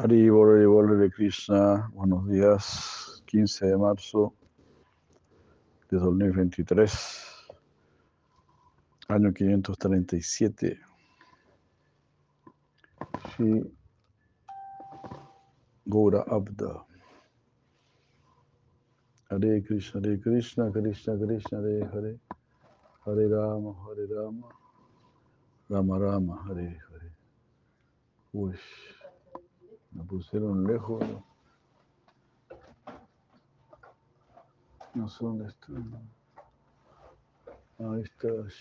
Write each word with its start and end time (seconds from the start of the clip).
Haribol, 0.00 0.56
Haribol 0.56 0.98
de 0.98 1.10
Krishna, 1.10 1.90
buenos 1.92 2.26
días, 2.26 3.22
15 3.26 3.66
de 3.66 3.76
marzo 3.76 4.34
de 5.90 5.98
2023, 5.98 7.46
año 9.08 9.30
537. 9.30 10.80
Shri 13.28 13.62
Gora 15.84 16.24
Abda. 16.28 16.86
Hare 19.28 19.62
Krishna, 19.62 20.00
Hare 20.00 20.18
Krishna, 20.18 20.72
Krishna 20.72 21.18
Krishna, 21.18 21.58
Hare 21.58 21.90
Hare, 21.92 22.18
Hare 23.04 23.28
Rama, 23.28 23.74
Hare 23.84 24.06
Rama, 24.06 24.48
Rama 25.68 25.98
Rama, 25.98 26.42
Hare 26.48 26.80
Hare. 26.88 27.12
Uy, 28.32 28.54
me 29.92 30.04
pusieron 30.04 30.64
lejos. 30.64 31.02
No 34.94 35.08
sé 35.08 35.24
dónde 35.24 35.48
están. 35.48 36.10
Ahí 37.78 38.02
estás. 38.02 38.54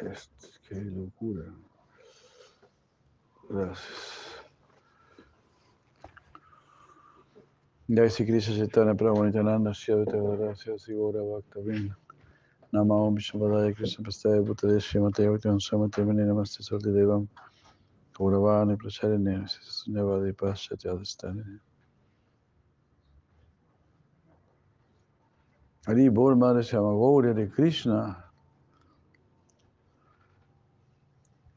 Esto, 0.00 0.48
qué 0.68 0.74
locura. 0.74 1.44
Gracias. 3.48 4.22
Jai 7.88 8.08
Sri 8.08 8.26
Krishna 8.26 8.56
Chaitanya 8.56 8.94
Prabhu 8.94 9.24
Nityananda 9.24 9.72
Shri 9.74 9.92
Advaita 9.92 10.16
Gadadhara 10.16 10.54
Sri 10.78 10.94
Gaura 10.94 11.22
Bhakta 11.22 11.60
Vrinda 11.60 12.01
Nama 12.74 12.94
Om 12.94 13.16
Vishnupadaya 13.16 13.76
Krishna 13.76 14.02
Prastaya 14.02 14.42
Bhutale 14.42 14.80
Srimate 14.80 15.28
Bhakti 15.28 15.48
Samate 15.48 16.06
Mani 16.06 16.22
Namaste 16.22 16.62
Sarti 16.62 16.86
Devam 16.86 17.28
Gauravani 18.14 18.78
Pracharine 18.78 19.46
Sunyavadi 19.46 20.32
Paschati 20.32 20.86
Adhistani. 20.86 21.44
Hari 25.86 26.08
Bol 26.08 26.34
Madre 26.34 26.62
se 26.62 26.76
llama 26.76 26.94
Gauri 26.94 27.34
de 27.34 27.50
Krishna. 27.50 28.24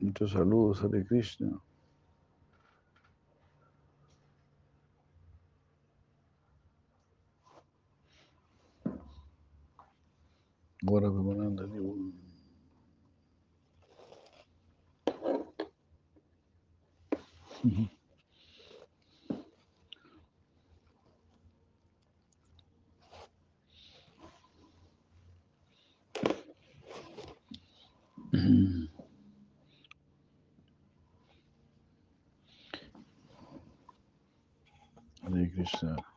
Muchos 0.02 0.34
saludos 0.34 0.82
Hare 0.82 1.06
Krishna 1.06 1.62
Ahora 10.88 11.10
me 11.10 11.36
mandan 11.36 11.72
de 11.72 11.80
un... 11.82 12.14
Hare 35.24 35.52
Krishna. 35.52 36.15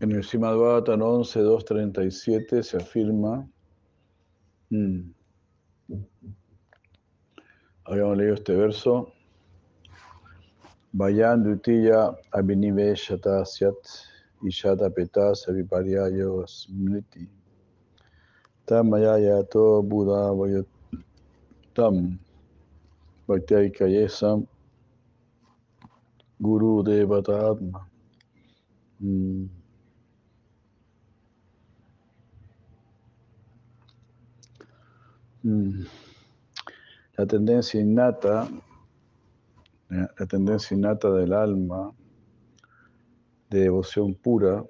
En 0.00 0.12
el 0.12 0.22
Srimad 0.22 0.56
Bhagavatam 0.56 1.02
11, 1.02 1.40
237 1.40 2.62
se 2.62 2.76
afirma, 2.76 3.48
mm, 4.70 5.00
habíamos 7.84 8.16
leído 8.16 8.34
este 8.34 8.54
verso, 8.54 9.12
Vayan 10.92 11.44
dutiya 11.44 12.16
abhiniveshata 12.32 13.44
syat 13.44 13.76
ishata 14.42 14.88
peta 14.88 15.34
saviparyayo 15.34 16.46
smriti 16.48 17.28
tamaya 18.66 19.18
yato 19.20 19.82
buddha 19.82 20.32
vayotam 20.32 22.16
bhaktyayikayesam 23.28 24.48
guru 26.40 26.82
devatatma. 26.82 27.84
Mm. 29.00 29.57
La 37.16 37.26
tendencia 37.26 37.80
innata, 37.80 38.48
la 39.88 40.26
tendencia 40.26 40.76
innata 40.76 41.10
del 41.10 41.32
alma 41.32 41.92
de 43.48 43.60
devoción 43.60 44.14
pura, 44.14 44.62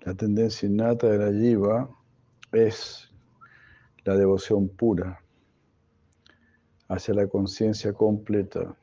la 0.00 0.14
tendencia 0.14 0.66
innata 0.66 1.08
de 1.08 1.18
la 1.18 1.30
jiva 1.30 1.90
es 2.52 3.12
la 4.04 4.16
devoción 4.16 4.68
pura 4.68 5.22
hacia 6.88 7.12
la 7.12 7.26
conciencia 7.26 7.92
completa, 7.92 8.74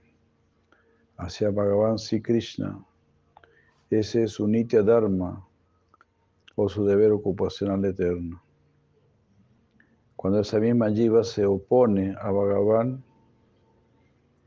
hacia 1.18 1.50
Bhagavan 1.50 1.98
Sri 1.98 2.22
Krishna. 2.22 2.86
Ese 3.98 4.24
es 4.24 4.34
su 4.34 4.46
nitya 4.46 4.84
dharma 4.84 5.48
o 6.58 6.68
su 6.68 6.84
deber 6.84 7.14
ocupacional 7.14 7.86
eterno. 7.86 8.44
Cuando 10.18 10.42
esa 10.42 10.60
misma 10.60 10.90
jiva 10.92 11.24
se 11.24 11.46
opone 11.46 12.14
a 12.20 12.30
Bhagavan, 12.30 13.02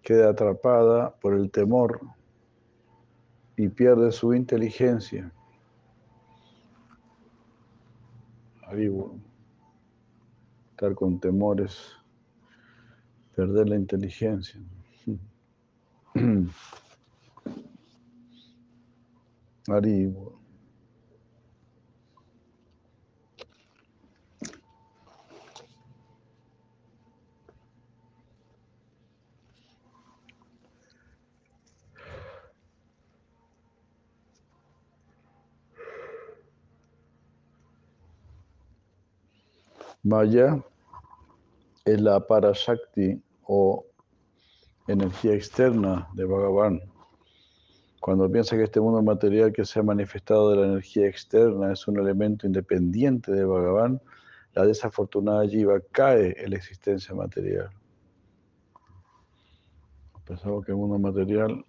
queda 0.02 0.28
atrapada 0.28 1.14
por 1.18 1.32
el 1.32 1.50
temor 1.50 1.98
y 3.56 3.68
pierde 3.70 4.12
su 4.12 4.34
inteligencia. 4.34 5.32
Estar 10.72 10.94
con 10.94 11.18
temores, 11.18 11.96
perder 13.34 13.70
la 13.70 13.76
inteligencia. 13.76 14.60
Haribo. 19.68 20.32
Maya 40.02 40.64
es 41.84 42.00
la 42.00 42.18
parashakti 42.26 43.22
o 43.42 43.84
energía 44.86 45.34
externa 45.34 46.08
de 46.14 46.24
Bhagavan. 46.24 46.97
Cuando 48.00 48.30
piensa 48.30 48.56
que 48.56 48.62
este 48.62 48.80
mundo 48.80 49.02
material 49.02 49.52
que 49.52 49.64
se 49.64 49.80
ha 49.80 49.82
manifestado 49.82 50.50
de 50.50 50.56
la 50.56 50.66
energía 50.66 51.08
externa 51.08 51.72
es 51.72 51.86
un 51.88 51.98
elemento 51.98 52.46
independiente 52.46 53.32
de 53.32 53.44
Bhagavan, 53.44 54.00
la 54.54 54.66
desafortunada 54.66 55.46
jiva 55.46 55.80
cae 55.92 56.34
en 56.42 56.50
la 56.50 56.56
existencia 56.56 57.14
material. 57.14 57.70
Pensamos 60.24 60.64
que 60.64 60.72
el 60.72 60.78
mundo 60.78 60.98
material 60.98 61.64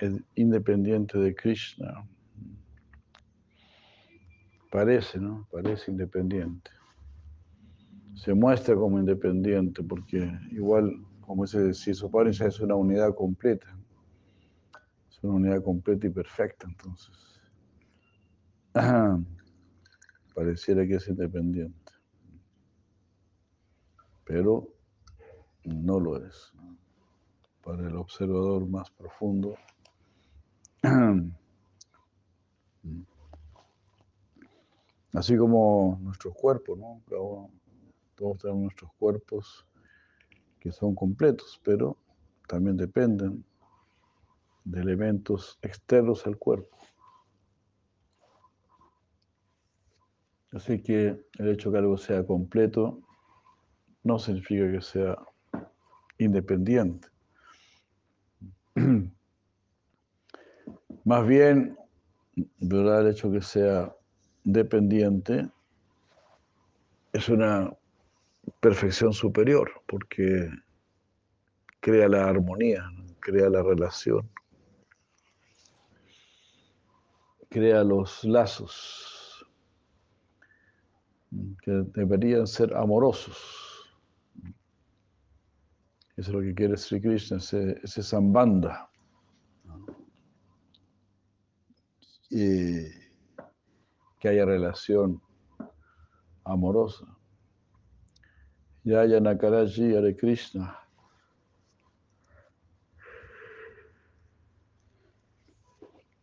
es 0.00 0.14
independiente 0.34 1.18
de 1.18 1.34
Krishna. 1.34 2.06
Parece, 4.70 5.18
¿no? 5.18 5.46
Parece 5.50 5.90
independiente. 5.90 6.70
Se 8.14 8.34
muestra 8.34 8.74
como 8.74 8.98
independiente 8.98 9.82
porque 9.82 10.30
igual, 10.50 11.04
como 11.20 11.44
dice, 11.44 11.72
si 11.72 11.94
su 11.94 12.10
padre 12.10 12.30
es 12.30 12.60
una 12.60 12.74
unidad 12.74 13.14
completa. 13.14 13.79
Una 15.22 15.34
unidad 15.34 15.62
completa 15.62 16.06
y 16.06 16.10
perfecta, 16.10 16.66
entonces. 16.66 17.40
Pareciera 20.34 20.86
que 20.86 20.94
es 20.94 21.08
independiente. 21.08 21.92
Pero 24.24 24.68
no 25.64 26.00
lo 26.00 26.24
es. 26.24 26.52
Para 27.62 27.86
el 27.86 27.96
observador 27.96 28.66
más 28.66 28.90
profundo, 28.90 29.56
Así 35.12 35.36
como 35.36 35.98
nuestros 36.02 36.34
cuerpos, 36.34 36.78
¿no? 36.78 37.02
todos 38.14 38.38
tenemos 38.38 38.62
nuestros 38.62 38.92
cuerpos 38.98 39.66
que 40.60 40.70
son 40.70 40.94
completos, 40.94 41.60
pero 41.64 41.96
también 42.46 42.76
dependen 42.76 43.44
de 44.64 44.80
elementos 44.80 45.58
externos 45.62 46.26
al 46.26 46.36
cuerpo. 46.36 46.76
Así 50.52 50.82
que 50.82 51.24
el 51.38 51.48
hecho 51.48 51.70
que 51.70 51.78
algo 51.78 51.96
sea 51.96 52.26
completo 52.26 53.00
no 54.02 54.18
significa 54.18 54.70
que 54.70 54.80
sea 54.80 55.16
independiente. 56.18 57.08
Más 61.04 61.26
bien, 61.26 61.78
¿verdad? 62.58 63.02
el 63.02 63.12
hecho 63.12 63.30
que 63.30 63.42
sea 63.42 63.94
dependiente 64.44 65.48
es 67.12 67.28
una 67.28 67.72
perfección 68.60 69.12
superior 69.12 69.70
porque 69.86 70.48
crea 71.80 72.08
la 72.08 72.26
armonía, 72.28 72.84
crea 73.20 73.48
la 73.48 73.62
relación, 73.62 74.28
crea 77.50 77.82
los 77.84 78.24
lazos 78.24 79.44
que 81.62 81.70
deberían 81.94 82.46
ser 82.46 82.74
amorosos. 82.74 83.36
Eso 86.16 86.30
es 86.30 86.34
lo 86.34 86.40
que 86.40 86.54
quiere 86.54 86.76
Sri 86.76 87.00
Krishna, 87.00 87.38
ese, 87.38 87.80
ese. 87.82 88.02
Y 92.30 92.84
que 94.20 94.28
haya 94.28 94.44
relación 94.44 95.20
amorosa. 96.44 97.06
Yaya 98.84 99.20
Nakaraji 99.20 99.96
Hare 99.96 100.16
Krishna. 100.16 100.78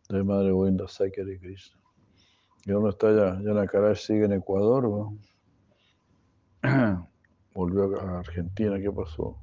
De 0.08 0.24
Madre 0.24 0.52
Govinda 0.52 0.88
Saki 0.88 1.20
Hare 1.20 1.38
Krishna. 1.38 1.78
¿Y 2.64 2.72
dónde 2.72 2.90
está 2.90 3.10
ya? 3.10 3.40
Ya 3.42 3.52
Nakaraji 3.52 4.00
sigue 4.02 4.24
en 4.24 4.32
Ecuador. 4.32 5.10
Volvió 7.54 8.00
a 8.00 8.20
Argentina. 8.20 8.78
¿Qué 8.80 8.90
pasó? 8.90 9.38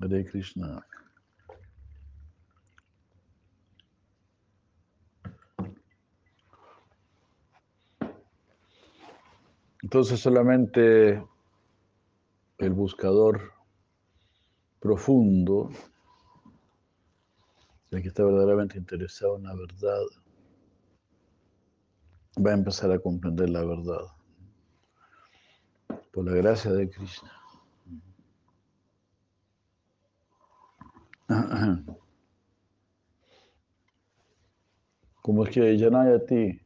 Hare 0.00 0.24
Krishna. 0.26 0.86
Entonces 9.94 10.18
solamente 10.18 11.24
el 12.58 12.72
buscador 12.72 13.52
profundo, 14.80 15.70
el 17.92 18.02
que 18.02 18.08
está 18.08 18.24
verdaderamente 18.24 18.76
interesado 18.76 19.36
en 19.36 19.44
la 19.44 19.54
verdad, 19.54 20.02
va 22.44 22.50
a 22.50 22.54
empezar 22.54 22.90
a 22.90 22.98
comprender 22.98 23.50
la 23.50 23.64
verdad 23.64 24.02
por 26.12 26.24
la 26.24 26.32
gracia 26.32 26.72
de 26.72 26.90
Krishna. 26.90 27.30
Como 35.22 35.44
es 35.44 35.50
que 35.50 35.78
Yanayati 35.78 36.63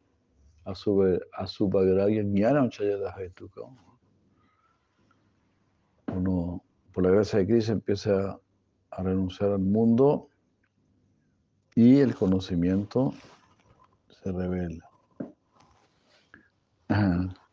Asubhagragya 0.69 2.23
Jnanam 2.23 2.70
Chayadahetuka. 2.70 3.62
Uno, 6.15 6.62
por 6.93 7.05
la 7.05 7.11
gracia 7.11 7.38
de 7.38 7.47
Cristo, 7.47 7.73
empieza 7.73 8.38
a 8.91 9.03
renunciar 9.03 9.53
al 9.53 9.61
mundo 9.61 10.29
y 11.75 12.00
el 12.00 12.15
conocimiento 12.15 13.15
se 14.23 14.32
revela. 14.32 14.88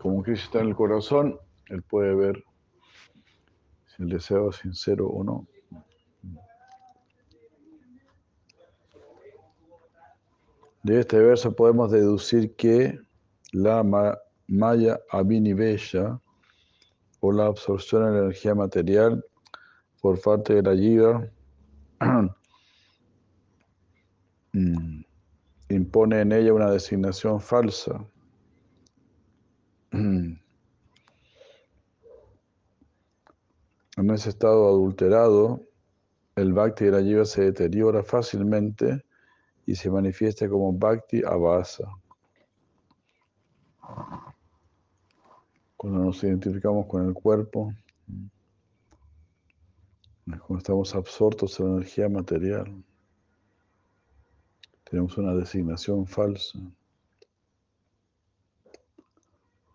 Como 0.00 0.22
Cristo 0.22 0.46
está 0.46 0.60
en 0.60 0.68
el 0.68 0.74
corazón, 0.74 1.38
Él 1.66 1.82
puede 1.82 2.14
ver 2.14 2.42
si 3.84 4.02
el 4.02 4.08
deseo 4.08 4.48
es 4.48 4.56
sincero 4.56 5.06
o 5.06 5.22
no. 5.22 5.46
De 10.82 11.00
este 11.00 11.18
verso 11.18 11.54
podemos 11.54 11.90
deducir 11.90 12.56
que 12.56 12.98
la 13.52 13.84
Maya 14.46 14.98
Abhinivesha 15.10 16.18
o 17.20 17.32
la 17.32 17.44
absorción 17.44 18.04
de 18.04 18.12
la 18.12 18.18
energía 18.20 18.54
material 18.54 19.22
por 20.00 20.18
parte 20.22 20.54
de 20.54 20.62
la 20.62 20.74
Yiva 20.74 21.28
impone 25.68 26.20
en 26.22 26.32
ella 26.32 26.54
una 26.54 26.70
designación 26.70 27.38
falsa 27.38 28.02
en 29.92 30.40
ese 33.96 34.30
estado 34.30 34.68
adulterado, 34.68 35.66
el 36.36 36.52
bhakti 36.52 36.86
de 36.86 36.90
la 36.92 37.02
jiva 37.02 37.24
se 37.24 37.42
deteriora 37.42 38.02
fácilmente 38.02 39.04
y 39.66 39.74
se 39.74 39.90
manifiesta 39.90 40.48
como 40.48 40.72
bhakti 40.72 41.22
avasa. 41.24 41.84
Cuando 45.76 46.04
nos 46.04 46.22
identificamos 46.22 46.86
con 46.86 47.06
el 47.06 47.14
cuerpo, 47.14 47.72
cuando 50.26 50.58
estamos 50.58 50.94
absortos 50.94 51.58
en 51.58 51.66
la 51.66 51.72
energía 51.78 52.08
material, 52.08 52.84
tenemos 54.84 55.16
una 55.18 55.34
designación 55.34 56.06
falsa. 56.06 56.58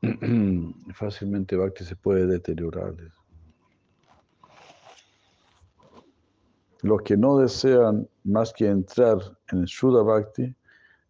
fácilmente 0.93 1.55
Bhakti 1.55 1.83
se 1.83 1.95
puede 1.95 2.27
deteriorar. 2.27 2.93
Los 6.81 7.01
que 7.01 7.17
no 7.17 7.37
desean 7.37 8.07
más 8.23 8.53
que 8.53 8.67
entrar 8.67 9.17
en 9.51 9.65
Shuddha 9.65 10.03
Bhakti 10.03 10.55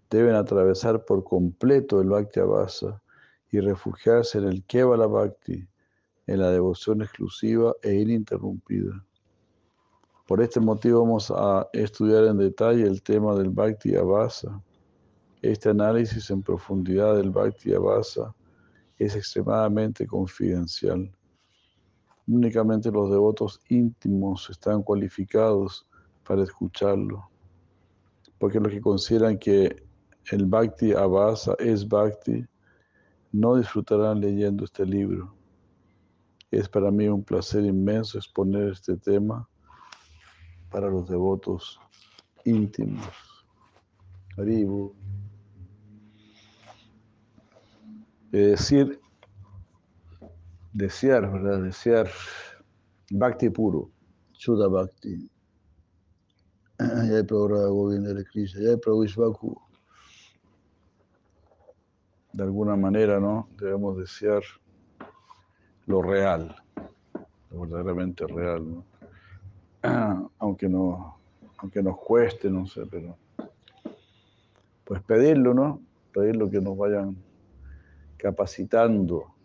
deben 0.10 0.36
atravesar 0.36 1.04
por 1.04 1.24
completo 1.24 2.00
el 2.00 2.10
Bhakti 2.10 2.40
Abhasa 2.40 3.02
y 3.52 3.60
refugiarse 3.60 4.38
en 4.38 4.46
el 4.46 4.64
Kevala 4.64 5.08
Bhakti, 5.08 5.68
en 6.28 6.40
la 6.40 6.52
devoción 6.52 7.02
exclusiva 7.02 7.74
e 7.82 7.94
ininterrumpida. 7.94 9.04
Por 10.28 10.42
este 10.42 10.60
motivo 10.60 11.02
vamos 11.02 11.32
a 11.32 11.68
estudiar 11.74 12.26
en 12.26 12.38
detalle 12.38 12.84
el 12.84 13.02
tema 13.02 13.36
del 13.36 13.50
Bhakti 13.50 13.96
Abhasa. 13.96 14.62
Este 15.42 15.70
análisis 15.70 16.30
en 16.32 16.42
profundidad 16.42 17.18
del 17.18 17.30
Bhakti 17.30 17.74
Abhasa 17.74 18.34
es 18.98 19.16
extremadamente 19.16 20.06
confidencial. 20.06 21.12
Únicamente 22.28 22.92
los 22.92 23.12
devotos 23.12 23.60
íntimos 23.70 24.50
están 24.50 24.82
cualificados 24.82 25.88
para 26.28 26.44
escucharlo, 26.44 27.30
porque 28.40 28.60
los 28.60 28.72
que 28.72 28.82
consideran 28.82 29.38
que 29.38 29.84
el 30.32 30.46
Bhakti 30.46 30.94
Abhasa 30.94 31.56
es 31.60 31.88
Bhakti, 31.88 32.46
no 33.32 33.56
disfrutarán 33.58 34.22
leyendo 34.22 34.66
este 34.66 34.86
libro. 34.86 35.36
Es 36.50 36.68
para 36.70 36.90
mí 36.90 37.08
un 37.08 37.24
placer 37.24 37.64
inmenso 37.66 38.18
exponer 38.18 38.70
este 38.70 38.98
tema 38.98 39.48
para 40.72 40.90
los 40.90 41.08
devotos 41.08 41.80
íntimos. 42.44 43.06
Decir, 48.38 49.00
desear, 50.74 51.32
¿verdad? 51.32 51.64
Desear 51.64 52.10
Bhakti 53.12 53.50
puro, 53.50 53.90
Shuddha 54.34 54.68
Bhakti. 54.68 55.30
Programa 57.28 57.68
Govinda 57.68 58.14
de 58.14 58.26
Krishna, 58.26 58.70
hay 58.70 59.00
Vishvaku. 59.00 59.56
De 62.34 62.44
alguna 62.44 62.76
manera, 62.76 63.20
¿no? 63.20 63.48
Debemos 63.58 63.98
desear 63.98 64.44
lo 65.86 66.02
real. 66.02 66.54
verdaderamente 67.50 68.28
real, 68.28 68.70
¿no? 68.70 68.86
aunque, 70.40 70.68
no, 70.68 71.18
aunque 71.58 71.82
nos 71.82 71.98
cueste, 71.98 72.50
no 72.50 72.66
sé, 72.68 72.86
pero 72.86 73.18
pues 74.84 75.02
pedirlo, 75.04 75.54
¿no? 75.54 75.82
Pedirlo 76.14 76.50
que 76.50 76.60
nos 76.60 76.78
vayan 76.78 77.16
capacitando 78.26 79.36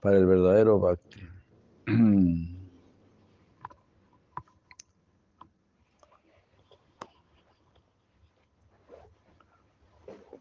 para 0.00 0.18
el 0.18 0.26
verdadero 0.26 0.78
bhakti. 0.78 1.26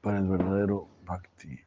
para 0.01 0.17
el 0.17 0.27
verdadero 0.27 0.89
bhakti. 1.05 1.58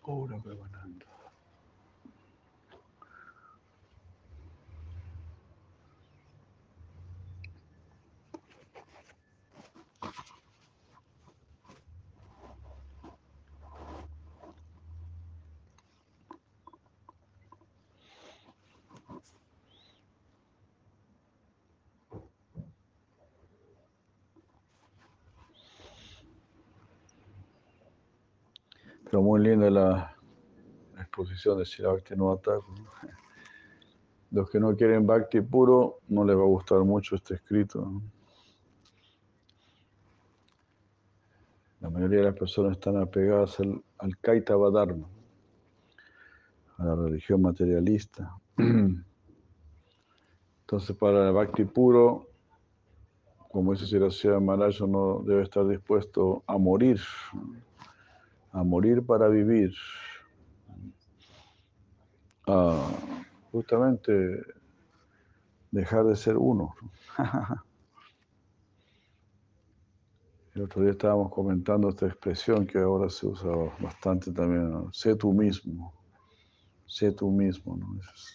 Preparando. 0.00 0.42
Pero 0.42 0.79
muy 29.18 29.40
linda 29.40 29.70
la 29.70 30.14
exposición 30.98 31.58
de 31.58 31.64
Sri 31.64 31.84
Bhakti 31.84 32.14
Los 34.30 34.48
que 34.48 34.60
no 34.60 34.76
quieren 34.76 35.06
Bhakti 35.06 35.40
puro, 35.40 35.98
no 36.08 36.24
les 36.24 36.36
va 36.36 36.42
a 36.42 36.46
gustar 36.46 36.80
mucho 36.80 37.16
este 37.16 37.34
escrito. 37.34 38.00
La 41.80 41.90
mayoría 41.90 42.18
de 42.18 42.26
las 42.26 42.36
personas 42.36 42.72
están 42.72 42.98
apegadas 42.98 43.58
al, 43.58 43.82
al 43.98 44.16
a 46.78 46.84
la 46.84 46.94
religión 46.94 47.42
materialista. 47.42 48.36
Entonces, 50.60 50.96
para 50.96 51.26
el 51.26 51.34
Bhakti 51.34 51.64
puro, 51.64 52.30
como 53.50 53.72
dice 53.72 53.86
Siracía 53.86 54.38
Maharaj, 54.38 54.82
no 54.82 55.24
debe 55.26 55.42
estar 55.42 55.66
dispuesto 55.66 56.44
a 56.46 56.56
morir 56.56 57.00
a 58.52 58.64
morir 58.64 59.04
para 59.04 59.28
vivir, 59.28 59.72
a 62.46 62.90
justamente 63.52 64.12
dejar 65.70 66.04
de 66.04 66.16
ser 66.16 66.36
uno. 66.36 66.74
El 70.54 70.62
otro 70.62 70.82
día 70.82 70.90
estábamos 70.90 71.32
comentando 71.32 71.88
esta 71.88 72.06
expresión 72.06 72.66
que 72.66 72.78
ahora 72.78 73.08
se 73.08 73.24
usa 73.24 73.50
bastante 73.78 74.32
también, 74.32 74.88
sé 74.92 75.14
tú 75.14 75.32
mismo, 75.32 75.94
sé 76.86 77.12
tú 77.12 77.30
mismo, 77.30 77.76
¿no? 77.76 77.86
es 78.00 78.34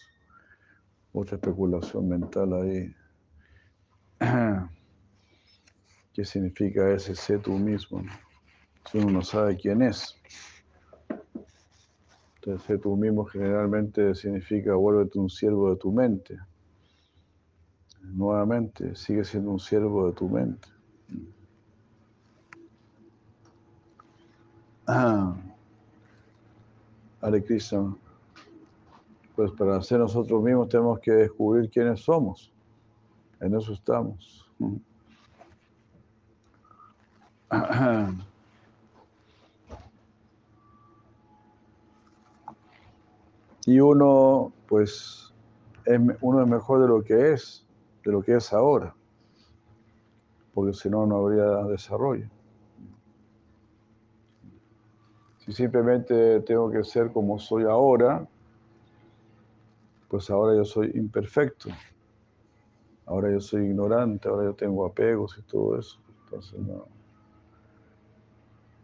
otra 1.12 1.36
especulación 1.36 2.08
mental 2.08 2.54
ahí. 2.54 2.94
¿Qué 6.14 6.24
significa 6.24 6.90
ese 6.90 7.14
sé 7.14 7.38
tú 7.38 7.52
mismo? 7.52 8.02
Si 8.90 8.98
uno 8.98 9.10
no 9.10 9.22
sabe 9.22 9.56
quién 9.56 9.82
es. 9.82 10.16
Entonces, 12.36 12.80
tú 12.80 12.96
mismo 12.96 13.24
generalmente 13.24 14.14
significa 14.14 14.74
vuélvete 14.74 15.18
un 15.18 15.28
siervo 15.28 15.70
de 15.70 15.76
tu 15.76 15.90
mente. 15.92 16.38
Nuevamente, 18.02 18.94
sigue 18.94 19.24
siendo 19.24 19.50
un 19.50 19.58
siervo 19.58 20.06
de 20.06 20.12
tu 20.12 20.28
mente. 20.28 20.68
Ah. 24.86 25.34
Hare. 27.20 27.44
Pues 29.34 29.50
para 29.52 29.82
ser 29.82 29.98
nosotros 29.98 30.42
mismos 30.42 30.68
tenemos 30.68 31.00
que 31.00 31.10
descubrir 31.10 31.68
quiénes 31.68 32.00
somos. 32.00 32.52
En 33.40 33.54
eso 33.54 33.72
estamos. 33.72 34.48
Y 43.66 43.80
uno, 43.80 44.52
pues, 44.68 45.34
es, 45.84 46.00
uno 46.20 46.42
es 46.42 46.48
mejor 46.48 46.80
de 46.80 46.88
lo 46.88 47.02
que 47.02 47.32
es, 47.32 47.66
de 48.04 48.12
lo 48.12 48.22
que 48.22 48.36
es 48.36 48.52
ahora, 48.52 48.94
porque 50.54 50.72
si 50.72 50.88
no, 50.88 51.04
no 51.04 51.16
habría 51.16 51.44
desarrollo. 51.64 52.28
Si 55.38 55.52
simplemente 55.52 56.40
tengo 56.40 56.70
que 56.70 56.84
ser 56.84 57.12
como 57.12 57.38
soy 57.40 57.64
ahora, 57.64 58.26
pues 60.08 60.30
ahora 60.30 60.56
yo 60.56 60.64
soy 60.64 60.92
imperfecto, 60.94 61.68
ahora 63.04 63.32
yo 63.32 63.40
soy 63.40 63.64
ignorante, 63.66 64.28
ahora 64.28 64.44
yo 64.44 64.54
tengo 64.54 64.86
apegos 64.86 65.36
y 65.38 65.42
todo 65.42 65.78
eso. 65.78 65.98
Entonces, 66.24 66.58
no. 66.60 66.86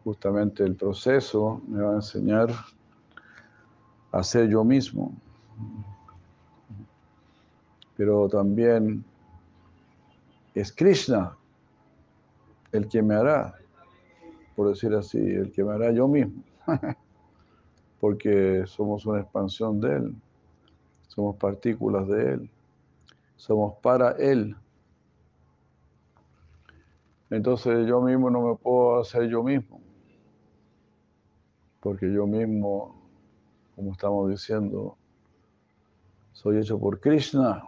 Justamente 0.05 0.65
el 0.65 0.75
proceso 0.75 1.61
me 1.69 1.83
va 1.83 1.93
a 1.93 1.97
enseñar 1.97 2.51
hacer 4.13 4.49
yo 4.49 4.63
mismo. 4.63 5.13
Pero 7.97 8.29
también 8.29 9.05
es 10.55 10.73
Krishna 10.73 11.37
el 12.73 12.89
que 12.89 13.03
me 13.03 13.15
hará, 13.15 13.55
por 14.55 14.69
decir 14.69 14.95
así, 14.95 15.19
el 15.19 15.51
que 15.53 15.65
me 15.65 15.73
hará 15.73 15.91
yo 15.93 16.07
mismo. 16.09 16.43
Porque 18.01 18.65
somos 18.67 19.07
una 19.07 19.21
expansión 19.21 19.81
de 19.81 19.97
Él, 19.97 20.15
somos 21.09 21.37
partículas 21.37 22.09
de 22.09 22.33
Él, 22.35 22.51
somos 23.37 23.75
para 23.81 24.13
Él. 24.13 24.57
Entonces 27.31 27.87
yo 27.87 28.01
mismo 28.03 28.29
no 28.29 28.43
me 28.43 28.57
puedo 28.57 29.01
hacer 29.01 29.29
yo 29.29 29.43
mismo, 29.43 29.81
porque 31.81 32.13
yo 32.13 32.27
mismo 32.27 33.02
como 33.75 33.93
estamos 33.93 34.31
diciendo, 34.31 34.97
soy 36.33 36.59
hecho 36.59 36.79
por 36.79 37.01
Krishna. 37.01 37.63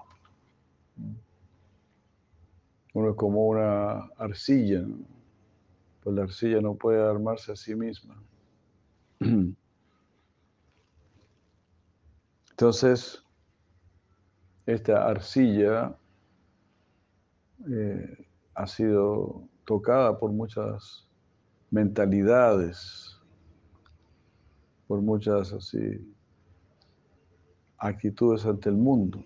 Uno 2.93 3.11
es 3.11 3.17
como 3.17 3.49
una 3.49 4.05
arcilla, 4.17 4.85
pues 6.03 6.17
la 6.17 6.23
arcilla 6.23 6.61
no 6.61 6.75
puede 6.75 7.03
armarse 7.03 7.53
a 7.53 7.57
sí 7.57 7.75
misma. 7.75 8.23
Entonces, 12.51 13.25
esta 14.67 15.09
arcilla 15.09 15.97
eh, 17.69 18.27
ha 18.55 18.67
sido 18.67 19.49
tocada 19.65 20.19
por 20.19 20.31
muchas 20.31 21.09
mentalidades, 21.71 23.14
por 24.87 25.01
muchas 25.01 25.53
así 25.53 26.15
actitudes 27.79 28.47
ante 28.47 28.69
el 28.71 28.77
mundo. 28.77 29.23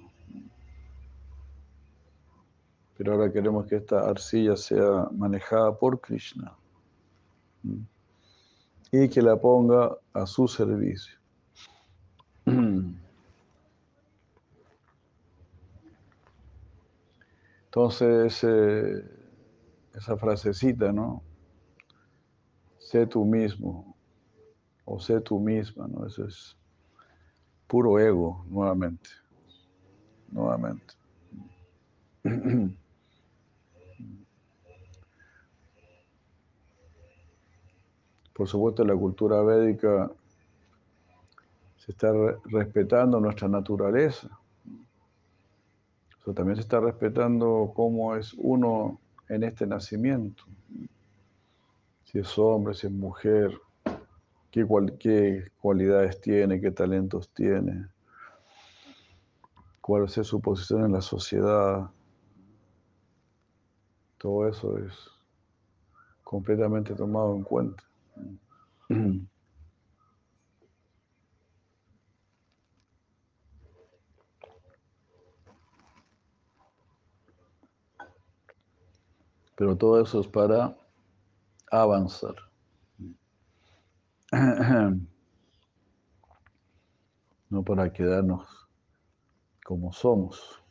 Pero 2.96 3.12
ahora 3.12 3.32
queremos 3.32 3.66
que 3.66 3.76
esta 3.76 4.08
arcilla 4.08 4.56
sea 4.56 5.08
manejada 5.12 5.78
por 5.78 6.00
Krishna 6.00 6.56
y 8.90 9.08
que 9.08 9.22
la 9.22 9.36
ponga 9.36 9.96
a 10.12 10.26
su 10.26 10.48
servicio. 10.48 11.16
Entonces, 17.66 18.42
esa 19.94 20.16
frasecita, 20.16 20.90
¿no? 20.90 21.22
Sé 22.78 23.06
tú 23.06 23.24
mismo, 23.24 23.87
o 24.90 24.98
sé 24.98 25.20
tú 25.20 25.38
misma, 25.38 25.86
¿no? 25.86 26.06
Eso 26.06 26.24
es 26.24 26.56
puro 27.66 27.98
ego, 27.98 28.42
nuevamente, 28.48 29.10
nuevamente. 30.32 30.94
Por 38.32 38.48
supuesto, 38.48 38.82
la 38.84 38.96
cultura 38.96 39.42
védica 39.42 40.10
se 41.76 41.92
está 41.92 42.10
respetando 42.44 43.20
nuestra 43.20 43.46
naturaleza. 43.48 44.30
también 46.34 46.56
se 46.56 46.62
está 46.62 46.80
respetando 46.80 47.72
cómo 47.74 48.16
es 48.16 48.32
uno 48.38 48.98
en 49.28 49.42
este 49.42 49.66
nacimiento. 49.66 50.44
Si 52.04 52.18
es 52.18 52.38
hombre, 52.38 52.72
si 52.74 52.86
es 52.86 52.92
mujer, 52.92 53.58
qué, 54.50 54.66
qué 54.98 55.44
cualidades 55.60 56.20
tiene, 56.20 56.60
qué 56.60 56.70
talentos 56.70 57.30
tiene, 57.30 57.86
cuál 59.80 60.04
es 60.04 60.12
su 60.26 60.40
posición 60.40 60.84
en 60.84 60.92
la 60.92 61.00
sociedad. 61.00 61.90
Todo 64.18 64.48
eso 64.48 64.78
es 64.78 64.92
completamente 66.24 66.94
tomado 66.94 67.34
en 67.34 67.42
cuenta. 67.42 67.82
Pero 79.56 79.76
todo 79.76 80.00
eso 80.00 80.20
es 80.20 80.28
para 80.28 80.76
avanzar. 81.70 82.47
No 87.50 87.62
para 87.64 87.90
quedarnos 87.90 88.46
como 89.64 89.90
somos. 89.90 90.62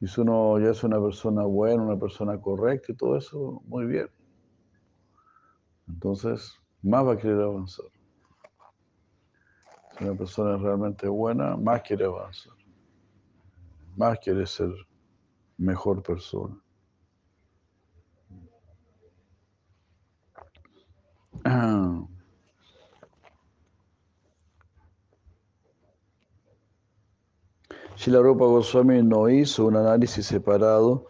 Y 0.00 0.06
si 0.06 0.20
uno 0.20 0.58
ya 0.58 0.70
es 0.70 0.82
una 0.82 1.00
persona 1.00 1.44
buena, 1.44 1.82
una 1.82 1.98
persona 1.98 2.38
correcta 2.40 2.92
y 2.92 2.94
todo 2.96 3.16
eso, 3.16 3.62
muy 3.66 3.86
bien. 3.86 4.08
Entonces, 5.88 6.58
más 6.82 7.06
va 7.06 7.12
a 7.12 7.18
querer 7.18 7.40
avanzar. 7.40 7.86
Si 9.98 10.04
una 10.04 10.14
persona 10.14 10.56
es 10.56 10.62
realmente 10.62 11.08
buena, 11.08 11.56
más 11.56 11.82
quiere 11.82 12.04
avanzar. 12.06 12.54
Más 13.96 14.18
quiere 14.20 14.46
ser 14.46 14.70
mejor 15.58 16.02
persona. 16.02 16.58
La 28.06 28.22
Rupa 28.22 28.46
Goswami 28.46 29.02
no 29.02 29.28
hizo 29.28 29.66
un 29.66 29.76
análisis 29.76 30.24
separado 30.24 31.06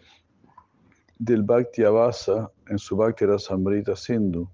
del 1.19 1.43
Bhakti 1.43 1.85
Abhasa 1.85 2.51
en 2.67 2.77
su 2.77 2.97
Bhakti 2.97 3.25
Rasamrita 3.25 3.95
Sindhu. 3.95 4.49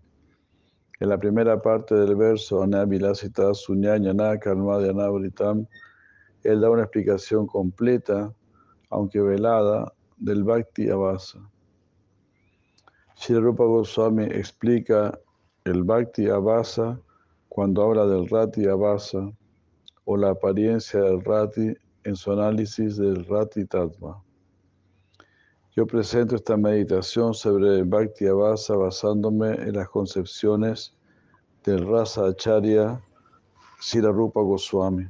En 0.99 1.09
la 1.09 1.17
primera 1.17 1.59
parte 1.59 1.95
del 1.95 2.15
verso, 2.15 2.61
Anavilasita 2.61 3.55
Sunyanyana 3.55 4.37
Karmadhyanabritam, 4.37 5.65
él 6.43 6.61
da 6.61 6.69
una 6.69 6.83
explicación 6.83 7.47
completa 7.47 8.31
aunque 8.89 9.19
velada, 9.19 9.91
del 10.17 10.43
Bhakti 10.43 10.89
Abhasa. 10.89 11.39
Rupa 13.29 13.63
Goswami 13.63 14.25
explica 14.25 15.17
el 15.65 15.83
Bhakti 15.83 16.29
Abhasa 16.29 16.99
cuando 17.49 17.83
habla 17.83 18.05
del 18.05 18.27
Rati 18.29 18.67
Abhasa 18.67 19.31
o 20.05 20.17
la 20.17 20.29
apariencia 20.29 21.01
del 21.01 21.23
Rati 21.23 21.75
en 22.07 22.15
su 22.15 22.31
análisis 22.31 22.95
del 22.95 23.25
Rati 23.25 23.65
Tattva. 23.65 24.23
Yo 25.75 25.85
presento 25.85 26.37
esta 26.37 26.55
meditación 26.55 27.33
sobre 27.33 27.79
el 27.79 27.83
Bhakti 27.83 28.27
Abhasa 28.27 28.77
basándome 28.77 29.51
en 29.55 29.75
las 29.75 29.89
concepciones 29.89 30.95
del 31.65 31.85
Rasa 31.85 32.27
Acharya 32.27 33.03
Rupa 33.93 34.39
Goswami. 34.39 35.05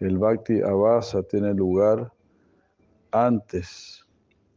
El 0.00 0.18
Bhakti 0.18 0.60
Abhasa 0.60 1.22
tiene 1.22 1.54
lugar 1.54 2.12
antes 3.12 4.04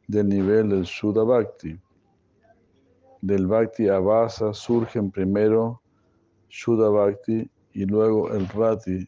del 0.08 0.30
nivel 0.30 0.70
del 0.70 0.84
Shuddha 0.84 1.24
Bhakti. 1.24 1.80
Del 3.22 3.46
Bhakti 3.46 3.88
Abhasa 3.88 4.52
surgen 4.52 5.12
primero 5.12 5.80
Shuddha 6.50 6.90
Bhakti 6.90 7.48
y 7.74 7.86
luego 7.86 8.34
el 8.34 8.48
Rati 8.48 9.08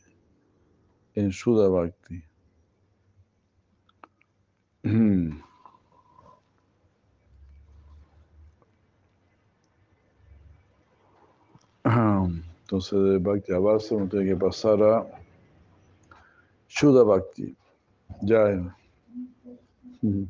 en 1.17 1.31
Shuddha 1.31 1.67
Bhakti. 1.67 2.23
Entonces, 12.61 12.99
del 13.01 13.19
Bhakti 13.19 13.53
Abhasa 13.53 13.95
uno 13.95 14.07
tiene 14.07 14.25
que 14.25 14.35
pasar 14.35 14.81
a 14.83 15.07
Shuddha. 16.67 17.23
Ya. 18.21 18.75
Si 20.01 20.27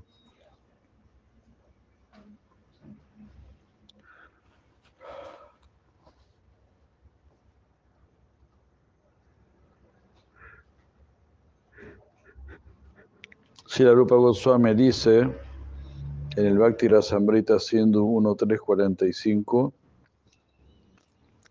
la 13.83 13.93
Rupa 13.93 14.15
Goswami 14.15 14.73
dice 14.73 15.19
en 15.19 16.45
el 16.45 16.57
Bhakti 16.57 16.87
Rasamrita 16.87 17.59
siendo 17.59 18.03
1.345, 18.03 19.73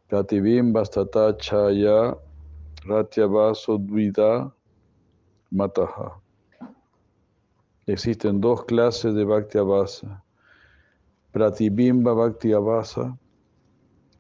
Pratibimba 0.09 0.85
Stata 0.85 1.37
Chaya 1.37 2.17
Ratyavaso 2.85 3.79
Dvida 3.79 4.53
Mataha. 5.51 6.21
Existen 7.87 8.41
dos 8.41 8.65
clases 8.65 9.15
de 9.15 9.25
Bhakti 9.25 9.59
Abhasa. 9.59 10.23
Pratibimba 11.33 12.13
Bhakti 12.15 12.53
Abhasa 12.53 13.17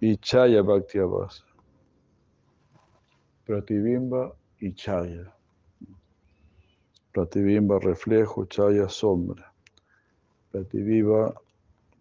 y 0.00 0.16
Chaya 0.18 0.62
Bhakti 0.62 0.98
Abhasa. 0.98 1.44
Pratibimba 3.44 4.32
y 4.60 4.72
Chaya. 4.74 5.35
Pratibimba 7.16 7.78
reflejo, 7.78 8.44
Chaya 8.44 8.90
sombra. 8.90 9.50
Pratibimba, 10.52 11.32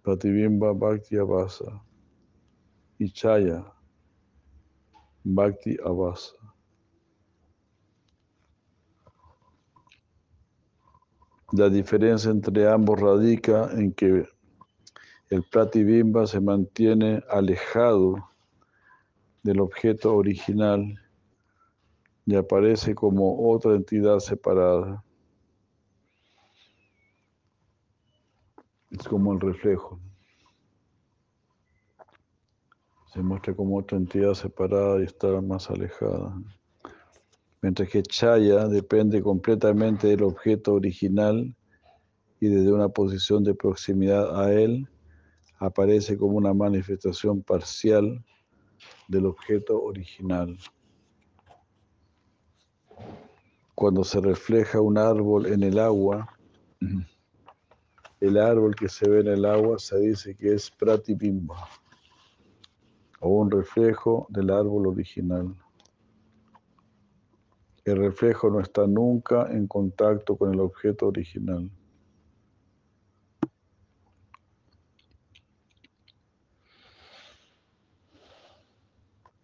Pratibimba 0.03 0.73
Bhakti 0.73 1.15
Abhasa 1.15 1.81
y 2.99 3.09
Chaya 3.13 3.63
Bhakti 5.23 5.77
Abhasa. 5.85 6.35
La 11.53 11.69
diferencia 11.69 12.29
entre 12.29 12.69
ambos 12.69 12.99
radica 12.99 13.71
en 13.71 13.93
que 13.93 14.27
el 15.29 15.43
pratibimba 15.43 16.27
se 16.27 16.41
mantiene 16.41 17.23
alejado 17.29 18.17
del 19.43 19.61
objeto 19.61 20.13
original 20.13 20.99
y 22.25 22.35
aparece 22.35 22.95
como 22.95 23.49
otra 23.51 23.75
entidad 23.75 24.19
separada. 24.19 25.03
Es 28.91 29.07
como 29.07 29.33
el 29.33 29.39
reflejo. 29.39 29.99
Se 33.13 33.21
muestra 33.21 33.53
como 33.53 33.77
otra 33.77 33.97
entidad 33.97 34.33
separada 34.33 34.99
y 34.99 35.03
está 35.03 35.41
más 35.41 35.69
alejada 35.69 36.35
mientras 37.65 37.89
que 37.89 38.03
Chaya 38.03 38.67
depende 38.67 39.23
completamente 39.23 40.05
del 40.09 40.21
objeto 40.21 40.75
original 40.75 41.51
y 42.39 42.47
desde 42.47 42.71
una 42.71 42.89
posición 42.89 43.43
de 43.43 43.55
proximidad 43.55 44.39
a 44.39 44.53
él 44.53 44.87
aparece 45.57 46.15
como 46.15 46.37
una 46.37 46.53
manifestación 46.53 47.41
parcial 47.41 48.23
del 49.07 49.25
objeto 49.25 49.81
original. 49.81 50.55
Cuando 53.75 54.05
se 54.05 54.21
refleja 54.21 54.79
un 54.79 54.97
árbol 54.97 55.47
en 55.47 55.61
el 55.61 55.77
agua, 55.79 56.29
el 58.21 58.37
árbol 58.37 58.73
que 58.73 58.87
se 58.87 59.09
ve 59.09 59.19
en 59.19 59.27
el 59.27 59.45
agua 59.45 59.77
se 59.79 59.99
dice 59.99 60.33
que 60.35 60.53
es 60.53 60.71
pratibimba 60.71 61.67
o 63.19 63.29
un 63.29 63.51
reflejo 63.51 64.27
del 64.29 64.49
árbol 64.49 64.87
original. 64.87 65.53
El 67.83 67.97
reflejo 67.97 68.49
no 68.49 68.61
está 68.61 68.87
nunca 68.87 69.51
en 69.51 69.67
contacto 69.67 70.37
con 70.37 70.53
el 70.53 70.59
objeto 70.61 71.07
original. 71.07 71.69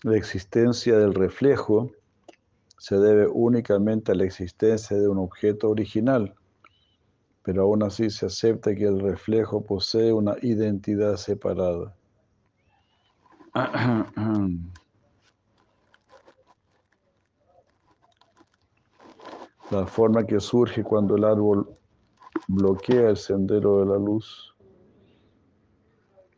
La 0.03 0.17
existencia 0.17 0.97
del 0.97 1.13
reflejo 1.13 1.91
se 2.81 2.97
debe 2.97 3.27
únicamente 3.27 4.11
a 4.11 4.15
la 4.15 4.23
existencia 4.23 4.97
de 4.97 5.07
un 5.07 5.19
objeto 5.19 5.69
original, 5.69 6.33
pero 7.43 7.61
aún 7.61 7.83
así 7.83 8.09
se 8.09 8.25
acepta 8.25 8.73
que 8.73 8.85
el 8.85 8.99
reflejo 8.99 9.63
posee 9.63 10.11
una 10.11 10.35
identidad 10.41 11.15
separada. 11.17 11.95
La 19.69 19.85
forma 19.85 20.25
que 20.25 20.39
surge 20.39 20.83
cuando 20.83 21.15
el 21.15 21.23
árbol 21.23 21.69
bloquea 22.47 23.11
el 23.11 23.17
sendero 23.17 23.81
de 23.81 23.85
la 23.85 23.99
luz 23.99 24.55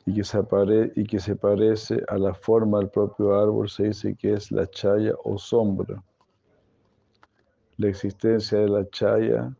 y 0.06 0.14
que, 0.14 0.26
se 0.26 0.44
y 0.98 1.06
que 1.06 1.20
se 1.22 1.38
parece 1.38 2.04
a 2.10 2.18
la 2.18 2.34
forma 2.34 2.80
del 2.80 2.90
propio 2.90 3.34
árbol 3.34 3.70
se 3.70 3.84
dice 3.86 4.14
que 4.14 4.34
es 4.34 4.52
la 4.52 4.68
chaya 4.68 5.14
o 5.24 5.38
sombra. 5.38 6.04
La 7.78 7.88
existencia 7.88 8.60
de 8.60 8.70
la 8.70 8.90
chaya 8.90 9.56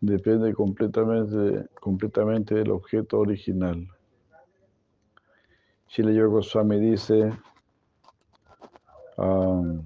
depende 0.00 0.52
completamente, 0.52 1.68
completamente 1.80 2.56
del 2.56 2.72
objeto 2.72 3.20
original. 3.20 3.88
Shila 5.88 6.10
Yoga 6.10 6.36
Goswami 6.36 6.80
dice, 6.80 7.32
um, 9.16 9.82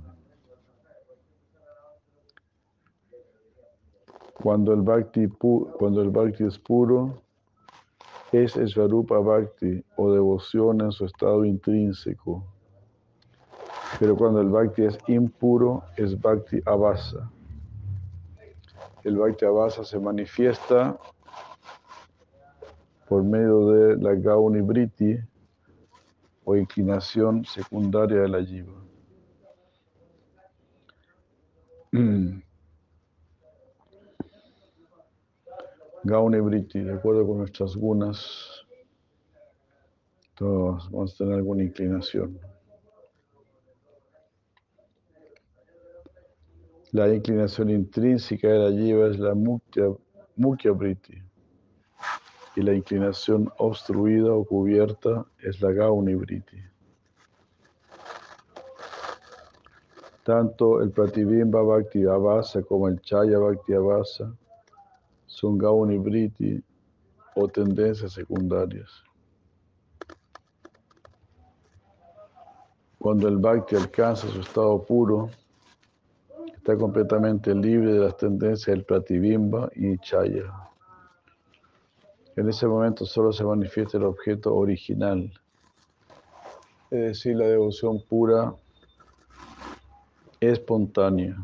cuando, 4.35 4.73
el 4.73 4.83
bhakti 4.83 5.29
cuando 5.29 6.01
el 6.01 6.11
bhakti 6.11 6.45
es 6.45 6.59
puro, 6.59 7.23
es 8.33 8.53
Svarupa 8.53 9.19
Bhakti 9.19 9.85
o 9.97 10.13
devoción 10.13 10.81
en 10.81 10.93
su 10.93 11.05
estado 11.05 11.45
intrínseco. 11.45 12.45
Pero 13.99 14.16
cuando 14.16 14.40
el 14.40 14.49
Bhakti 14.49 14.85
es 14.85 14.99
impuro, 15.07 15.83
es 15.96 16.20
Bhakti 16.20 16.61
Abasa 16.66 17.31
el 19.07 19.16
Bhakti 19.16 19.44
Abhasa 19.44 19.85
se 19.85 20.01
manifiesta 20.01 20.99
por 23.09 23.22
medio 23.22 23.68
de 23.68 23.96
la 23.99 24.16
Gauni 24.16 24.61
Briti 24.62 25.16
o 26.44 26.57
inclinación 26.57 27.44
secundaria 27.44 28.22
de 28.22 28.29
la 28.29 28.42
Jiva. 28.42 28.72
Gauni 36.03 36.40
Briti, 36.40 36.81
de 36.81 36.94
acuerdo 36.94 37.25
con 37.29 37.38
nuestras 37.38 37.77
gunas, 37.77 38.66
todos 40.35 40.90
vamos 40.90 41.14
a 41.14 41.18
tener 41.18 41.35
alguna 41.35 41.62
inclinación. 41.62 42.40
La 46.92 47.12
inclinación 47.12 47.70
intrínseca 47.70 48.49
de 48.49 48.59
la 48.59 48.70
jiva 48.70 49.09
es 49.09 49.18
la 49.18 49.35
mukya, 49.35 50.72
briti 50.72 51.22
y 52.55 52.62
la 52.62 52.72
inclinación 52.72 53.53
obstruida 53.59 54.33
o 54.33 54.44
cubierta 54.44 55.27
es 55.40 55.61
la 55.61 55.72
gauni 55.72 56.14
briti. 56.14 56.57
Tanto 60.25 60.81
el 60.81 60.90
pratibimba 60.90 61.62
bhakti 61.62 62.05
avasa 62.05 62.62
como 62.62 62.88
el 62.88 63.01
chaya 63.01 63.38
bhakti 63.38 63.75
avasa 63.75 64.33
son 65.27 65.59
gauni 65.59 65.99
briti 65.99 66.62
o 67.35 67.49
tendencias 67.49 68.12
secundarias. 68.12 68.90
Cuando 72.99 73.29
el 73.29 73.37
bhakti 73.37 73.77
alcanza 73.77 74.27
su 74.29 74.40
estado 74.40 74.83
puro, 74.83 75.31
está 76.66 76.76
completamente 76.76 77.55
libre 77.55 77.92
de 77.92 78.00
las 78.00 78.16
tendencias 78.16 78.74
del 78.74 78.85
pratibimba 78.85 79.70
y 79.76 79.96
chaya. 79.98 80.52
En 82.35 82.48
ese 82.48 82.66
momento 82.66 83.07
solo 83.07 83.33
se 83.33 83.44
manifiesta 83.44 83.98
el 83.98 84.02
objeto 84.02 84.52
original, 84.52 85.33
es 86.90 87.00
decir, 87.00 87.37
la 87.37 87.46
devoción 87.46 88.02
pura, 88.02 88.52
espontánea. 90.40 91.37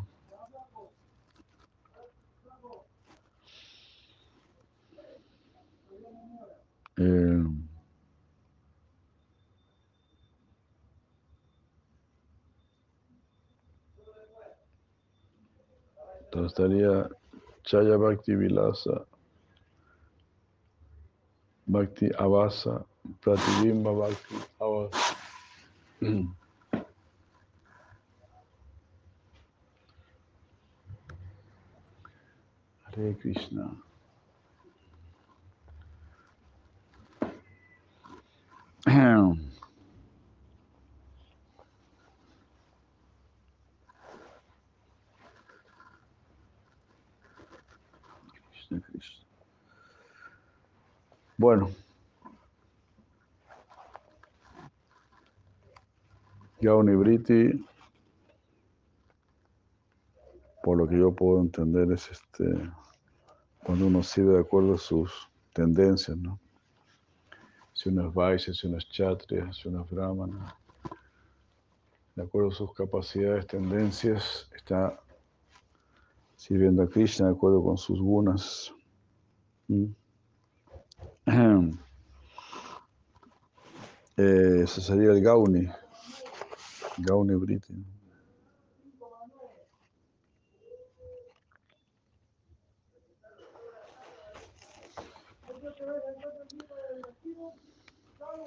Eh, 6.96 7.44
Entonces 16.32 16.52
estaría 16.52 17.10
Chaya 17.64 17.98
Bhakti 17.98 18.34
Vilasa, 18.34 19.04
Bhakti 21.66 22.08
Avasa, 22.18 22.86
Pratibimba 23.20 23.92
Bhakti 23.92 24.36
Avasa. 24.58 25.16
Hare 32.84 33.14
Krishna. 33.20 33.70
Bueno. 51.42 51.72
Gauni 56.60 56.94
Briti, 56.94 57.66
por 60.62 60.78
lo 60.78 60.86
que 60.86 60.96
yo 60.96 61.10
puedo 61.10 61.40
entender, 61.40 61.90
es 61.90 62.08
este 62.12 62.44
cuando 63.64 63.88
uno 63.88 64.04
sirve 64.04 64.34
de 64.34 64.38
acuerdo 64.38 64.74
a 64.74 64.78
sus 64.78 65.28
tendencias, 65.52 66.16
¿no? 66.16 66.38
Si 67.72 67.88
uno 67.88 68.12
es 68.32 68.44
si 68.44 68.66
uno 68.68 68.78
es 68.78 68.84
Kshatriya, 68.84 69.52
si 69.52 69.66
uno 69.66 69.82
es 69.82 69.90
Brahmana, 69.90 70.56
de 72.14 72.22
acuerdo 72.22 72.50
a 72.50 72.54
sus 72.54 72.72
capacidades, 72.72 73.48
tendencias, 73.48 74.48
está 74.54 74.96
sirviendo 76.36 76.84
a 76.84 76.88
Krishna 76.88 77.26
de 77.26 77.32
acuerdo 77.32 77.64
con 77.64 77.76
sus 77.76 78.00
gunas. 78.00 78.72
Eh, 84.18 84.60
ese 84.64 84.82
sería 84.82 85.10
el 85.10 85.22
Gauni, 85.22 85.66
Gauni 86.98 87.34
Briti. 87.34 87.74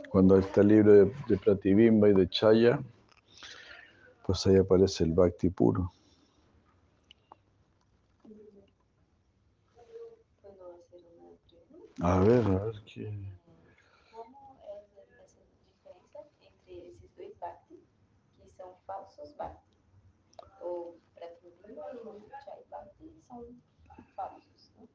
Cuando 0.09 0.37
está 0.37 0.61
libre 0.61 0.91
de, 0.91 1.11
de 1.27 1.37
Pratibimba 1.37 2.09
y 2.09 2.13
de 2.13 2.29
Chaya, 2.29 2.79
pues 4.25 4.45
ahí 4.45 4.57
aparece 4.57 5.03
el 5.03 5.13
Bhakti 5.13 5.49
puro. 5.49 5.94
A 12.05 12.19
ver, 12.19 12.45
a 12.45 12.65
ver 12.65 12.83
qué. 12.83 13.11
Como 14.11 14.59
é 14.61 15.23
essa 15.23 15.41
diferença 15.65 16.23
entre 16.39 16.89
esses 16.89 17.09
dois 17.15 17.35
bhakti, 17.39 17.83
que 18.37 18.47
são 18.51 18.75
falsos 18.85 19.33
bhakti? 19.33 19.73
O 20.61 20.99
Pratibimba 21.15 21.91
e 21.93 21.97
o 21.97 22.29
Chai 22.43 22.63
bhakti 22.69 23.11
são 23.23 23.43
falsos, 24.15 24.71
né? 24.75 24.87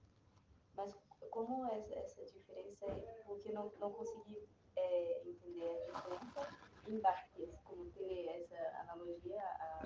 Mas 0.77 0.97
como 1.33 1.67
é 1.67 1.85
essa 1.99 2.25
diferença? 2.27 2.87
Porque 3.27 3.51
não, 3.51 3.73
não 3.81 3.93
consegui 3.93 4.49
é, 4.77 5.29
entender 5.29 5.91
a 5.93 6.01
diferença 6.01 6.57
em 6.87 7.01
bhaktis, 7.01 7.59
como 7.65 7.91
ter 7.91 8.29
essa 8.29 8.83
analogia 8.83 9.43
a 9.43 9.83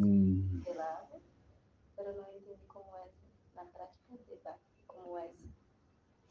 Hum. 0.00 0.60
pelada, 0.64 1.20
mas 1.96 2.06
eu 2.08 2.16
não 2.16 2.36
entendi 2.36 2.66
como 2.66 2.96
é 2.96 3.08
na 3.54 3.64
prática 3.66 4.16
de 4.16 4.34
bhakti, 4.42 4.82
como 4.88 5.16
é 5.18 5.32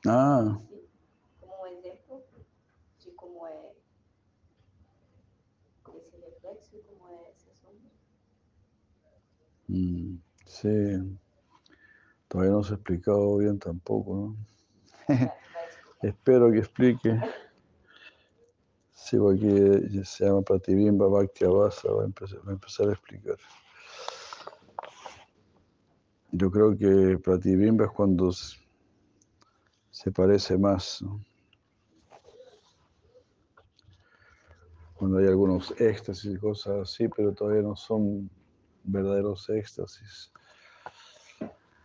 Ah, 0.08 0.60
Sí, 0.70 0.86
como 1.40 1.64
un 1.64 1.68
ejemplo 1.70 2.22
de 3.06 3.16
cómo 5.82 5.98
es 6.00 6.06
ese 6.08 6.18
reflexo 6.18 6.78
cómo 6.88 7.26
es 7.30 7.38
esa 7.38 7.56
sombra. 7.62 7.90
mm, 9.68 10.16
sí. 10.46 11.20
Todavía 12.28 12.54
no 12.54 12.64
se 12.64 12.74
ha 12.74 12.76
explicado 12.76 13.38
bien 13.38 13.60
tampoco, 13.60 14.16
¿no? 14.16 14.36
Espero 16.02 16.52
que 16.52 16.60
explique. 16.60 17.20
Sí, 18.94 19.18
porque 19.18 20.04
se 20.06 20.26
llama 20.26 20.42
Pratibimba 20.42 21.08
Bhakti 21.08 21.46
Avasa, 21.46 21.92
va 21.92 22.04
a 22.04 22.06
empezar, 22.06 22.40
va 22.46 22.52
a 22.52 22.54
empezar 22.54 22.90
a 22.90 22.94
explicar. 22.94 23.38
Yo 26.32 26.50
creo 26.50 26.76
que 26.78 27.18
Pratibimba 27.20 27.86
es 27.86 27.92
cuando 27.92 28.32
se 30.04 30.12
parece 30.12 30.58
más. 30.58 31.02
¿no? 31.02 31.24
Cuando 34.96 35.18
hay 35.18 35.28
algunos 35.28 35.72
éxtasis 35.80 36.36
y 36.36 36.38
cosas 36.38 36.82
así, 36.82 37.08
pero 37.08 37.34
todavía 37.34 37.62
no 37.62 37.76
son 37.76 38.30
verdaderos 38.84 39.50
éxtasis. 39.50 40.32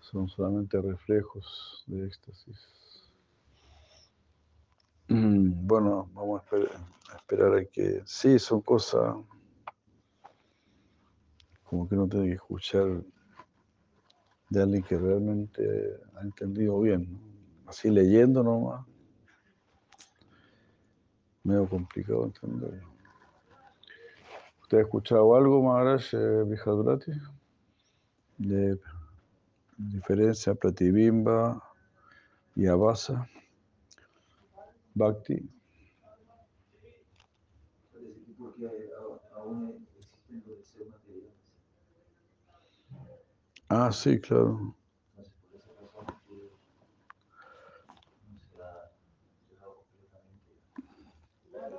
Son 0.01 0.29
solamente 0.29 0.81
reflejos 0.81 1.85
de 1.87 2.07
éxtasis. 2.07 3.13
Mm, 5.09 5.67
bueno, 5.67 6.11
vamos 6.13 6.41
a 6.41 7.17
esperar, 7.17 7.55
a 7.55 7.65
que... 7.67 8.03
Sí, 8.05 8.39
son 8.39 8.61
cosas 8.63 9.15
como 11.65 11.89
que 11.89 11.95
uno 11.95 12.09
tiene 12.09 12.29
que 12.29 12.35
escuchar 12.35 13.03
de 14.51 14.63
alguien 14.63 14.83
que 14.83 14.99
realmente 14.99 15.63
ha 16.17 16.23
entendido 16.23 16.81
bien. 16.81 17.28
Así 17.69 17.91
leyendo 17.91 18.43
nomás. 18.43 18.85
Medio 21.45 21.69
complicado 21.69 22.25
entender. 22.25 22.81
¿Usted 24.63 24.79
ha 24.79 24.81
escuchado 24.81 25.37
algo, 25.37 25.63
Maharaj 25.63 26.15
eh, 26.15 26.45
De 28.39 28.79
diferencia 29.77 30.55
Pratibimba 30.55 31.63
y 32.57 32.67
Abasa? 32.67 33.29
Bhakti. 34.95 35.49
Ah, 43.69 43.93
sí, 43.93 44.19
claro. 44.21 44.75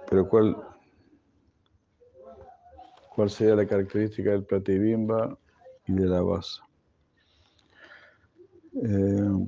Pero 0.10 0.28
¿cuál, 0.28 0.58
cuál 3.13 3.30
sería 3.30 3.56
la 3.56 3.67
característica 3.67 4.32
del 4.32 4.43
pratibimba 4.43 5.38
y 5.86 5.93
de 5.93 6.06
la 6.08 6.22
base? 6.24 6.62
Eh, 8.74 9.48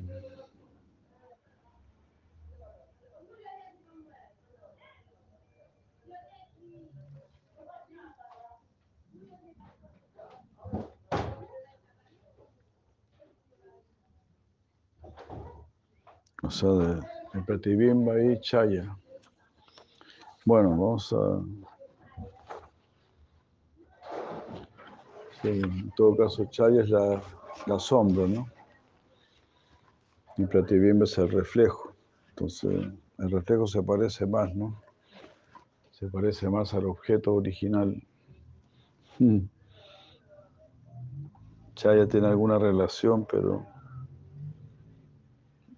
o 16.44 16.52
sea, 16.52 16.70
de, 16.70 17.02
de 17.34 18.34
y 18.34 18.42
Chaya. 18.42 18.96
Bueno, 20.44 20.72
vamos 20.72 21.14
a... 21.14 21.42
en 25.44 25.92
todo 25.92 26.16
caso, 26.16 26.46
Chaya 26.46 26.82
es 26.82 26.90
la, 26.90 27.22
la 27.68 27.80
sombra, 27.80 28.28
¿no? 28.28 28.48
Y 30.38 30.46
Pratibimba 30.46 31.06
es 31.06 31.18
el 31.18 31.30
reflejo. 31.30 31.94
Entonces, 32.30 32.88
el 33.18 33.32
reflejo 33.32 33.68
se 33.68 33.84
parece 33.84 34.26
más, 34.26 34.54
¿no? 34.56 34.82
Se 35.92 36.08
parece 36.08 36.50
más 36.50 36.74
al 36.74 36.86
objeto 36.86 37.36
original. 37.36 38.02
Hmm. 39.20 39.42
Chaya 41.76 42.08
tiene 42.08 42.28
alguna 42.28 42.58
relación, 42.58 43.26
pero, 43.26 43.66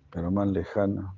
pero 0.10 0.32
más 0.32 0.47
lejana. 0.47 1.13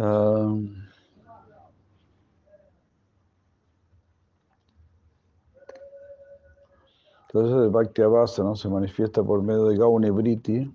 Entonces 0.00 0.44
el 7.34 7.68
Bhakti 7.68 8.00
Abhasa 8.00 8.42
¿no? 8.42 8.56
se 8.56 8.70
manifiesta 8.70 9.22
por 9.22 9.42
medio 9.42 9.66
de 9.66 9.76
Gauni 9.76 10.08
Briti 10.08 10.74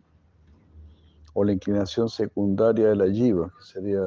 o 1.34 1.44
la 1.44 1.54
inclinación 1.54 2.08
secundaria 2.08 2.90
de 2.90 2.96
la 2.96 3.12
Jiva, 3.12 3.50
que 3.50 3.66
sería 3.66 4.04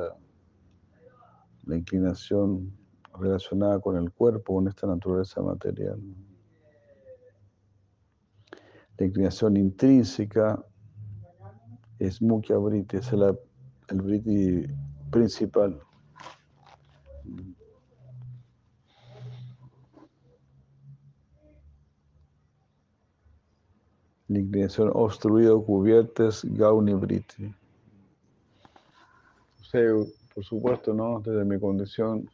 la 1.64 1.76
inclinación 1.76 2.72
relacionada 3.18 3.80
con 3.80 3.96
el 3.96 4.12
cuerpo, 4.12 4.54
con 4.54 4.68
esta 4.68 4.86
naturaleza 4.86 5.42
material. 5.42 6.00
La 8.96 9.06
inclinación 9.06 9.56
intrínseca 9.56 10.64
es 11.98 12.22
Mukhya 12.22 12.56
Briti, 12.56 12.98
es 12.98 13.12
el, 13.12 13.36
el 13.88 14.00
Briti 14.00 14.66
principal. 15.10 15.80
La 24.28 24.38
inclinación 24.38 24.90
obstruida 24.94 25.54
o 25.54 25.64
cubierta 25.64 26.28
Gauni 26.44 26.92
Briti. 26.94 27.54
por 30.34 30.44
supuesto, 30.44 30.92
¿no? 30.92 31.20
Desde 31.20 31.44
mi 31.44 31.58
condición 31.58 32.28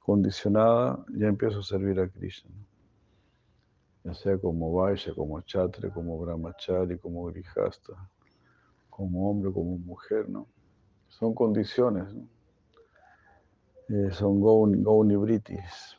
condicionada, 0.00 1.04
ya 1.18 1.26
empiezo 1.26 1.58
a 1.58 1.62
servir 1.64 1.98
a 1.98 2.08
Krishna. 2.08 2.52
Ya 4.04 4.14
sea 4.14 4.38
como 4.38 4.72
Vaishya, 4.72 5.12
como 5.12 5.40
Chatre, 5.40 5.90
como 5.90 6.16
Brahmachari, 6.20 6.96
como 6.98 7.24
Grihasta, 7.24 7.92
como 8.88 9.28
hombre, 9.28 9.52
como 9.52 9.76
mujer, 9.78 10.28
¿no? 10.28 10.46
Son 11.18 11.32
condiciones. 11.32 12.14
Eh, 13.88 14.10
son 14.12 14.38
Gauni 14.42 15.16
Britis, 15.16 15.96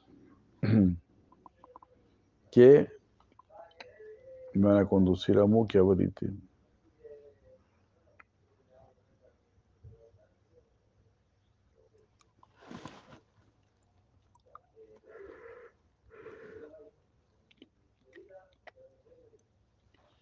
que 2.51 2.87
van 4.53 4.77
a 4.77 4.85
conducir 4.85 5.39
a 5.39 5.45
Mukhya 5.47 5.81
Briti. 5.81 6.27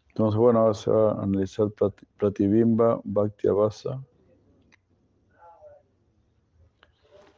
Entonces, 0.10 0.40
bueno, 0.40 0.60
ahora 0.60 0.74
se 0.74 0.90
va 0.90 1.12
a 1.12 1.24
analizar 1.24 1.68
Pratibimba 2.18 3.02
Bhakti 3.04 3.50
Abhasa. 3.50 4.02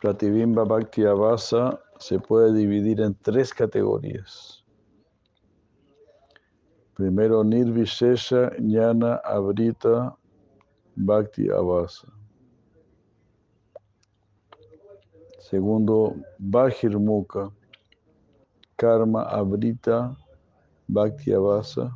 Pratibimba 0.02 0.64
Bhakti 0.64 1.06
Abhasa 1.06 1.80
se 1.98 2.20
puede 2.20 2.54
dividir 2.54 3.02
en 3.02 3.16
tres 3.16 3.52
categorías. 3.52 4.64
Primero, 6.94 7.44
Nirvishesha 7.44 8.52
Jnana 8.60 9.22
Abrita 9.24 10.16
Bhakti 10.96 11.50
Abhasa. 11.50 12.08
Segundo, 15.40 16.16
Bajirmuka 16.40 17.52
Karma 18.76 19.24
Abrita 19.24 20.16
Bhakti 20.88 21.34
Abhasa 21.34 21.92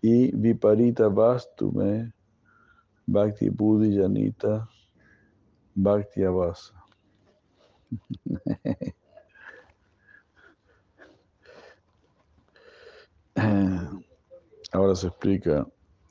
y 0.00 0.34
Viparita 0.34 1.08
Vastume 1.08 2.12
Bhakti 3.06 3.50
Buddhi 3.50 3.96
Janita 3.96 4.66
Bhakti 5.76 6.24
Abhasa. 6.24 6.74
Ahora 14.72 14.94
se 14.94 15.08
explica 15.08 15.66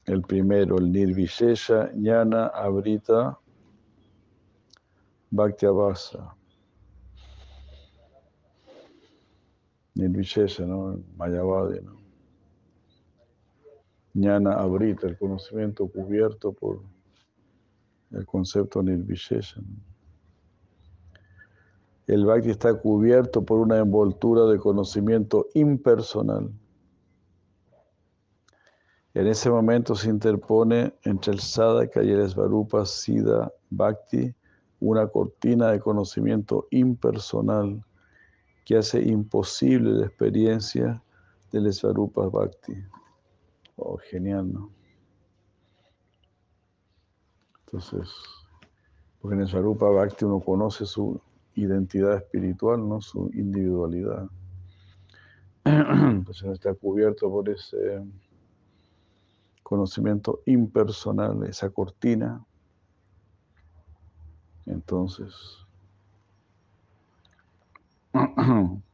el 0.05 0.21
primero, 0.21 0.77
el 0.77 0.91
Nirvishesha 0.91 1.91
Jnana 1.93 2.47
Abrita 2.47 3.39
Bhakti 5.31 5.65
Abhasa. 5.65 6.35
Nirvishesha, 9.95 10.65
¿no? 10.65 11.03
Mayavadi, 11.17 11.81
¿no? 11.81 11.95
Jnana 14.13 14.53
abrita, 14.53 15.07
el 15.07 15.17
conocimiento 15.17 15.87
cubierto 15.87 16.53
por 16.53 16.81
el 18.11 18.25
concepto 18.25 18.81
nirvishesha. 18.81 19.61
El 22.07 22.25
bhakti 22.25 22.51
está 22.51 22.73
cubierto 22.73 23.43
por 23.43 23.59
una 23.59 23.77
envoltura 23.77 24.45
de 24.45 24.59
conocimiento 24.59 25.47
impersonal. 25.55 26.51
En 29.13 29.27
ese 29.27 29.49
momento 29.49 29.95
se 29.95 30.09
interpone 30.09 30.93
entre 31.03 31.33
el 31.33 31.39
sadhaka 31.39 32.03
y 32.03 32.11
el 32.11 32.29
svarupa 32.29 32.85
siddha 32.85 33.51
bhakti 33.69 34.35
una 34.79 35.07
cortina 35.07 35.71
de 35.71 35.79
conocimiento 35.79 36.67
impersonal 36.69 37.83
que 38.65 38.77
hace 38.77 39.01
imposible 39.01 39.91
la 39.91 40.05
experiencia 40.07 41.01
del 41.51 41.71
Svarupa 41.71 42.27
Bhakti. 42.27 42.73
Oh, 43.77 43.97
genial, 43.97 44.51
¿no? 44.51 44.71
Entonces, 47.65 48.09
porque 49.19 49.35
en 49.35 49.41
el 49.41 49.47
Svarupa 49.47 49.89
Bhakti 49.89 50.25
uno 50.25 50.39
conoce 50.39 50.85
su 50.85 51.19
identidad 51.55 52.17
espiritual, 52.17 52.87
¿no? 52.87 53.01
Su 53.01 53.29
individualidad. 53.33 54.27
Entonces 55.63 56.51
está 56.51 56.73
cubierto 56.75 57.29
por 57.29 57.49
ese 57.49 58.03
conocimiento 59.63 60.41
impersonal, 60.45 61.43
esa 61.45 61.71
cortina. 61.71 62.45
Entonces, 64.67 65.33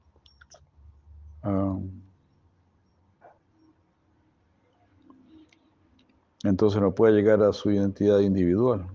entonces 6.44 6.82
no 6.82 6.94
puede 6.94 7.14
llegar 7.14 7.42
a 7.44 7.54
su 7.54 7.72
identidad 7.72 8.20
individual. 8.20 8.88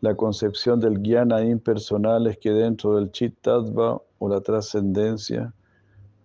La 0.00 0.14
concepción 0.14 0.80
del 0.80 1.02
jnana 1.02 1.44
impersonal 1.44 2.26
es 2.26 2.38
que 2.38 2.52
dentro 2.52 2.96
del 2.96 3.10
chittadva 3.12 4.00
o 4.18 4.28
la 4.28 4.40
trascendencia 4.40 5.52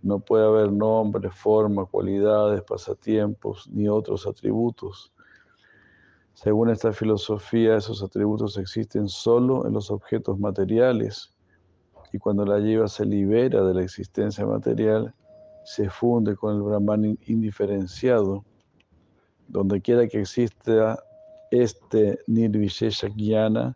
no 0.01 0.19
puede 0.19 0.45
haber 0.45 0.71
nombre, 0.71 1.30
forma, 1.32 1.86
cualidades, 1.86 2.62
pasatiempos 2.62 3.67
ni 3.71 3.89
otros 3.89 4.28
atributos. 4.28 5.12
Según 6.36 6.69
esta 6.69 6.93
filosofía, 6.93 7.75
esos 7.75 8.04
atributos 8.04 8.58
existen 8.58 9.10
solo 9.10 9.65
en 9.65 9.73
los 9.73 9.89
objetos 9.89 10.38
materiales 10.38 11.34
y 12.13 12.17
cuando 12.17 12.45
la 12.45 12.60
lleva 12.60 12.88
se 12.88 13.06
libera 13.06 13.63
de 13.63 13.73
la 13.73 13.82
existencia 13.82 14.45
material, 14.45 15.13
se 15.65 15.89
funde 15.89 16.36
con 16.36 16.56
el 16.56 16.62
Brahman 16.62 17.17
indiferenciado. 17.25 18.45
Donde 19.47 19.81
quiera 19.81 20.08
que 20.08 20.21
exista 20.21 20.97
este 21.51 22.19
Nirvishesha 22.27 23.08
Jnana, 23.10 23.75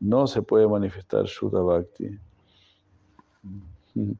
no 0.00 0.26
se 0.26 0.42
puede 0.42 0.66
manifestar 0.66 1.24
Shuddha 1.26 1.60
Bhakti. 1.60 2.18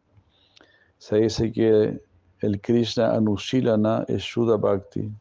Se 0.99 1.17
dice 1.17 1.53
que 1.53 2.01
el 2.41 2.61
Krishna 2.61 3.15
Anushilana 3.15 4.05
es 4.09 4.23
Shuddha 4.23 4.57
Bhakti. 4.57 5.13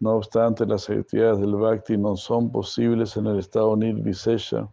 No 0.00 0.16
obstante, 0.16 0.66
las 0.66 0.90
actividades 0.90 1.38
del 1.38 1.54
Bhakti 1.54 1.96
no 1.96 2.16
son 2.16 2.50
posibles 2.50 3.16
en 3.16 3.26
el 3.26 3.38
estado 3.38 3.76
Nirvishesha 3.76 4.68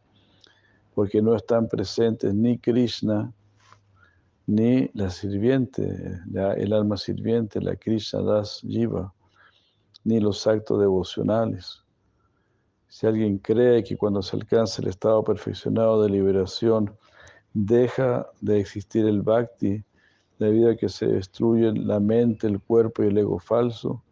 porque 0.96 1.22
no 1.22 1.36
están 1.36 1.68
presentes 1.68 2.34
ni 2.34 2.58
Krishna 2.58 3.32
ni 4.48 4.90
la 4.96 5.10
sirviente, 5.10 6.20
el 6.58 6.74
alma 6.74 6.98
sirviente, 6.98 7.62
la 7.62 7.76
Krishna 7.76 8.22
Das 8.22 8.62
Jiva, 8.68 9.14
ni 10.04 10.20
los 10.20 10.48
actos 10.48 10.80
devocionales. 10.80 11.84
Si 12.88 13.06
alguien 13.06 13.38
cree 13.38 13.84
que 13.84 13.98
cuando 13.98 14.22
se 14.22 14.36
alcanza 14.36 14.82
el 14.82 14.88
estado 14.88 15.24
perfeccionado 15.24 16.02
de 16.02 16.10
liberación 16.10 16.92
deja 17.54 18.28
de 18.42 18.60
existir 18.60 19.06
el 19.06 19.22
bhakti, 19.22 19.84
debido 20.40 20.72
a 20.72 20.76
que 20.76 20.90
se 20.90 21.06
destruyen 21.06 21.88
la 21.88 22.00
mente, 22.00 22.48
el 22.48 22.62
cuerpo 22.62 23.04
y 23.04 23.08
el 23.08 23.18
ego 23.18 23.40
falso, 23.40 24.04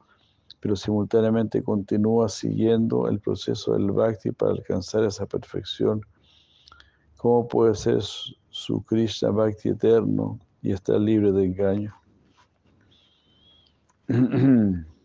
pero 0.59 0.75
simultáneamente 0.75 1.63
continúa 1.63 2.27
siguiendo 2.29 3.07
el 3.07 3.19
proceso 3.19 3.73
del 3.73 3.91
bhakti 3.91 4.31
para 4.31 4.51
alcanzar 4.51 5.03
esa 5.03 5.25
perfección 5.25 6.01
¿Cómo 7.17 7.47
puede 7.47 7.73
ser 7.73 8.01
su 8.01 8.83
Krishna 8.83 9.31
Bhakti 9.31 9.69
eterno 9.69 10.39
y 10.61 10.71
estar 10.71 11.01
libre 11.01 11.31
de 11.31 11.45
engaño? 11.45 11.95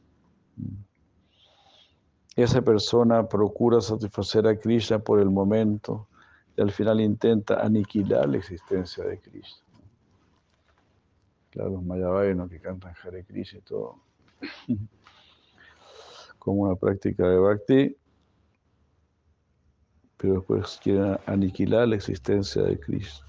Esa 2.36 2.62
persona 2.62 3.28
procura 3.28 3.80
satisfacer 3.80 4.46
a 4.46 4.58
Krishna 4.58 4.98
por 4.98 5.20
el 5.20 5.28
momento 5.28 6.08
y 6.56 6.62
al 6.62 6.70
final 6.70 7.00
intenta 7.00 7.60
aniquilar 7.60 8.28
la 8.28 8.38
existencia 8.38 9.04
de 9.04 9.18
Krishna. 9.18 9.62
Claro, 11.50 11.70
los 11.70 11.82
mayavayanos 11.82 12.48
que 12.48 12.58
cantan 12.58 12.94
Hare 13.02 13.24
Krishna 13.24 13.58
y 13.58 13.62
todo, 13.62 13.96
como 16.38 16.62
una 16.62 16.74
práctica 16.74 17.28
de 17.28 17.36
bhakti, 17.36 17.96
pero 20.16 20.34
después 20.34 20.80
quieren 20.82 21.18
aniquilar 21.26 21.88
la 21.88 21.96
existencia 21.96 22.62
de 22.62 22.80
Krishna. 22.80 23.26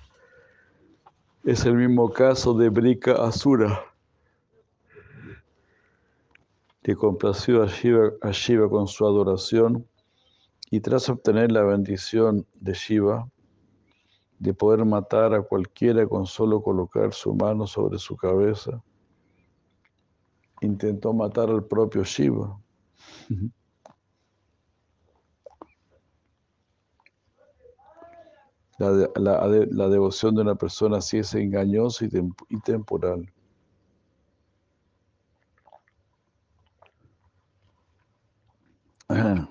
Es 1.44 1.66
el 1.66 1.76
mismo 1.76 2.10
caso 2.14 2.54
de 2.54 2.70
Brika 2.70 3.14
Asura, 3.22 3.93
que 6.84 6.96
complació 6.96 7.64
a 7.64 7.68
Shiva, 7.68 8.12
a 8.22 8.32
Shiva 8.32 8.70
con 8.70 8.88
su 8.88 9.06
adoración 9.06 9.88
y 10.70 10.82
tras 10.82 11.10
obtener 11.10 11.52
la 11.52 11.64
bendición 11.64 12.46
de 12.56 12.74
Shiva, 12.74 13.30
de 14.40 14.54
poder 14.54 14.84
matar 14.84 15.34
a 15.34 15.42
cualquiera 15.42 16.06
con 16.06 16.26
solo 16.26 16.62
colocar 16.62 17.14
su 17.14 17.34
mano 17.34 17.66
sobre 17.66 17.98
su 17.98 18.18
cabeza, 18.18 18.84
intentó 20.62 21.14
matar 21.14 21.50
al 21.50 21.64
propio 21.66 22.04
Shiva. 22.04 22.60
La, 28.80 29.88
devoción 29.88 30.36
de 30.36 30.42
una 30.42 30.56
persona 30.56 30.98
así 30.98 31.20
es 31.20 31.34
engañosa 31.36 32.06
y, 32.06 32.60
temporal. 32.62 33.32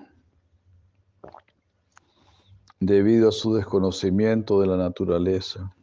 Debido 2.79 3.29
a 3.29 3.31
su 3.31 3.53
desconocimiento 3.53 4.59
de 4.59 4.67
la 4.67 4.75
naturaleza 4.77 5.73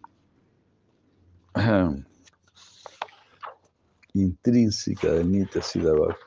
intrínseca 4.14 5.12
de 5.12 5.24
Nitya 5.24 5.62
Siddhavakti. 5.62 6.24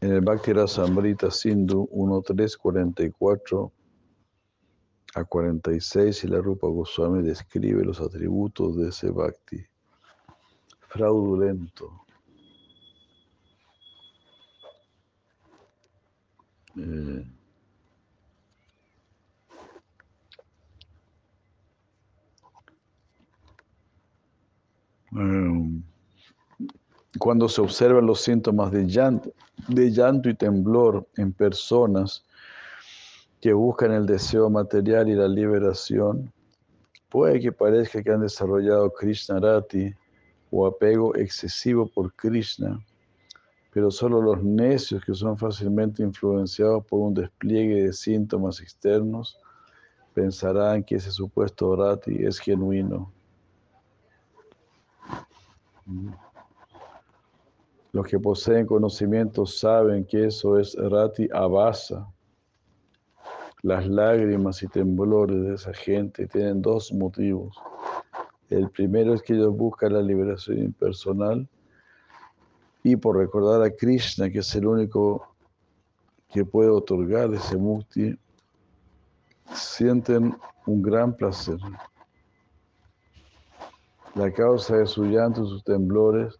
En 0.00 0.12
el 0.12 0.20
Bhakti 0.20 0.52
Rasamrita 0.52 1.30
Sindhu 1.30 1.88
1.3.44 1.90 3.72
a 5.14 5.24
46 5.24 6.24
y 6.24 6.28
la 6.28 6.40
Rupa 6.40 6.68
Goswami 6.68 7.22
describe 7.22 7.84
los 7.84 8.00
atributos 8.00 8.76
de 8.76 8.88
ese 8.90 9.10
Bhakti. 9.10 9.64
Fraudulento. 10.88 12.03
Eh, 16.76 17.24
um, 25.12 25.82
cuando 27.18 27.48
se 27.48 27.60
observan 27.60 28.06
los 28.06 28.22
síntomas 28.22 28.72
de 28.72 28.86
llanto, 28.86 29.32
de 29.68 29.90
llanto 29.90 30.28
y 30.28 30.34
temblor 30.34 31.06
en 31.16 31.32
personas 31.32 32.24
que 33.40 33.52
buscan 33.52 33.92
el 33.92 34.06
deseo 34.06 34.50
material 34.50 35.08
y 35.08 35.14
la 35.14 35.28
liberación, 35.28 36.32
puede 37.08 37.40
que 37.40 37.52
parezca 37.52 38.02
que 38.02 38.10
han 38.10 38.22
desarrollado 38.22 38.92
Krishna 38.92 39.38
Rati 39.38 39.94
o 40.50 40.66
apego 40.66 41.14
excesivo 41.14 41.86
por 41.86 42.12
Krishna, 42.14 42.84
pero 43.74 43.90
solo 43.90 44.22
los 44.22 44.40
necios 44.44 45.04
que 45.04 45.12
son 45.12 45.36
fácilmente 45.36 46.04
influenciados 46.04 46.86
por 46.86 47.00
un 47.00 47.12
despliegue 47.12 47.82
de 47.82 47.92
síntomas 47.92 48.60
externos 48.60 49.36
pensarán 50.14 50.84
que 50.84 50.94
ese 50.94 51.10
supuesto 51.10 51.74
Rati 51.74 52.24
es 52.24 52.38
genuino. 52.38 53.12
Mm. 55.86 56.10
Los 57.90 58.06
que 58.06 58.20
poseen 58.20 58.64
conocimiento 58.64 59.44
saben 59.44 60.04
que 60.04 60.26
eso 60.26 60.56
es 60.56 60.76
rati 60.76 61.28
abasa. 61.32 62.08
Las 63.62 63.88
lágrimas 63.88 64.62
y 64.62 64.68
temblores 64.68 65.42
de 65.42 65.54
esa 65.54 65.72
gente 65.72 66.28
tienen 66.28 66.62
dos 66.62 66.92
motivos. 66.92 67.56
El 68.50 68.70
primero 68.70 69.14
es 69.14 69.22
que 69.22 69.34
ellos 69.34 69.56
buscan 69.56 69.94
la 69.94 70.02
liberación 70.02 70.58
impersonal 70.58 71.48
y 72.84 72.96
por 72.96 73.16
recordar 73.16 73.62
a 73.62 73.70
Krishna, 73.70 74.30
que 74.30 74.40
es 74.40 74.54
el 74.54 74.66
único 74.66 75.26
que 76.30 76.44
puede 76.44 76.68
otorgar 76.68 77.32
ese 77.32 77.56
mukti, 77.56 78.14
sienten 79.54 80.36
un 80.66 80.82
gran 80.82 81.16
placer. 81.16 81.56
La 84.14 84.30
causa 84.30 84.76
de 84.76 84.86
su 84.86 85.04
llanto 85.06 85.44
y 85.44 85.48
sus 85.48 85.64
temblores 85.64 86.38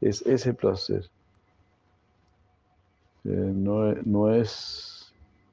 es 0.00 0.22
ese 0.22 0.54
placer. 0.54 1.10
eh, 3.24 3.52
no, 4.04 4.32
es 4.32 5.12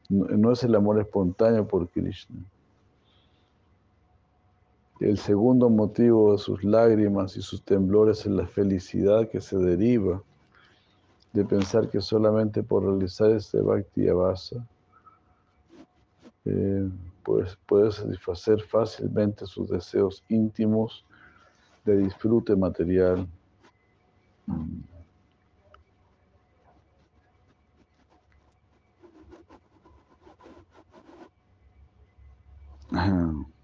el 0.10 0.76
amor 0.76 1.00
espontáneo 1.00 1.68
por 1.68 1.90
Krishna. 1.90 2.38
El 5.00 5.18
segundo 5.18 5.70
motivo 5.70 6.34
de 6.34 6.38
sus 6.38 6.64
lágrimas 6.64 7.36
y 7.38 7.42
sus 7.42 7.64
temblores 7.64 8.20
es 8.20 8.32
la 8.32 8.46
felicidad 8.46 9.30
que 9.30 9.42
se 9.42 9.58
deriva 9.58 10.24
de 11.34 11.46
pensar 11.46 11.90
que 11.90 12.02
solamente 12.02 12.64
por 12.64 12.84
realizar 12.84 13.32
este 13.32 13.62
bhakti 13.62 14.08
eh, 16.46 16.90
pues, 17.24 17.58
puede 17.68 17.92
satisfacer 17.92 18.62
fácilmente 18.64 19.46
sus 19.46 19.70
deseos 19.70 20.24
íntimos 20.30 21.06
de 21.86 21.98
disfrute 21.98 22.56
material. 22.56 23.28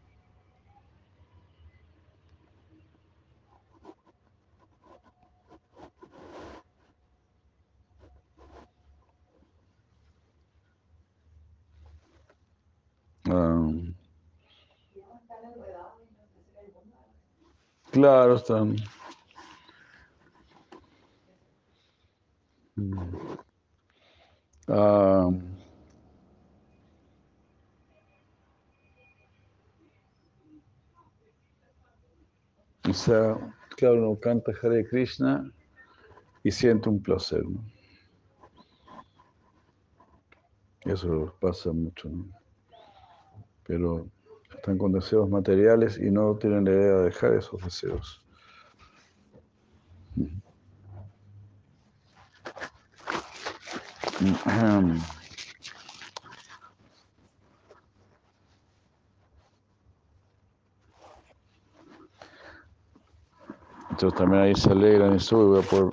Claro, 17.91 18.36
están. 18.36 18.75
Ah, 24.67 25.29
o 32.89 32.93
claro, 33.77 34.09
uno 34.09 34.19
canta 34.19 34.51
Hare 34.61 34.88
Krishna 34.88 35.51
y 36.43 36.51
siente 36.51 36.89
un 36.89 37.01
placer, 37.01 37.43
¿no? 37.45 37.63
Eso 40.86 41.36
pasa 41.39 41.71
mucho, 41.71 42.09
¿no? 42.09 42.42
Pero 43.66 44.07
están 44.55 44.78
con 44.78 44.91
deseos 44.91 45.30
materiales 45.30 45.97
y 45.97 46.09
no 46.09 46.36
tienen 46.36 46.66
la 46.66 46.72
idea 46.72 46.95
de 46.97 47.03
dejar 47.05 47.34
esos 47.34 47.61
deseos. 47.64 48.24
Entonces 63.89 64.18
también 64.18 64.43
ahí 64.43 64.55
se 64.55 64.72
alegran 64.72 65.16
y 65.16 65.20
suben, 65.20 65.49
voy 65.49 65.59
a 65.59 65.70
poder, 65.70 65.86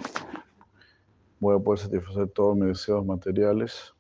voy 1.39 1.57
a 1.57 1.59
poder 1.59 1.81
satisfacer 1.81 2.29
todos 2.29 2.57
mis 2.57 2.69
deseos 2.69 3.05
materiales 3.05 3.93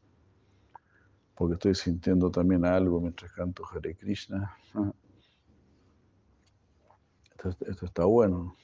porque 1.40 1.54
estoy 1.54 1.74
sintiendo 1.74 2.30
también 2.30 2.66
algo 2.66 3.00
mientras 3.00 3.32
canto 3.32 3.64
Hare 3.64 3.96
Krishna. 3.96 4.54
Esto, 7.66 7.86
está 7.86 8.04
bueno. 8.04 8.54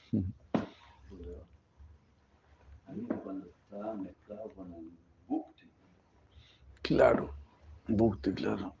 cuando 3.23 3.47
está 3.47 3.95
mezclado 3.95 4.51
con 4.53 4.71
el 4.73 4.91
bhakti. 5.27 5.71
Claro, 6.83 7.33
bhakti, 7.87 8.31
claro. 8.33 8.75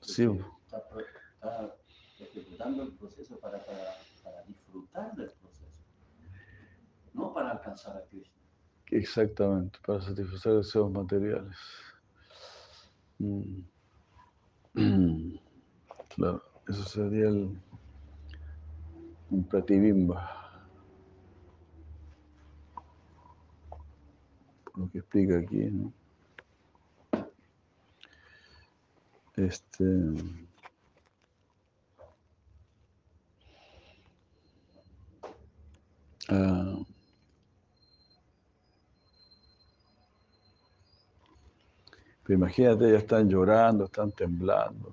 Sí. 0.00 0.24
Está, 0.64 0.82
está 1.34 1.76
ejecutando 2.18 2.82
el 2.82 2.94
proceso 2.94 3.38
para, 3.38 3.64
para, 3.64 3.94
para, 4.24 4.42
disfrutar 4.42 5.14
del 5.14 5.30
proceso, 5.30 5.84
no 7.12 7.32
para 7.32 7.52
alcanzar 7.52 7.96
a 7.96 8.04
Krishna. 8.06 8.34
Exactamente, 8.90 9.78
para 9.86 10.00
satisfacer 10.00 10.54
deseos 10.54 10.90
materiales. 10.90 11.56
Mm. 13.24 13.64
Claro, 16.14 16.42
eso 16.68 16.84
sería 16.84 17.26
el, 17.28 17.58
un 19.30 19.44
pratibimba. 19.48 20.30
Lo 24.76 24.88
que 24.90 24.98
explica 24.98 25.38
aquí, 25.38 25.56
¿no? 25.56 25.92
Este. 29.36 29.84
Ah, 36.28 36.76
Pero 42.24 42.38
imagínate, 42.38 42.90
ya 42.90 42.98
están 42.98 43.28
llorando, 43.28 43.84
están 43.84 44.10
temblando. 44.12 44.92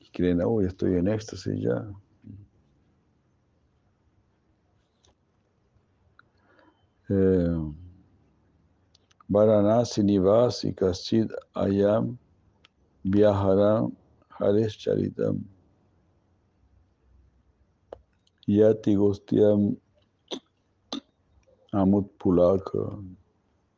Y 0.00 0.08
creen, 0.12 0.40
oh, 0.42 0.62
ya 0.62 0.68
estoy 0.68 0.94
en 0.94 1.08
éxtasis 1.08 1.60
ya. 1.60 1.84
Eh, 7.10 7.72
Varanasi 9.30 10.02
Nivasi 10.02 10.74
Kaschid 10.74 11.30
Ayam 11.54 12.16
Viajaram 13.04 13.92
Haresh 14.38 14.78
Charitam 14.78 15.42
Yati 18.46 18.94
Gostiam 18.94 19.76
Amut 21.72 22.10
Pulaka, 22.18 22.98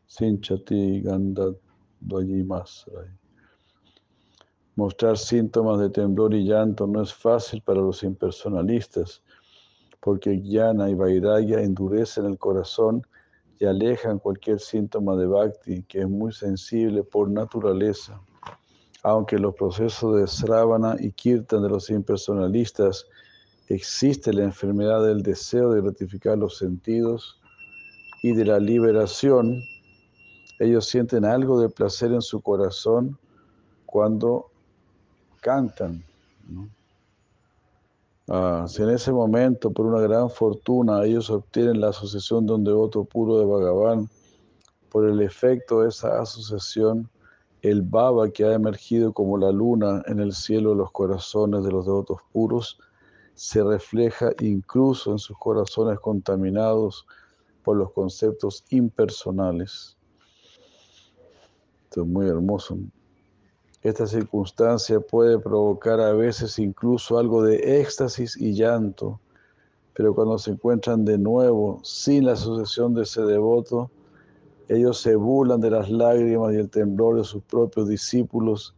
Sinchati 0.06 1.02
Ganda 1.02 1.52
Masray. 2.00 3.10
Mostrar 4.76 5.18
síntomas 5.18 5.80
de 5.80 5.90
temblor 5.90 6.32
y 6.32 6.44
llanto 6.44 6.86
no 6.86 7.02
es 7.02 7.12
fácil 7.12 7.60
para 7.62 7.80
los 7.80 8.04
impersonalistas, 8.04 9.22
porque 10.00 10.40
Jnana 10.40 10.88
y 10.88 10.94
Vairagya 10.94 11.60
endurecen 11.60 12.26
el 12.26 12.38
corazón 12.38 13.02
y 13.58 13.66
alejan 13.66 14.20
cualquier 14.20 14.60
síntoma 14.60 15.16
de 15.16 15.26
Bhakti, 15.26 15.82
que 15.82 16.02
es 16.02 16.08
muy 16.08 16.32
sensible 16.32 17.02
por 17.02 17.28
naturaleza. 17.28 18.20
Aunque 19.02 19.36
los 19.38 19.54
procesos 19.54 20.16
de 20.16 20.28
Sravana 20.28 20.94
y 20.98 21.10
Kirtan 21.10 21.62
de 21.64 21.70
los 21.70 21.90
impersonalistas 21.90 23.06
existe 23.66 24.32
la 24.32 24.44
enfermedad 24.44 25.04
del 25.04 25.22
deseo 25.22 25.72
de 25.72 25.82
gratificar 25.82 26.38
los 26.38 26.56
sentidos, 26.56 27.39
y 28.22 28.32
de 28.32 28.44
la 28.44 28.58
liberación, 28.58 29.62
ellos 30.58 30.86
sienten 30.86 31.24
algo 31.24 31.60
de 31.60 31.68
placer 31.68 32.12
en 32.12 32.22
su 32.22 32.40
corazón 32.40 33.18
cuando 33.86 34.46
cantan. 35.40 36.04
Ah, 38.28 38.66
si 38.68 38.82
en 38.82 38.90
ese 38.90 39.10
momento, 39.10 39.70
por 39.70 39.86
una 39.86 40.00
gran 40.00 40.30
fortuna, 40.30 41.04
ellos 41.04 41.30
obtienen 41.30 41.80
la 41.80 41.88
asociación 41.88 42.46
de 42.46 42.52
un 42.52 42.64
devoto 42.64 43.04
puro 43.04 43.38
de 43.38 43.44
Bhagavan, 43.44 44.08
por 44.90 45.08
el 45.08 45.20
efecto 45.22 45.80
de 45.80 45.88
esa 45.88 46.20
asociación, 46.20 47.08
el 47.62 47.82
Baba 47.82 48.28
que 48.30 48.44
ha 48.44 48.54
emergido 48.54 49.12
como 49.12 49.38
la 49.38 49.50
luna 49.50 50.02
en 50.06 50.20
el 50.20 50.32
cielo 50.32 50.70
de 50.70 50.76
los 50.76 50.92
corazones 50.92 51.64
de 51.64 51.72
los 51.72 51.86
devotos 51.86 52.18
puros, 52.32 52.78
se 53.34 53.62
refleja 53.62 54.32
incluso 54.40 55.12
en 55.12 55.18
sus 55.18 55.36
corazones 55.38 55.98
contaminados 56.00 57.06
los 57.76 57.92
conceptos 57.92 58.64
impersonales. 58.70 59.96
Esto 61.84 62.02
es 62.02 62.06
muy 62.06 62.28
hermoso. 62.28 62.78
Esta 63.82 64.06
circunstancia 64.06 65.00
puede 65.00 65.38
provocar 65.38 66.00
a 66.00 66.12
veces 66.12 66.58
incluso 66.58 67.18
algo 67.18 67.42
de 67.42 67.80
éxtasis 67.80 68.36
y 68.36 68.52
llanto, 68.52 69.20
pero 69.94 70.14
cuando 70.14 70.38
se 70.38 70.50
encuentran 70.50 71.04
de 71.04 71.16
nuevo 71.16 71.80
sin 71.82 72.26
la 72.26 72.32
asociación 72.32 72.94
de 72.94 73.02
ese 73.02 73.22
devoto, 73.22 73.90
ellos 74.68 75.00
se 75.00 75.16
burlan 75.16 75.60
de 75.60 75.70
las 75.70 75.90
lágrimas 75.90 76.52
y 76.52 76.58
el 76.58 76.70
temblor 76.70 77.16
de 77.16 77.24
sus 77.24 77.42
propios 77.42 77.88
discípulos, 77.88 78.74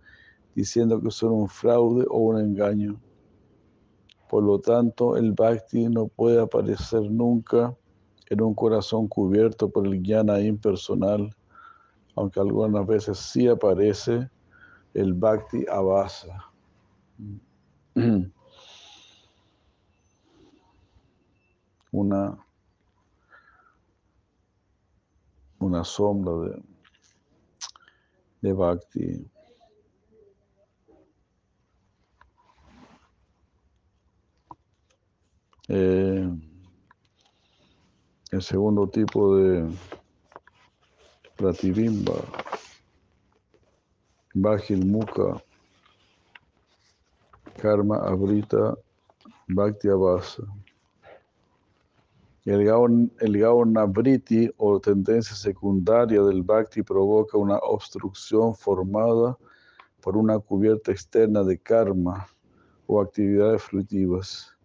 diciendo 0.54 1.00
que 1.00 1.10
son 1.10 1.32
un 1.32 1.48
fraude 1.48 2.06
o 2.08 2.18
un 2.18 2.38
engaño. 2.38 2.98
Por 4.30 4.44
lo 4.44 4.58
tanto, 4.58 5.16
el 5.18 5.32
bhakti 5.32 5.88
no 5.88 6.06
puede 6.06 6.40
aparecer 6.40 7.02
nunca 7.10 7.76
en 8.32 8.40
un 8.40 8.54
corazón 8.54 9.08
cubierto 9.08 9.68
por 9.68 9.86
el 9.86 10.02
jnana 10.02 10.40
impersonal, 10.40 11.36
aunque 12.16 12.40
algunas 12.40 12.86
veces 12.86 13.18
sí 13.18 13.46
aparece 13.46 14.30
el 14.94 15.12
bhakti 15.12 15.66
avasa. 15.70 16.50
Una 21.92 22.38
una 25.58 25.84
sombra 25.84 26.32
de, 26.48 26.62
de 28.40 28.52
bhakti. 28.54 29.30
Eh, 35.68 36.51
el 38.32 38.40
segundo 38.40 38.86
tipo 38.88 39.36
de 39.36 39.70
pratibimba, 41.36 42.14
Bhajil 44.34 44.86
Mukha, 44.86 45.42
Karma 47.60 47.98
Abrita, 47.98 48.74
Bhakti 49.48 49.88
Abhasa. 49.88 50.44
El 52.46 52.64
Gauna 53.38 53.84
Briti 53.84 54.50
o 54.56 54.80
tendencia 54.80 55.36
secundaria 55.36 56.22
del 56.22 56.42
Bhakti 56.42 56.82
provoca 56.82 57.36
una 57.36 57.58
obstrucción 57.58 58.54
formada 58.54 59.36
por 60.00 60.16
una 60.16 60.38
cubierta 60.38 60.90
externa 60.90 61.44
de 61.44 61.58
karma 61.58 62.26
o 62.86 63.02
actividades 63.02 63.62
fruitivas. 63.62 64.56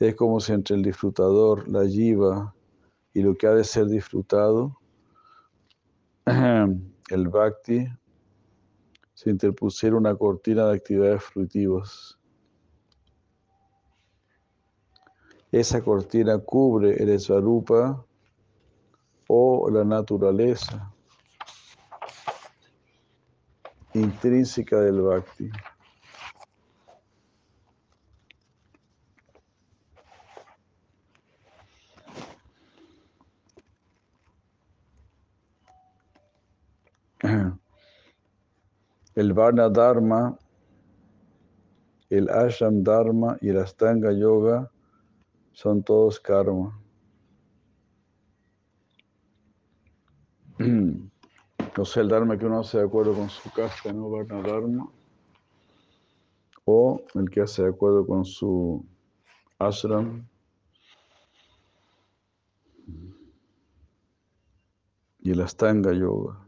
Es 0.00 0.14
como 0.14 0.40
si 0.40 0.52
entre 0.52 0.74
el 0.74 0.82
disfrutador, 0.82 1.68
la 1.68 1.84
yiva 1.84 2.54
y 3.14 3.22
lo 3.22 3.36
que 3.36 3.46
ha 3.46 3.54
de 3.54 3.64
ser 3.64 3.86
disfrutado, 3.86 4.76
el 6.26 7.28
Bhakti, 7.28 7.86
se 9.14 9.30
interpusiera 9.30 9.96
una 9.96 10.14
cortina 10.14 10.66
de 10.66 10.76
actividades 10.76 11.24
fruitivas. 11.24 12.18
Esa 15.50 15.82
cortina 15.82 16.38
cubre 16.38 17.02
el 17.02 17.18
Svarupa 17.18 18.04
o 19.26 19.68
la 19.70 19.84
naturaleza 19.84 20.92
intrínseca 23.94 24.80
del 24.80 25.00
Bhakti. 25.00 25.50
El 39.18 39.32
Varna 39.32 39.68
Dharma, 39.68 40.38
el 42.08 42.30
Ashram 42.30 42.84
Dharma 42.84 43.36
y 43.40 43.48
el 43.48 43.58
Astanga 43.58 44.12
Yoga 44.12 44.70
son 45.52 45.82
todos 45.82 46.20
karma. 46.20 46.80
No 51.76 51.84
sé, 51.84 52.00
el 52.00 52.08
Dharma 52.08 52.38
que 52.38 52.46
uno 52.46 52.60
hace 52.60 52.78
de 52.78 52.84
acuerdo 52.84 53.14
con 53.14 53.28
su 53.28 53.50
casta, 53.52 53.92
¿no? 53.92 54.08
Varna 54.10 54.40
Dharma. 54.40 54.88
O 56.64 57.00
el 57.14 57.28
que 57.30 57.40
hace 57.40 57.62
de 57.62 57.70
acuerdo 57.70 58.06
con 58.06 58.24
su 58.24 58.84
ashram. 59.58 60.28
Y 65.20 65.32
el 65.32 65.40
Astanga 65.40 65.92
Yoga. 65.92 66.47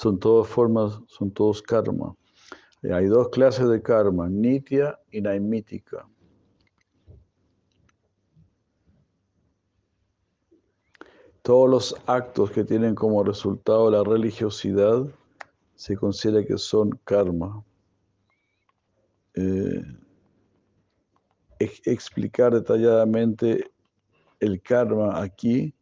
Son 0.00 0.18
todas 0.18 0.48
formas, 0.48 0.98
son 1.08 1.30
todos 1.30 1.60
karma. 1.60 2.16
Hay 2.82 3.04
dos 3.04 3.28
clases 3.28 3.68
de 3.68 3.82
karma, 3.82 4.30
nitya 4.30 4.98
y 5.10 5.20
naimítica. 5.20 6.08
Todos 11.42 11.68
los 11.68 11.96
actos 12.06 12.50
que 12.50 12.64
tienen 12.64 12.94
como 12.94 13.22
resultado 13.22 13.90
la 13.90 14.02
religiosidad 14.02 15.04
se 15.74 15.94
considera 15.98 16.46
que 16.46 16.56
son 16.56 16.98
karma. 17.04 17.62
Eh, 19.34 19.82
explicar 21.58 22.54
detalladamente 22.54 23.70
el 24.38 24.62
karma 24.62 25.20
aquí 25.20 25.74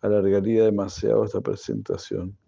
alargaría 0.00 0.64
demasiado 0.64 1.24
esta 1.26 1.42
presentación. 1.42 2.39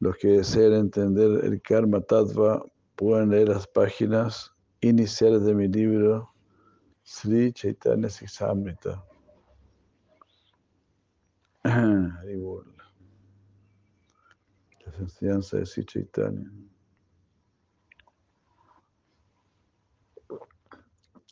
Los 0.00 0.16
que 0.16 0.28
deseen 0.28 0.74
entender 0.74 1.44
el 1.44 1.60
Karma 1.60 2.00
Tattva 2.00 2.64
pueden 2.94 3.30
leer 3.30 3.48
las 3.48 3.66
páginas 3.66 4.52
iniciales 4.80 5.42
de 5.42 5.54
mi 5.54 5.66
libro 5.66 6.32
Sri 7.02 7.52
Chaitanya 7.52 8.08
Sisamrita. 8.08 9.04
Las 11.64 12.24
enseñanzas 15.00 15.60
de 15.60 15.66
Sri 15.66 15.84
Chaitanya. 15.84 16.48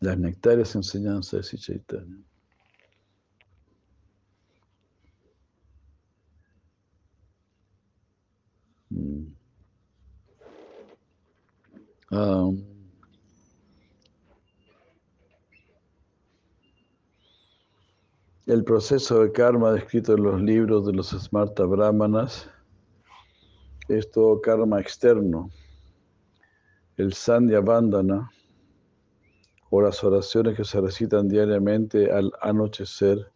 Las 0.01 0.19
nectarias 0.19 0.75
enseñanzas 0.75 1.33
de 1.33 1.43
Sri 1.45 1.59
Chaitanya. 1.59 2.19
Um, 12.11 12.65
el 18.47 18.65
proceso 18.65 19.23
de 19.23 19.33
karma 19.33 19.73
descrito 19.73 20.15
en 20.15 20.23
los 20.23 20.41
libros 20.41 20.87
de 20.87 20.93
los 20.93 21.11
Smarta 21.11 21.65
Brahmanas 21.65 22.49
es 23.89 24.11
todo 24.11 24.41
karma 24.41 24.81
externo. 24.81 25.51
El 26.97 27.13
Sandhya 27.13 27.61
Bandhana 27.61 28.31
o 29.71 29.83
las 29.83 30.03
oraciones 30.03 30.57
que 30.57 30.65
se 30.65 30.81
recitan 30.81 31.29
diariamente 31.29 32.11
al 32.11 32.33
anochecer 32.41 33.31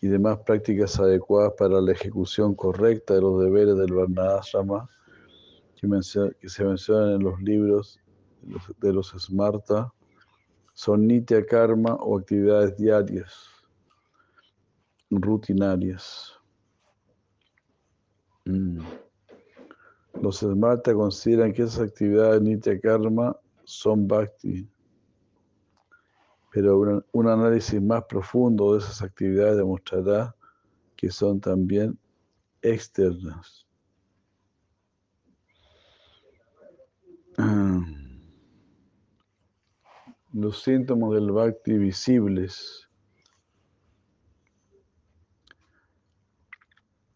y 0.00 0.08
demás 0.08 0.38
prácticas 0.46 0.98
adecuadas 1.00 1.54
para 1.58 1.80
la 1.80 1.92
ejecución 1.92 2.54
correcta 2.54 3.14
de 3.14 3.20
los 3.20 3.42
deberes 3.42 3.76
del 3.76 3.94
Varnasrama 3.94 4.88
que, 5.74 6.48
se 6.48 6.64
mencionan 6.64 7.14
en 7.14 7.22
los 7.22 7.40
libros 7.40 8.00
de 8.80 8.92
los, 8.92 9.08
Smarta 9.10 9.92
son 10.74 11.06
nitya 11.06 11.44
karma 11.44 11.94
o 11.94 12.18
actividades 12.18 12.76
diarias, 12.76 13.34
rutinarias. 15.10 16.32
Mm. 18.44 18.80
Los 20.22 20.38
Smarta 20.38 20.94
consideran 20.94 21.52
que 21.52 21.62
esas 21.62 21.88
actividades 21.88 22.40
nitya 22.42 22.80
karma 22.80 23.36
son 23.64 24.06
bhakti, 24.06 24.68
pero 26.50 27.02
un 27.12 27.28
análisis 27.28 27.80
más 27.82 28.04
profundo 28.04 28.72
de 28.72 28.78
esas 28.80 29.02
actividades 29.02 29.58
demostrará 29.58 30.34
que 30.96 31.10
son 31.10 31.40
también 31.40 31.98
externas. 32.62 33.66
Los 40.32 40.62
síntomas 40.62 41.12
del 41.12 41.30
bhakti 41.32 41.78
visibles. 41.78 42.88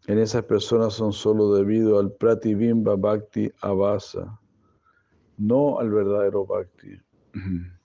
En 0.07 0.19
esas 0.19 0.43
personas 0.43 0.93
son 0.93 1.13
solo 1.13 1.53
debido 1.53 1.97
al 1.99 2.11
pratibimba 2.11 2.95
bhakti 2.95 3.51
avasa, 3.61 4.39
no 5.37 5.79
al 5.79 5.89
verdadero 5.89 6.45
bhakti. 6.45 7.01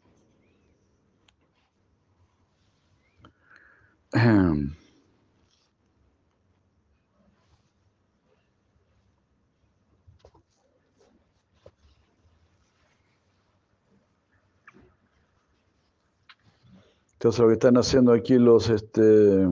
Entonces 17.19 17.41
lo 17.41 17.49
que 17.49 17.55
están 17.55 17.77
haciendo 17.77 18.13
aquí 18.13 18.39
los, 18.39 18.71
este, 18.71 19.49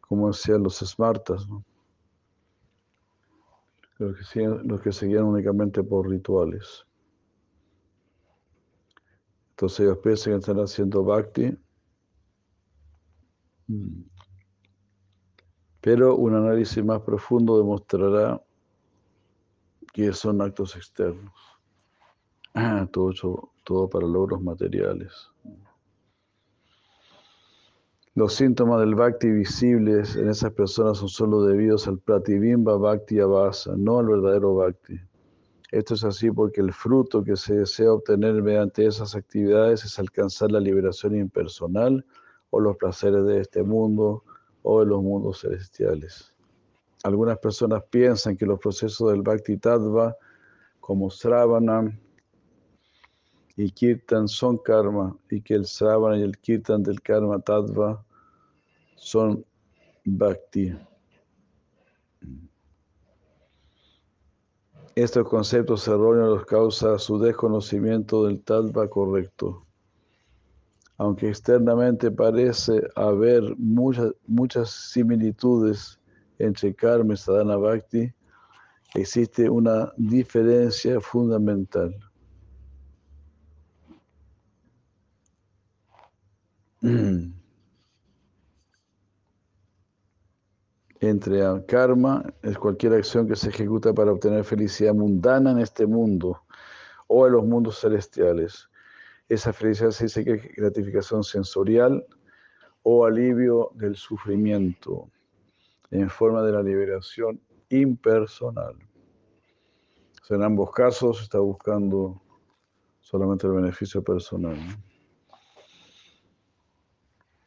como 0.00 0.28
decía, 0.28 0.58
los 0.58 0.78
smartas, 0.78 1.46
los, 3.98 4.16
que 4.16 4.24
siguen, 4.24 4.68
los 4.68 4.82
que 4.82 4.92
seguían 4.92 5.24
únicamente 5.24 5.82
por 5.82 6.08
rituales. 6.08 6.84
Entonces 9.50 9.80
ellos 9.80 9.98
piensan 9.98 10.34
que 10.34 10.38
están 10.38 10.58
haciendo 10.58 11.02
bhakti. 11.02 11.58
Pero 15.80 16.16
un 16.16 16.34
análisis 16.34 16.84
más 16.84 17.00
profundo 17.02 17.58
demostrará 17.58 18.40
que 19.92 20.12
son 20.12 20.40
actos 20.42 20.76
externos. 20.76 21.32
todo, 22.92 23.88
para 23.88 24.06
logros 24.06 24.40
materiales. 24.42 25.12
Los 28.14 28.34
síntomas 28.34 28.80
del 28.80 28.96
bhakti 28.96 29.30
visibles 29.30 30.16
en 30.16 30.28
esas 30.28 30.52
personas 30.52 30.98
son 30.98 31.08
solo 31.08 31.42
debidos 31.44 31.86
al 31.86 32.00
pratibimba 32.00 32.76
bhakti 32.76 33.20
abasa, 33.20 33.74
no 33.76 34.00
al 34.00 34.06
verdadero 34.06 34.54
bhakti. 34.56 35.00
Esto 35.70 35.94
es 35.94 36.02
así 36.02 36.30
porque 36.30 36.60
el 36.60 36.72
fruto 36.72 37.22
que 37.22 37.36
se 37.36 37.54
desea 37.58 37.92
obtener 37.92 38.42
mediante 38.42 38.86
esas 38.86 39.14
actividades 39.14 39.84
es 39.84 39.98
alcanzar 39.98 40.50
la 40.50 40.60
liberación 40.60 41.14
impersonal 41.14 42.04
o 42.50 42.60
los 42.60 42.76
placeres 42.76 43.24
de 43.24 43.40
este 43.40 43.62
mundo 43.62 44.24
o 44.62 44.80
de 44.80 44.86
los 44.86 45.02
mundos 45.02 45.40
celestiales. 45.40 46.34
Algunas 47.04 47.38
personas 47.38 47.82
piensan 47.90 48.36
que 48.36 48.46
los 48.46 48.58
procesos 48.58 49.10
del 49.10 49.22
Bhakti 49.22 49.56
Tattva, 49.56 50.16
como 50.80 51.10
Sravana 51.10 51.96
y 53.56 53.70
Kirtan, 53.70 54.28
son 54.28 54.58
karma 54.58 55.16
y 55.30 55.40
que 55.40 55.54
el 55.54 55.66
Sravana 55.66 56.18
y 56.18 56.22
el 56.22 56.38
Kirtan 56.38 56.82
del 56.82 57.00
karma 57.00 57.38
Tattva 57.40 58.04
son 58.96 59.44
Bhakti. 60.04 60.74
Estos 64.98 65.28
conceptos 65.28 65.86
erróneos 65.86 66.28
los 66.28 66.44
causa 66.44 66.98
su 66.98 67.20
desconocimiento 67.20 68.26
del 68.26 68.42
tattva 68.42 68.88
correcto. 68.88 69.67
Aunque 70.98 71.28
externamente 71.28 72.10
parece 72.10 72.82
haber 72.96 73.42
muchas, 73.56 74.12
muchas 74.26 74.70
similitudes 74.70 75.98
entre 76.38 76.74
karma 76.74 77.14
y 77.14 77.16
sadhana 77.16 77.56
bhakti, 77.56 78.12
existe 78.94 79.48
una 79.48 79.92
diferencia 79.96 81.00
fundamental. 81.00 81.94
entre 91.00 91.64
karma 91.66 92.24
es 92.42 92.58
cualquier 92.58 92.94
acción 92.94 93.28
que 93.28 93.36
se 93.36 93.50
ejecuta 93.50 93.92
para 93.92 94.12
obtener 94.12 94.44
felicidad 94.44 94.94
mundana 94.94 95.52
en 95.52 95.58
este 95.58 95.86
mundo 95.86 96.42
o 97.06 97.26
en 97.26 97.32
los 97.32 97.44
mundos 97.44 97.80
celestiales. 97.80 98.68
Esa 99.28 99.52
felicidad 99.52 99.90
se 99.90 100.04
dice 100.04 100.24
que 100.24 100.32
es 100.34 100.56
gratificación 100.56 101.22
sensorial 101.22 102.06
o 102.82 103.04
alivio 103.04 103.70
del 103.74 103.96
sufrimiento 103.96 105.10
en 105.90 106.08
forma 106.08 106.42
de 106.42 106.52
la 106.52 106.62
liberación 106.62 107.40
impersonal. 107.68 108.74
en 110.30 110.42
ambos 110.42 110.70
casos 110.72 111.22
está 111.22 111.38
buscando 111.38 112.20
solamente 113.00 113.46
el 113.46 113.54
beneficio 113.54 114.02
personal. 114.02 114.56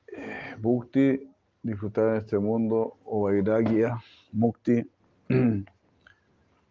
Eh, 0.08 0.56
Bhukti 0.60 1.32
disfrutar 1.64 2.10
en 2.10 2.16
este 2.16 2.40
mundo, 2.40 2.98
o 3.06 3.24
vairagya, 3.24 4.02
mukti, 4.32 4.84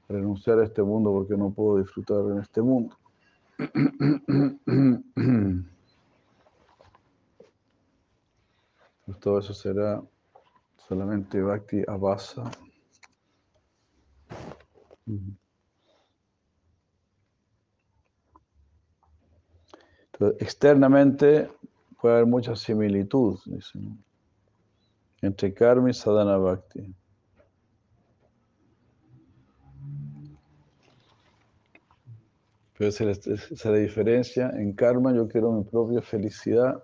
renunciar 0.08 0.58
a 0.58 0.64
este 0.64 0.82
mundo 0.82 1.12
porque 1.12 1.36
no 1.36 1.50
puedo 1.50 1.78
disfrutar 1.78 2.24
en 2.32 2.38
este 2.38 2.60
mundo. 2.60 2.96
Pues 9.04 9.18
todo 9.18 9.40
eso 9.40 9.52
será 9.52 10.00
solamente 10.88 11.42
bhakti 11.42 11.82
abasa. 11.88 12.50
externamente 20.38 21.50
puede 22.00 22.14
haber 22.14 22.26
mucha 22.26 22.54
similitud, 22.54 23.38
entre 25.22 25.54
karma 25.54 25.90
y 25.90 25.94
sadhana 25.94 26.36
bhakti. 26.36 26.94
Pero 32.80 32.88
esa 32.88 33.72
diferencia. 33.74 34.48
En 34.54 34.72
karma 34.72 35.14
yo 35.14 35.28
quiero 35.28 35.52
mi 35.52 35.64
propia 35.64 36.00
felicidad, 36.00 36.82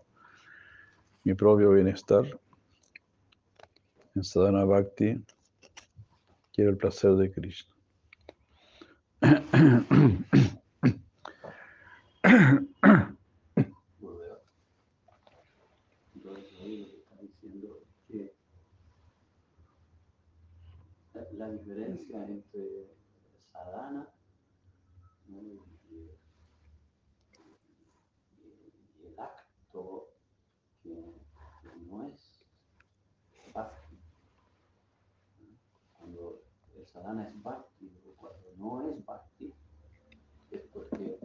mi 1.24 1.32
propio 1.32 1.70
bienestar. 1.70 2.38
En 4.14 4.22
sadhana 4.22 4.66
bhakti 4.66 5.24
quiero 6.53 6.72
el 6.72 6.76
placer 6.76 7.12
de 7.12 7.32
Krishna. 7.32 7.74
la 21.38 21.51
diferencia 21.51 22.26
entre 22.26 22.88
sadhana 23.53 24.09
y, 25.28 25.61
el 29.05 29.18
acto 29.18 30.09
que, 30.82 31.14
no 31.88 32.07
es 32.07 32.42
bhakti. 33.53 33.97
Cuando 35.99 36.42
el 36.76 36.86
sadhana 37.07 37.28
es 37.28 37.42
bhakti 37.42 37.90
cuando 38.16 38.52
no 38.57 38.88
es 38.88 39.04
bhakti, 39.04 39.52
es 40.50 40.62
porque 40.72 41.18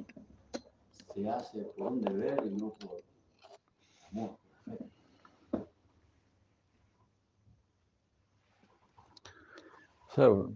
se 1.14 1.30
hace 1.30 1.64
por 1.78 1.94
un 1.94 2.02
deber 2.02 2.44
y 2.46 2.50
no 2.52 2.70
por 2.74 3.02
amor. 4.12 4.38
O 10.18 10.54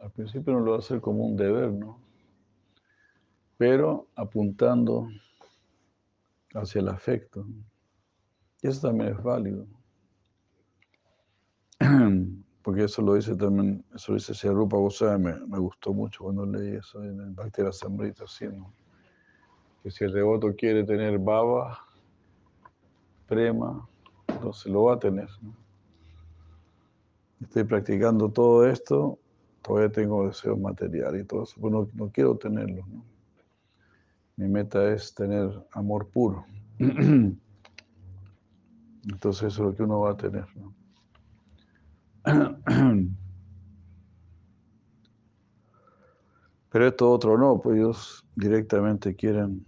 al 0.00 0.12
principio 0.12 0.52
no 0.52 0.60
lo 0.60 0.70
va 0.72 0.76
a 0.76 0.80
hacer 0.80 1.00
como 1.00 1.26
un 1.26 1.36
deber, 1.36 1.72
¿no? 1.72 1.98
Pero 3.56 4.06
apuntando 4.14 5.08
hacia 6.54 6.80
el 6.80 6.88
afecto. 6.88 7.46
Y 8.62 8.68
eso 8.68 8.88
también 8.88 9.10
es 9.12 9.22
válido. 9.22 9.66
Porque 12.68 12.84
eso 12.84 13.00
lo 13.00 13.14
dice 13.14 13.34
también, 13.34 13.82
eso 13.94 14.12
dice 14.12 14.34
Rupa 14.52 14.76
Goswami, 14.76 15.32
me, 15.48 15.58
gustó 15.58 15.94
mucho 15.94 16.24
cuando 16.24 16.44
leí 16.44 16.76
eso 16.76 17.02
en 17.02 17.18
el 17.18 17.30
Bhakti 17.30 17.62
la 17.62 17.72
¿sí, 17.72 17.86
Que 19.82 19.90
si 19.90 20.04
el 20.04 20.12
devoto 20.12 20.54
quiere 20.54 20.84
tener 20.84 21.18
baba, 21.18 21.78
prema, 23.26 23.88
entonces 24.26 24.70
lo 24.70 24.82
va 24.82 24.96
a 24.96 24.98
tener, 24.98 25.30
¿no? 25.40 25.56
estoy 27.40 27.64
practicando 27.64 28.28
todo 28.30 28.66
esto, 28.66 29.18
todavía 29.62 29.90
tengo 29.90 30.26
deseos 30.26 30.60
materiales 30.60 31.22
y 31.22 31.26
todo 31.26 31.44
eso, 31.44 31.54
pero 31.62 31.88
no, 31.94 32.10
quiero 32.10 32.36
tenerlos. 32.36 32.84
Mi 34.36 34.46
meta 34.46 34.92
es 34.92 35.14
tener 35.14 35.48
amor 35.72 36.06
puro. 36.08 36.44
Entonces 36.78 37.38
eso 39.42 39.46
es 39.46 39.58
lo 39.58 39.74
que 39.74 39.84
uno 39.84 40.00
va 40.00 40.10
a 40.10 40.16
tener. 40.18 40.44
Pero 46.70 46.86
esto 46.86 47.10
otro 47.10 47.38
no, 47.38 47.58
pues 47.60 47.78
ellos 47.78 48.24
directamente 48.36 49.14
quieren 49.16 49.64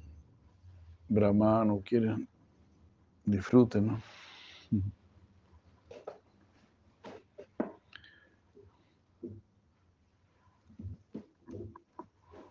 Brahman 1.08 1.70
o 1.70 1.80
quieren 1.80 2.28
disfruten, 3.24 3.86
¿no? 3.86 4.02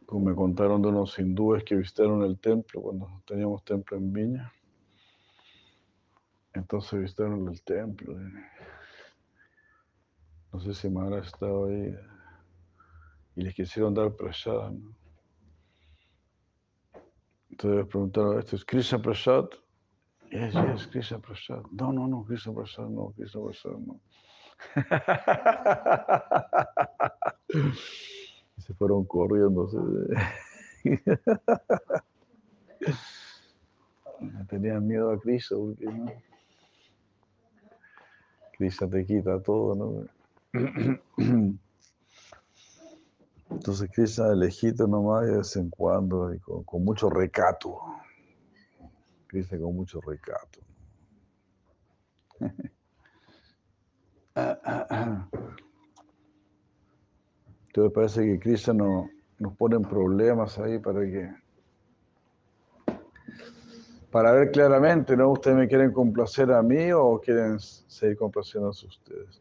como 0.09 0.25
me 0.25 0.35
contaron 0.35 0.81
de 0.81 0.87
unos 0.87 1.19
hindúes 1.19 1.63
que 1.63 1.75
visitaron 1.75 2.23
el 2.23 2.39
templo 2.39 2.81
cuando 2.81 3.21
teníamos 3.27 3.63
templo 3.63 3.95
en 3.95 4.11
Viña. 4.11 4.51
Entonces 6.55 6.99
visitaron 6.99 7.47
el 7.47 7.61
templo. 7.61 8.17
No 10.51 10.59
sé 10.59 10.73
si 10.73 10.89
Mara 10.89 11.19
estaba 11.19 11.67
ahí. 11.67 11.95
Y 13.35 13.41
les 13.41 13.53
quisieron 13.53 13.93
dar 13.93 14.15
prasad. 14.15 14.73
Entonces 17.51 17.79
les 17.79 17.87
preguntaron, 17.87 18.39
¿esto 18.39 18.55
es 18.55 18.65
Krishna 18.65 18.99
Prasad? 19.01 19.45
Yes, 20.31 20.53
yes, 20.53 20.87
Krishna 20.87 21.19
Prasad. 21.19 21.63
No, 21.71 21.91
no, 21.91 22.07
no, 22.07 22.23
Krishna 22.23 22.53
Prasad 22.53 22.87
no, 22.89 23.11
Krishna 23.15 23.41
Prasad 23.43 23.71
no. 23.71 23.99
se 28.57 28.73
fueron 28.73 29.05
corriendo. 29.05 29.69
Tenían 34.47 34.87
miedo 34.87 35.11
a 35.11 35.19
Cristo 35.19 35.59
porque 35.59 35.85
¿no? 35.85 36.11
Cristo 38.57 38.89
te 38.89 39.05
quita 39.05 39.39
todo, 39.41 39.75
¿no? 39.75 40.18
Entonces 43.49 43.89
Krishna 43.91 44.29
de 44.29 44.35
lejito 44.35 44.87
nomás 44.87 45.25
de 45.25 45.37
vez 45.37 45.55
en 45.55 45.69
cuando 45.69 46.33
y 46.33 46.39
con, 46.39 46.83
mucho 46.83 47.09
recato. 47.09 47.79
Krishna 49.27 49.59
con 49.59 49.75
mucho 49.75 50.01
recato. 50.01 50.59
Entonces 57.67 57.93
parece 57.93 58.25
que 58.25 58.39
Krishna 58.39 58.73
no, 58.73 59.09
nos 59.39 59.55
pone 59.55 59.79
problemas 59.79 60.57
ahí 60.59 60.79
para 60.79 61.01
que 61.01 61.31
para 64.11 64.31
ver 64.31 64.51
claramente, 64.51 65.15
¿no? 65.15 65.29
¿Ustedes 65.29 65.55
me 65.55 65.67
quieren 65.67 65.91
complacer 65.91 66.51
a 66.51 66.63
mí 66.63 66.91
o 66.91 67.19
quieren 67.19 67.59
seguir 67.59 68.17
complaciendo 68.17 68.69
a 68.69 68.71
ustedes? 68.71 69.39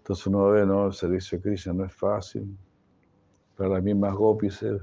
Entonces 0.00 0.26
uno 0.26 0.48
ve, 0.48 0.64
¿no? 0.64 0.86
El 0.86 0.94
servicio 0.94 1.38
de 1.38 1.42
Krishna 1.42 1.74
no 1.74 1.84
es 1.84 1.94
fácil. 1.94 2.56
Para 3.56 3.70
las 3.70 3.82
mismas 3.82 4.14
gopis 4.14 4.62
es 4.62 4.80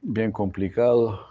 bien 0.00 0.32
complicado. 0.32 1.26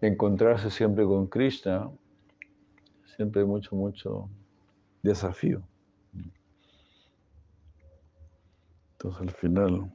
Encontrarse 0.00 0.70
siempre 0.70 1.04
con 1.04 1.28
Krishna, 1.28 1.88
siempre 3.16 3.44
mucho, 3.44 3.76
mucho 3.76 4.28
desafío. 5.02 5.62
Entonces 8.92 9.22
al 9.22 9.30
final 9.30 9.92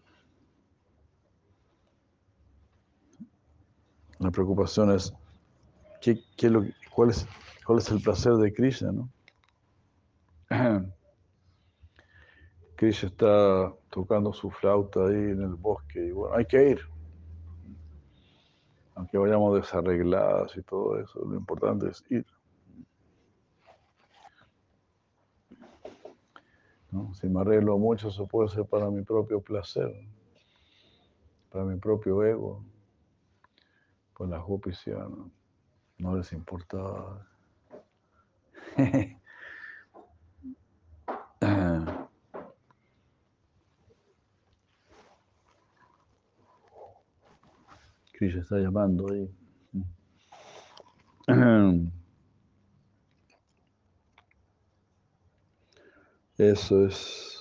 la 4.19 4.31
preocupación 4.31 4.91
es 4.91 5.13
¿qué, 6.01 6.23
qué 6.37 6.49
lo, 6.49 6.63
cuál, 6.93 7.09
es, 7.09 7.27
cuál 7.65 7.79
es 7.79 7.89
el 7.89 8.01
placer 8.01 8.33
de 8.33 8.53
Krishna, 8.53 8.91
¿no? 8.91 9.09
Krishna 12.75 13.09
está 13.09 13.73
tocando 13.89 14.33
su 14.33 14.49
flauta 14.51 15.01
ahí 15.07 15.15
en 15.15 15.41
el 15.41 15.55
bosque 15.55 16.07
y 16.07 16.11
bueno, 16.11 16.35
hay 16.35 16.45
que 16.45 16.69
ir. 16.71 16.79
Aunque 18.95 19.17
vayamos 19.17 19.55
desarregladas 19.55 20.55
y 20.57 20.61
todo 20.63 20.99
eso, 20.99 21.23
lo 21.25 21.35
importante 21.35 21.89
es 21.89 22.03
ir. 22.09 22.25
Si 27.13 27.27
me 27.27 27.41
arreglo 27.41 27.77
mucho, 27.79 28.09
eso 28.09 28.27
puede 28.27 28.49
ser 28.49 28.65
para 28.65 28.89
mi 28.91 29.01
propio 29.01 29.41
placer, 29.41 29.91
para 31.51 31.65
mi 31.65 31.79
propio 31.79 32.23
ego. 32.23 32.63
Pues 34.15 34.29
las 34.29 34.43
gopis 34.43 34.85
no, 34.87 35.31
no 35.97 36.15
les 36.15 36.31
importaba. 36.33 37.25
Krishna 48.13 48.41
está 48.41 48.57
llamando 48.57 49.05
ahí. 49.11 49.29
Eso 56.37 56.85
es 56.85 57.33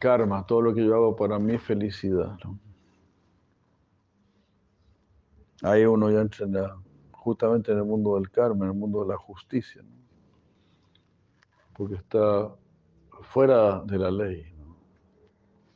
karma, 0.00 0.46
todo 0.46 0.60
lo 0.60 0.74
que 0.74 0.84
yo 0.84 0.94
hago 0.94 1.16
para 1.16 1.38
mi 1.38 1.56
felicidad. 1.58 2.36
Ahí 5.62 5.84
uno 5.86 6.10
ya 6.10 6.20
entra 6.20 6.46
justamente 7.24 7.72
en 7.72 7.78
el 7.78 7.84
mundo 7.84 8.16
del 8.16 8.30
karma, 8.30 8.66
en 8.66 8.72
el 8.72 8.76
mundo 8.76 9.02
de 9.02 9.08
la 9.08 9.16
justicia, 9.16 9.82
porque 11.72 11.94
está 11.94 12.54
fuera 13.22 13.80
de 13.80 13.98
la 13.98 14.10
ley. 14.10 14.54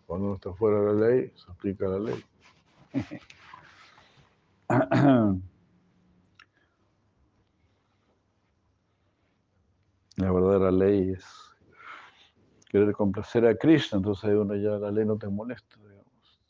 Cuando 0.06 0.26
uno 0.26 0.34
está 0.34 0.52
fuera 0.52 0.78
de 0.80 0.86
la 0.92 1.08
ley, 1.08 1.32
se 1.34 1.50
aplica 1.50 1.88
la 1.88 1.98
ley. 1.98 2.22
La 10.16 10.32
verdadera 10.32 10.70
ley 10.70 11.12
es 11.12 11.24
querer 12.68 12.92
complacer 12.92 13.46
a 13.46 13.56
Krishna, 13.56 13.96
entonces 13.96 14.24
ahí 14.24 14.34
uno 14.34 14.54
ya 14.54 14.72
la 14.72 14.90
ley 14.90 15.06
no 15.06 15.16
te 15.16 15.28
molesta, 15.28 15.76
digamos. 15.76 16.42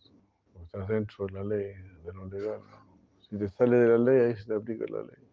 Estás 0.64 0.88
dentro 0.88 1.26
de 1.26 1.32
la 1.34 1.44
ley, 1.44 1.74
de 2.04 2.12
lo 2.12 2.26
legal. 2.26 2.60
Si 3.30 3.36
te 3.36 3.48
sale 3.48 3.76
de 3.76 3.88
la 3.88 3.98
ley, 3.98 4.20
ahí 4.20 4.36
se 4.36 4.44
te 4.44 4.54
aplica 4.54 4.84
la 4.88 5.02
ley. 5.02 5.28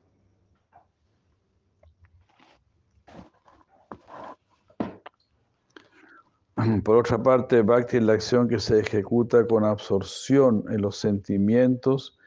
Por 6.84 6.98
otra 6.98 7.22
parte, 7.22 7.62
Bhakti 7.62 7.98
es 7.98 8.04
la 8.04 8.14
acción 8.14 8.48
que 8.48 8.60
se 8.60 8.80
ejecuta 8.80 9.46
con 9.48 9.64
absorción 9.64 10.64
en 10.70 10.82
los 10.82 10.98
sentimientos 10.98 12.18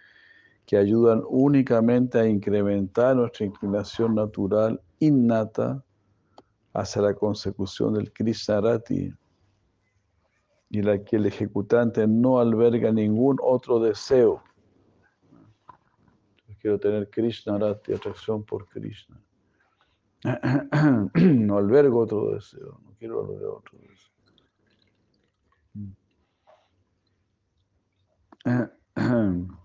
que 0.66 0.76
ayudan 0.76 1.22
únicamente 1.28 2.18
a 2.18 2.26
incrementar 2.26 3.16
nuestra 3.16 3.46
inclinación 3.46 4.14
natural 4.14 4.80
innata 4.98 5.82
hacia 6.74 7.02
la 7.02 7.14
consecución 7.14 7.94
del 7.94 8.12
Krishnarati 8.12 9.14
y 10.70 10.82
la 10.82 11.02
que 11.02 11.16
el 11.16 11.24
ejecutante 11.24 12.06
no 12.06 12.38
alberga 12.38 12.92
ningún 12.92 13.38
otro 13.42 13.80
deseo. 13.80 14.42
Quiero 16.61 16.78
tener 16.78 17.09
Krishnarati, 17.09 17.94
atracción 17.94 18.44
por 18.44 18.68
Krishna. 18.68 19.20
No 21.14 21.59
albergo 21.59 22.00
otro 22.00 22.34
deseo, 22.34 22.80
no 22.84 22.94
quiero 22.98 23.20
albergar 23.20 23.50
otro 23.50 23.78
deseo. 23.78 24.09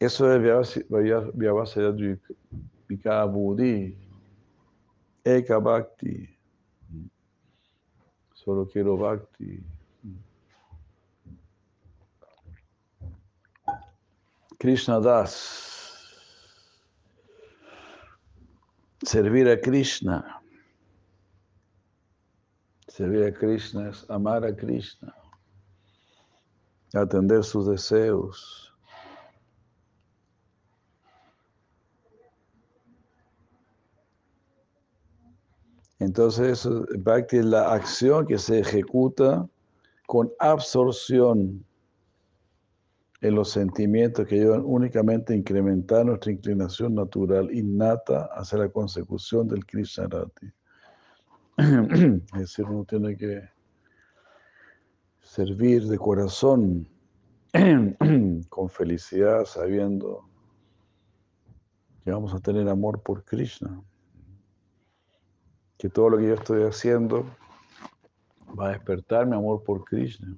Eso 0.00 0.32
es 0.32 0.84
Vyavasaya 1.34 1.92
Budi. 3.26 3.96
Eka 5.24 5.58
Bhakti. 5.58 6.28
Solo 8.34 8.66
quiero 8.66 8.96
Bhakti. 8.96 9.62
Krishna 14.62 15.00
Das. 15.00 15.98
Servir 19.04 19.50
a 19.50 19.56
Krishna. 19.56 20.40
Servir 22.88 23.26
a 23.26 23.32
Krishna 23.32 23.88
es 23.88 24.04
amar 24.08 24.44
a 24.44 24.52
Krishna. 24.54 25.12
Atender 26.94 27.42
sus 27.42 27.66
deseos. 27.66 28.72
Entonces, 35.98 36.68
Bhakti 36.98 37.38
es 37.38 37.46
la 37.46 37.72
acción 37.72 38.28
que 38.28 38.38
se 38.38 38.60
ejecuta 38.60 39.48
con 40.06 40.30
absorción 40.38 41.64
en 43.22 43.34
los 43.36 43.50
sentimientos 43.50 44.26
que 44.26 44.34
ayudan 44.34 44.62
únicamente 44.64 45.32
a 45.32 45.36
incrementar 45.36 46.04
nuestra 46.04 46.32
inclinación 46.32 46.96
natural 46.96 47.50
innata 47.54 48.28
hacia 48.34 48.58
la 48.58 48.68
consecución 48.68 49.46
del 49.48 49.64
Krishnarati. 49.64 50.52
es 51.56 52.38
decir, 52.38 52.64
uno 52.64 52.84
tiene 52.84 53.16
que 53.16 53.48
servir 55.20 55.86
de 55.86 55.96
corazón, 55.98 56.88
con 58.48 58.68
felicidad, 58.68 59.44
sabiendo 59.44 60.28
que 62.04 62.10
vamos 62.10 62.34
a 62.34 62.40
tener 62.40 62.68
amor 62.68 63.00
por 63.02 63.24
Krishna 63.24 63.80
que 65.78 65.88
todo 65.88 66.10
lo 66.10 66.18
que 66.18 66.28
yo 66.28 66.34
estoy 66.34 66.62
haciendo 66.62 67.24
va 68.58 68.68
a 68.68 68.72
despertar 68.72 69.26
mi 69.26 69.34
amor 69.34 69.64
por 69.64 69.84
Krishna. 69.84 70.36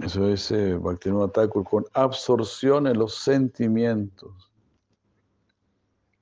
Eso 0.00 0.28
es 0.28 0.50
eh, 0.50 0.78
Thakur 1.32 1.64
con 1.64 1.84
absorción 1.94 2.86
en 2.86 2.98
los 2.98 3.14
sentimientos 3.14 4.52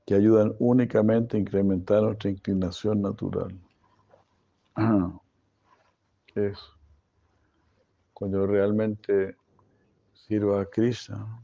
que 0.06 0.14
ayudan 0.14 0.54
únicamente 0.58 1.36
a 1.36 1.40
incrementar 1.40 2.02
nuestra 2.02 2.30
inclinación 2.30 3.00
natural. 3.00 3.58
¿Qué 6.26 6.46
es? 6.48 6.58
Cuando 8.12 8.46
realmente 8.46 9.36
sirva 10.12 10.60
a 10.60 10.66
Krishna, 10.66 11.42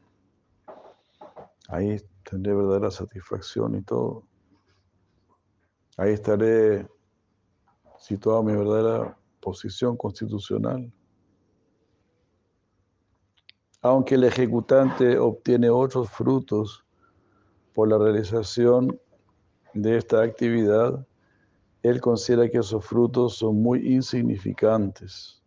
ahí 1.68 2.00
tendré 2.28 2.54
verdadera 2.54 2.90
satisfacción 2.90 3.74
y 3.76 3.82
todo. 3.82 4.24
Ahí 5.96 6.12
estaré 6.12 6.86
situado 7.98 8.42
mi 8.42 8.54
verdadera 8.54 9.18
posición 9.40 9.96
constitucional. 9.96 10.92
Aunque 13.82 14.16
el 14.16 14.24
ejecutante 14.24 15.18
obtiene 15.18 15.70
otros 15.70 16.10
frutos 16.10 16.84
por 17.74 17.88
la 17.88 17.98
realización 17.98 18.98
de 19.74 19.96
esta 19.98 20.22
actividad, 20.22 21.06
él 21.82 22.00
considera 22.00 22.48
que 22.48 22.58
esos 22.58 22.84
frutos 22.84 23.36
son 23.36 23.62
muy 23.62 23.94
insignificantes. 23.94 25.42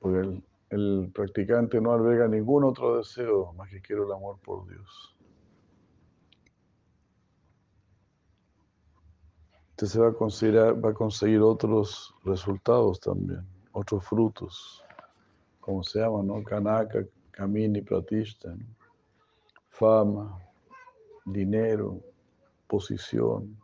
Porque 0.00 0.18
el, 0.18 0.42
el 0.70 1.10
practicante 1.12 1.80
no 1.80 1.92
alberga 1.92 2.26
ningún 2.28 2.64
otro 2.64 2.96
deseo 2.96 3.52
más 3.54 3.68
que 3.68 3.80
quiero 3.80 4.06
el 4.06 4.12
amor 4.12 4.38
por 4.40 4.66
Dios. 4.68 5.16
Entonces 9.72 10.00
va 10.00 10.08
a, 10.08 10.12
considerar, 10.12 10.84
va 10.84 10.90
a 10.90 10.94
conseguir 10.94 11.40
otros 11.40 12.14
resultados 12.24 13.00
también, 13.00 13.46
otros 13.72 14.04
frutos, 14.04 14.84
como 15.60 15.82
se 15.82 16.00
llama, 16.00 16.22
¿no? 16.22 16.42
Kanaka, 16.42 17.04
Kamini, 17.30 17.82
Pratishta, 17.82 18.56
fama, 19.68 20.38
dinero, 21.24 22.00
posición. 22.66 23.56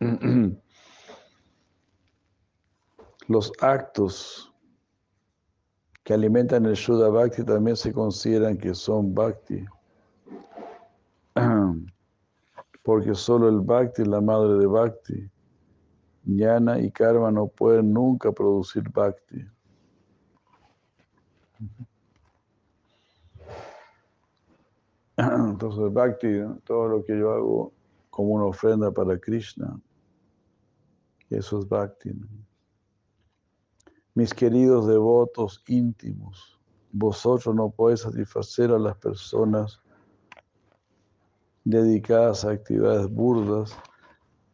Los 3.28 3.52
actos 3.60 4.52
que 6.02 6.14
alimentan 6.14 6.64
el 6.64 6.74
Shuddha 6.74 7.10
Bhakti 7.10 7.44
también 7.44 7.76
se 7.76 7.92
consideran 7.92 8.56
que 8.56 8.74
son 8.74 9.14
Bhakti. 9.14 9.66
Porque 12.82 13.14
solo 13.14 13.48
el 13.48 13.60
Bhakti 13.60 14.04
la 14.04 14.20
madre 14.22 14.54
de 14.54 14.66
Bhakti. 14.66 15.30
Jnana 16.28 16.78
y 16.78 16.90
Karma 16.90 17.30
no 17.30 17.46
pueden 17.46 17.92
nunca 17.92 18.30
producir 18.30 18.88
Bhakti. 18.90 19.46
Entonces, 25.16 25.92
Bhakti, 25.92 26.42
todo 26.64 26.88
lo 26.88 27.02
que 27.04 27.18
yo 27.18 27.32
hago 27.32 27.72
como 28.10 28.34
una 28.34 28.44
ofrenda 28.44 28.90
para 28.90 29.18
Krishna, 29.18 29.80
eso 31.30 31.60
es 31.60 31.68
Bhakti. 31.68 32.12
Mis 34.14 34.34
queridos 34.34 34.86
devotos 34.86 35.64
íntimos, 35.66 36.60
vosotros 36.92 37.54
no 37.54 37.70
podéis 37.70 38.00
satisfacer 38.00 38.70
a 38.70 38.78
las 38.78 38.96
personas 38.98 39.80
dedicadas 41.64 42.44
a 42.44 42.50
actividades 42.50 43.08
burdas, 43.08 43.74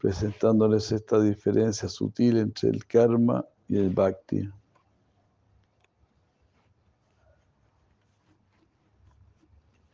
presentándoles 0.04 0.92
esta 0.92 1.18
diferencia 1.18 1.88
sutil 1.88 2.36
entre 2.36 2.68
el 2.68 2.84
karma 2.84 3.42
y 3.66 3.78
el 3.78 3.88
bhakti. 3.88 4.46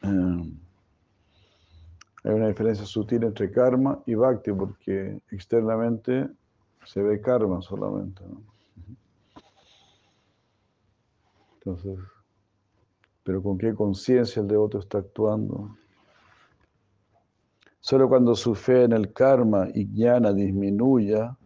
Em, 0.03 0.59
hay 2.25 2.35
una 2.35 2.49
diferencia 2.49 2.85
sutil 2.85 3.23
entre 3.23 3.53
karma 3.53 4.03
y 4.05 4.17
bhakti 4.17 4.51
porque 4.51 5.23
externamente 5.31 6.29
se 6.85 7.03
ve 7.03 7.21
karma 7.21 7.63
solamente. 7.63 8.25
Entonces, 11.55 12.01
pero 13.23 13.41
con 13.41 13.57
qué 13.57 13.77
conciencia 13.77 14.43
el 14.43 14.49
devoto 14.49 14.81
está 14.81 14.99
actuando. 14.99 15.77
Solo 17.81 18.09
cuando 18.09 18.35
su 18.37 18.55
fe 18.55 18.85
en 18.85 18.93
el 18.93 19.13
karma 19.13 19.69
y 19.75 19.87
jnana 19.87 20.33
disminuya 20.33 21.37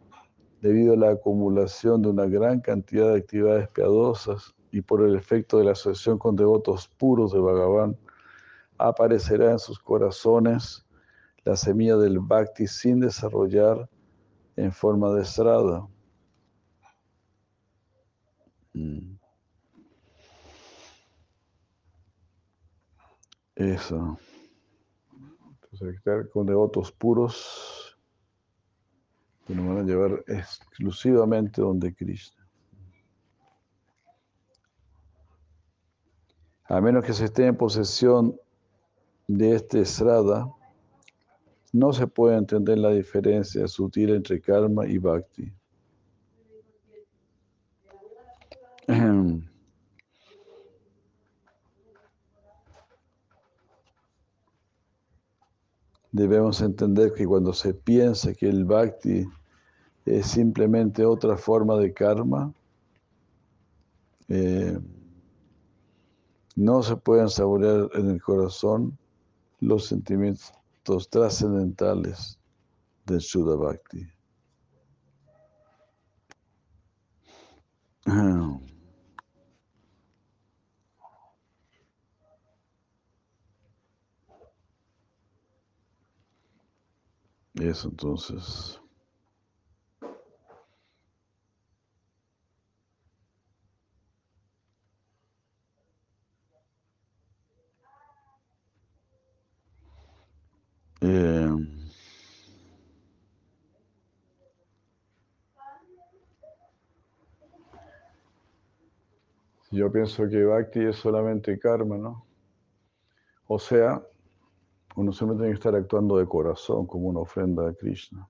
debido 0.60 0.94
a 0.94 0.96
la 0.96 1.10
acumulación 1.10 2.02
de 2.02 2.08
una 2.08 2.26
gran 2.26 2.60
cantidad 2.60 3.12
de 3.12 3.18
actividades 3.18 3.68
piadosas 3.68 4.54
y 4.72 4.80
por 4.80 5.02
el 5.02 5.14
efecto 5.14 5.58
de 5.58 5.64
la 5.64 5.72
asociación 5.72 6.18
con 6.18 6.34
devotos 6.34 6.88
puros 6.88 7.32
de 7.32 7.38
Bhagavan, 7.38 7.96
aparecerá 8.78 9.52
en 9.52 9.58
sus 9.58 9.78
corazones 9.78 10.84
la 11.44 11.54
semilla 11.54 11.96
del 11.96 12.18
bhakti 12.18 12.66
sin 12.66 12.98
desarrollar 12.98 13.88
en 14.56 14.72
forma 14.72 15.12
de 15.12 15.22
estrada. 15.22 15.86
Mm. 18.72 19.16
Eso. 23.54 24.18
Estar 25.82 26.28
con 26.28 26.46
devotos 26.46 26.92
puros 26.92 27.98
que 29.46 29.54
nos 29.54 29.66
van 29.66 29.78
a 29.78 29.82
llevar 29.82 30.24
exclusivamente 30.26 31.60
donde 31.60 31.94
Cristo. 31.94 32.42
A 36.66 36.80
menos 36.80 37.04
que 37.04 37.12
se 37.12 37.26
esté 37.26 37.46
en 37.46 37.56
posesión 37.56 38.38
de 39.26 39.56
este 39.56 39.80
estrada, 39.80 40.48
no 41.72 41.92
se 41.92 42.06
puede 42.06 42.36
entender 42.36 42.78
la 42.78 42.90
diferencia 42.90 43.66
sutil 43.68 44.10
entre 44.10 44.40
karma 44.40 44.86
y 44.86 44.98
bhakti. 44.98 45.52
Debemos 56.14 56.60
entender 56.60 57.12
que 57.12 57.26
cuando 57.26 57.52
se 57.52 57.74
piensa 57.74 58.32
que 58.34 58.48
el 58.48 58.64
bhakti 58.64 59.26
es 60.06 60.28
simplemente 60.28 61.04
otra 61.04 61.36
forma 61.36 61.76
de 61.76 61.92
karma, 61.92 62.54
eh, 64.28 64.78
no 66.54 66.84
se 66.84 66.94
pueden 66.94 67.28
saborear 67.28 67.90
en 67.94 68.10
el 68.10 68.22
corazón 68.22 68.96
los 69.58 69.86
sentimientos 69.86 70.52
trascendentales 71.10 72.38
del 73.06 73.18
Shuddha 73.18 73.56
Bhakti. 73.56 74.06
Eso 87.60 87.88
entonces. 87.88 88.80
Eh, 101.00 101.50
yo 109.70 109.92
pienso 109.92 110.28
que 110.28 110.44
Bhakti 110.44 110.80
es 110.80 110.96
solamente 110.96 111.58
karma, 111.58 111.98
¿no? 111.98 112.26
O 113.46 113.58
sea, 113.58 114.02
uno 114.96 115.12
siempre 115.12 115.36
tiene 115.36 115.50
que 115.50 115.56
estar 115.56 115.74
actuando 115.74 116.18
de 116.18 116.26
corazón 116.26 116.86
como 116.86 117.08
una 117.08 117.20
ofrenda 117.20 117.68
a 117.68 117.74
Krishna, 117.74 118.28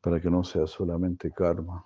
para 0.00 0.20
que 0.20 0.30
no 0.30 0.42
sea 0.42 0.66
solamente 0.66 1.30
karma. 1.30 1.84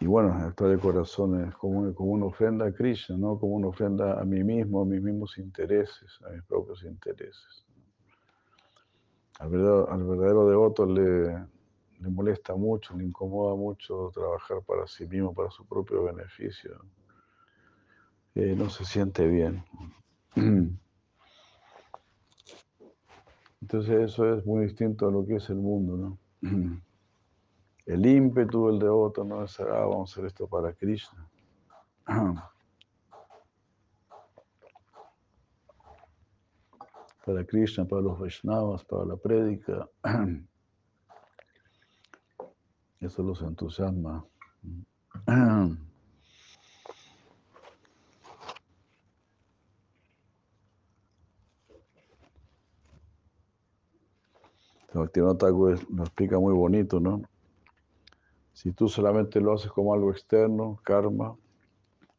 Y 0.00 0.06
bueno, 0.06 0.32
actuar 0.32 0.70
de 0.70 0.78
corazón 0.78 1.44
es 1.44 1.54
como, 1.56 1.80
una 1.80 2.26
ofrenda 2.26 2.66
a 2.66 2.72
Krishna, 2.72 3.16
no 3.16 3.38
como 3.38 3.56
una 3.56 3.68
ofrenda 3.68 4.20
a 4.20 4.24
mí 4.24 4.44
mismo, 4.44 4.82
a 4.82 4.84
mis 4.84 5.02
mismos 5.02 5.36
intereses, 5.38 6.18
a 6.24 6.30
mis 6.30 6.42
propios 6.44 6.84
intereses. 6.84 7.66
Al 9.40 9.50
verdadero, 9.50 10.48
devoto 10.48 10.86
le, 10.86 11.32
le 12.00 12.08
molesta 12.08 12.54
mucho, 12.54 12.96
le 12.96 13.04
incomoda 13.04 13.56
mucho 13.56 14.10
trabajar 14.14 14.62
para 14.62 14.86
sí 14.86 15.06
mismo, 15.06 15.34
para 15.34 15.50
su 15.50 15.66
propio 15.66 16.04
beneficio. 16.04 16.80
Eh, 18.34 18.54
no 18.56 18.70
se 18.70 18.84
siente 18.84 19.26
bien. 19.26 19.64
Entonces 23.60 24.10
eso 24.10 24.34
es 24.34 24.44
muy 24.46 24.64
distinto 24.64 25.08
a 25.08 25.10
lo 25.10 25.26
que 25.26 25.36
es 25.36 25.50
el 25.50 25.56
mundo, 25.56 25.96
¿no? 25.96 26.18
El 27.86 28.04
ímpetu 28.04 28.66
del 28.66 28.78
devoto 28.78 29.24
no 29.24 29.42
es, 29.44 29.58
ah, 29.60 29.86
vamos 29.86 30.10
a 30.10 30.12
hacer 30.12 30.26
esto 30.26 30.46
para 30.46 30.74
Krishna. 30.74 31.26
Para 37.24 37.44
Krishna, 37.44 37.84
para 37.84 38.00
los 38.00 38.18
Vaishnavas, 38.18 38.84
para 38.84 39.04
la 39.04 39.16
prédica. 39.16 39.86
Eso 43.00 43.22
los 43.22 43.42
entusiasma. 43.42 44.24
Bhaktivinoda 54.98 55.38
Thakur 55.38 55.78
lo 55.92 56.02
explica 56.02 56.38
muy 56.38 56.54
bonito, 56.54 57.00
¿no? 57.00 57.22
Si 58.52 58.72
tú 58.72 58.88
solamente 58.88 59.40
lo 59.40 59.54
haces 59.54 59.70
como 59.70 59.94
algo 59.94 60.10
externo, 60.10 60.80
karma, 60.82 61.36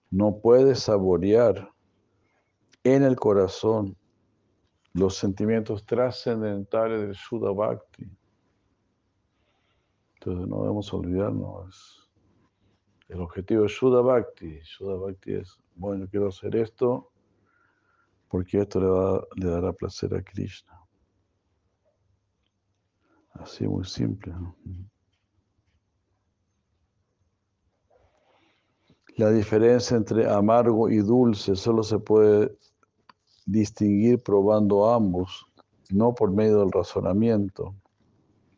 no 0.10 0.38
puedes 0.38 0.80
saborear 0.80 1.70
en 2.84 3.04
el 3.04 3.16
corazón 3.16 3.96
los 4.94 5.16
sentimientos 5.16 5.86
trascendentales 5.86 7.02
del 7.02 7.12
Shuddha 7.12 7.52
Bhakti. 7.52 8.10
Entonces 10.16 10.48
no 10.48 10.62
debemos 10.62 10.94
olvidarnos. 10.94 12.10
El 13.08 13.22
objetivo 13.22 13.66
es 13.66 13.72
Shuddha 13.72 14.02
Bhakti. 14.02 14.60
Bhakti 14.80 15.34
es, 15.34 15.58
bueno, 15.76 16.08
quiero 16.10 16.30
hacer 16.30 16.56
esto 16.56 17.12
porque 18.30 18.62
esto 18.62 19.28
le 19.36 19.50
dará 19.50 19.74
placer 19.74 20.14
a 20.16 20.22
Krishna. 20.22 20.79
Así 23.32 23.68
muy 23.68 23.86
simple. 23.86 24.34
La 29.16 29.32
diferencia 29.32 29.98
entre 29.98 30.30
amargo 30.30 30.90
y 30.90 30.98
dulce 30.98 31.56
solo 31.56 31.84
se 31.84 32.00
puede 32.00 32.56
distinguir 33.46 34.24
probando 34.24 34.90
ambos, 34.90 35.46
no 35.90 36.14
por 36.14 36.32
medio 36.32 36.60
del 36.60 36.72
razonamiento. 36.72 37.76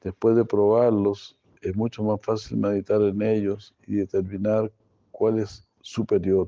Después 0.02 0.36
de 0.36 0.46
probarlos, 0.46 1.40
es 1.62 1.76
mucho 1.76 2.04
más 2.04 2.20
fácil 2.22 2.58
meditar 2.58 3.02
en 3.02 3.22
ellos 3.22 3.74
y 3.88 3.96
determinar 3.96 4.72
cuál 5.12 5.40
es 5.40 5.68
superior. 5.82 6.48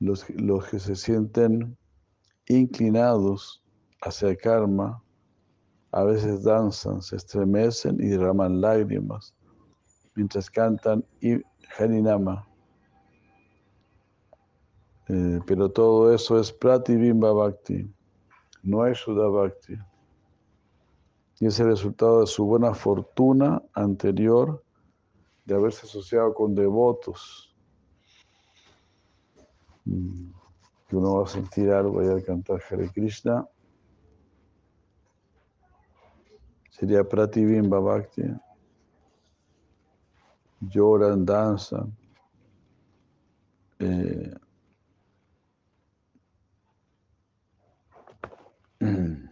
Los, 0.00 0.28
los 0.30 0.66
que 0.66 0.78
se 0.78 0.94
sienten 0.94 1.76
inclinados 2.46 3.62
hacia 4.00 4.28
el 4.28 4.36
karma 4.36 5.02
a 5.92 6.04
veces 6.04 6.42
danzan, 6.42 7.02
se 7.02 7.16
estremecen 7.16 7.96
y 8.00 8.08
derraman 8.08 8.60
lágrimas 8.60 9.34
mientras 10.14 10.50
cantan 10.50 11.04
Harinama. 11.78 12.46
Eh, 15.08 15.40
pero 15.46 15.70
todo 15.70 16.12
eso 16.12 16.38
es 16.38 16.52
Pratibimba 16.52 17.32
Bhakti, 17.32 17.90
no 18.62 18.84
es 18.84 18.98
Sudha 18.98 19.28
Bhakti. 19.28 19.74
Y 21.40 21.46
es 21.46 21.58
el 21.60 21.68
resultado 21.68 22.20
de 22.20 22.26
su 22.26 22.44
buena 22.44 22.74
fortuna 22.74 23.62
anterior 23.72 24.62
de 25.44 25.54
haberse 25.54 25.86
asociado 25.86 26.34
con 26.34 26.54
devotos. 26.54 27.54
Mm, 29.84 30.32
uno 30.92 31.14
va 31.14 31.24
a 31.24 31.28
sentir 31.28 31.70
algo 31.70 32.02
y 32.02 32.08
al 32.08 32.24
cantar 32.24 32.60
Hare 32.68 32.90
Krishna. 32.90 33.48
Sería 36.78 37.02
Pratibimba 37.02 37.80
Bhakti. 37.80 38.22
Lloran, 40.60 41.24
danzan. 41.24 41.96
Eh, 43.80 44.34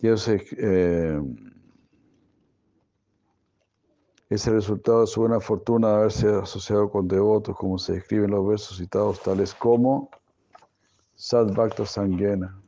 Dios 0.00 0.28
eh, 0.28 1.20
es 4.30 4.46
el 4.46 4.54
resultado 4.54 5.02
de 5.02 5.06
su 5.06 5.20
buena 5.20 5.40
fortuna 5.40 5.88
de 5.88 5.94
haberse 5.94 6.28
asociado 6.28 6.90
con 6.90 7.06
devotos, 7.06 7.56
como 7.56 7.78
se 7.78 7.94
describen 7.94 8.30
los 8.30 8.46
versos 8.46 8.78
citados, 8.78 9.20
tales 9.20 9.54
como 9.54 10.10
Sadbhakta 11.14 11.84
Sangena, 11.84 12.58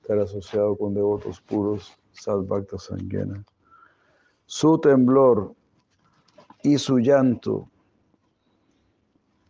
estar 0.00 0.18
asociado 0.18 0.76
con 0.76 0.94
devotos 0.94 1.40
puros, 1.40 1.96
Sadbhakta 2.12 2.78
Sangena. 2.78 3.44
Su 4.46 4.78
temblor 4.78 5.54
y 6.62 6.78
su 6.78 6.98
llanto, 6.98 7.68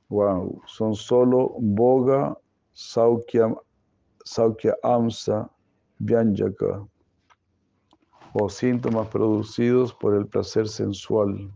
wow, 0.09 0.61
son 0.67 0.95
solo 0.95 1.55
boga, 1.59 2.37
saukya, 2.73 3.55
saukya 4.25 4.75
amsa, 4.83 5.49
Vyanjaka 5.99 6.85
o 8.37 8.49
síntomas 8.49 9.07
producidos 9.09 9.95
por 9.95 10.17
el 10.17 10.27
placer 10.27 10.67
sensual. 10.69 11.53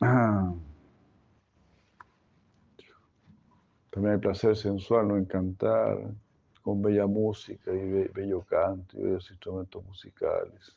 También 3.90 4.14
hay 4.14 4.18
placer 4.20 4.56
sensual, 4.56 5.08
¿no? 5.08 5.16
En 5.16 5.24
cantar 5.24 5.98
con 6.62 6.80
bella 6.80 7.08
música 7.08 7.72
y 7.72 8.06
bello 8.14 8.42
canto 8.42 8.96
y 8.96 9.02
bellos 9.02 9.28
instrumentos 9.28 9.84
musicales. 9.84 10.76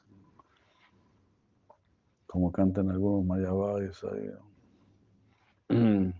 Como 2.25 2.51
cantan 2.51 2.89
algunos 2.89 3.23
mayavadis 3.25 4.03
ahí. 4.03 4.31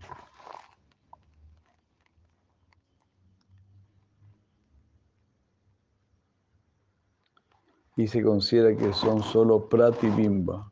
y 7.96 8.06
se 8.06 8.22
considera 8.22 8.76
que 8.76 8.92
son 8.92 9.22
solo 9.22 9.68
pratibimba. 9.68 10.70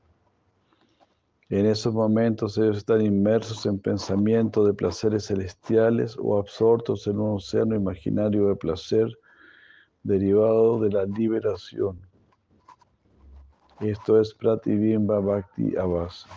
En 1.49 1.67
esos 1.67 1.93
momentos 1.93 2.57
ellos 2.57 2.79
están 2.79 3.03
inmersos 3.03 3.67
en 3.67 3.79
pensamientos 3.79 4.67
de 4.67 4.73
placeres 4.73 5.27
celestiales 5.27 6.17
o 6.19 6.39
absortos 6.39 7.07
en 7.07 7.21
un 7.21 7.37
océano 7.37 7.77
imaginario 7.77 8.49
de 8.49 8.57
placer 8.57 9.07
derivado 10.03 10.81
de 10.81 10.91
la 10.91 11.05
liberación. 11.05 12.01
Esto 13.81 14.21
es 14.21 14.33
Pratibimba 14.33 15.21
Bhakti 15.21 15.77
Avasa. 15.77 16.29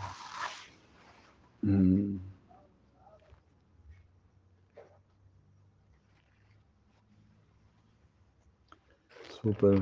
Mm. 1.61 2.17
Super. 9.41 9.79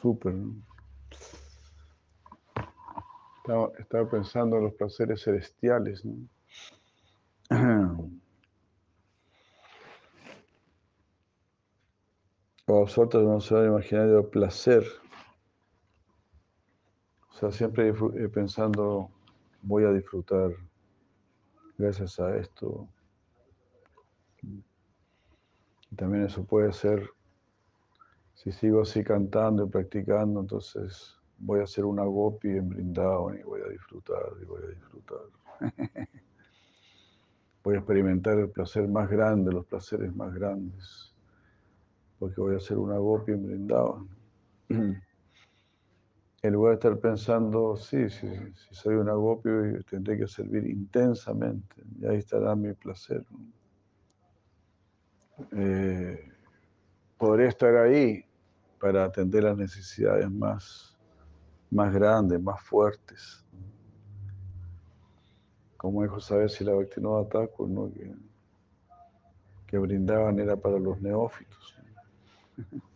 Súper. 0.00 0.32
Estaba, 3.78 4.08
pensando 4.08 4.58
en 4.58 4.64
los 4.64 4.74
placeres 4.74 5.22
celestiales. 5.24 6.04
O 12.66 12.82
absortos 12.82 13.22
en 13.22 13.28
un 13.28 13.40
se 13.40 13.54
imaginario 13.64 14.30
placer. 14.30 14.84
O 17.30 17.32
sea, 17.32 17.50
siempre 17.50 17.92
pensando, 18.28 19.10
voy 19.62 19.84
a 19.84 19.90
disfrutar 19.90 20.52
gracias 21.76 22.20
a 22.20 22.36
esto. 22.36 22.86
También 25.96 26.24
eso 26.26 26.44
puede 26.44 26.72
ser 26.72 27.17
si 28.42 28.52
sigo 28.52 28.82
así 28.82 29.02
cantando 29.02 29.64
y 29.64 29.68
practicando, 29.68 30.40
entonces 30.40 31.16
voy 31.38 31.58
a 31.58 31.64
hacer 31.64 31.84
una 31.84 32.04
gopi 32.04 32.48
en 32.48 32.68
Brindavan 32.68 33.36
y 33.38 33.42
voy 33.42 33.60
a 33.62 33.68
disfrutar 33.68 34.22
y 34.40 34.44
voy 34.44 34.62
a 34.62 34.66
disfrutar. 34.68 35.18
voy 37.64 37.74
a 37.74 37.78
experimentar 37.78 38.38
el 38.38 38.48
placer 38.50 38.86
más 38.86 39.10
grande, 39.10 39.52
los 39.52 39.66
placeres 39.66 40.14
más 40.14 40.32
grandes, 40.32 41.12
porque 42.20 42.40
voy 42.40 42.54
a 42.54 42.58
hacer 42.58 42.78
una 42.78 42.98
gopi 42.98 43.32
en 43.32 43.46
Brindavan. 43.46 44.08
En 46.40 46.52
lugar 46.52 46.70
de 46.70 46.74
estar 46.76 47.00
pensando, 47.00 47.76
sí, 47.76 48.08
sí, 48.08 48.28
si 48.54 48.72
soy 48.72 48.94
una 48.94 49.14
gopi, 49.14 49.50
tendré 49.90 50.16
que 50.16 50.28
servir 50.28 50.68
intensamente, 50.68 51.82
y 52.00 52.06
ahí 52.06 52.18
estará 52.18 52.54
mi 52.54 52.72
placer. 52.74 53.24
Eh, 55.50 56.32
podré 57.18 57.48
estar 57.48 57.74
ahí, 57.74 58.24
para 58.80 59.04
atender 59.04 59.44
las 59.44 59.56
necesidades 59.56 60.30
más, 60.30 60.96
más 61.70 61.92
grandes, 61.92 62.40
más 62.40 62.60
fuertes. 62.62 63.44
Como 65.76 66.02
dijo 66.02 66.20
saber 66.20 66.50
si 66.50 66.64
la 66.64 66.74
Bhaktivinoda 66.74 67.28
Thakur, 67.28 67.68
¿no? 67.68 67.92
que, 67.92 68.14
que 69.66 69.78
brindaban 69.78 70.38
era 70.38 70.56
para 70.56 70.78
los 70.78 71.00
neófitos. 71.00 71.76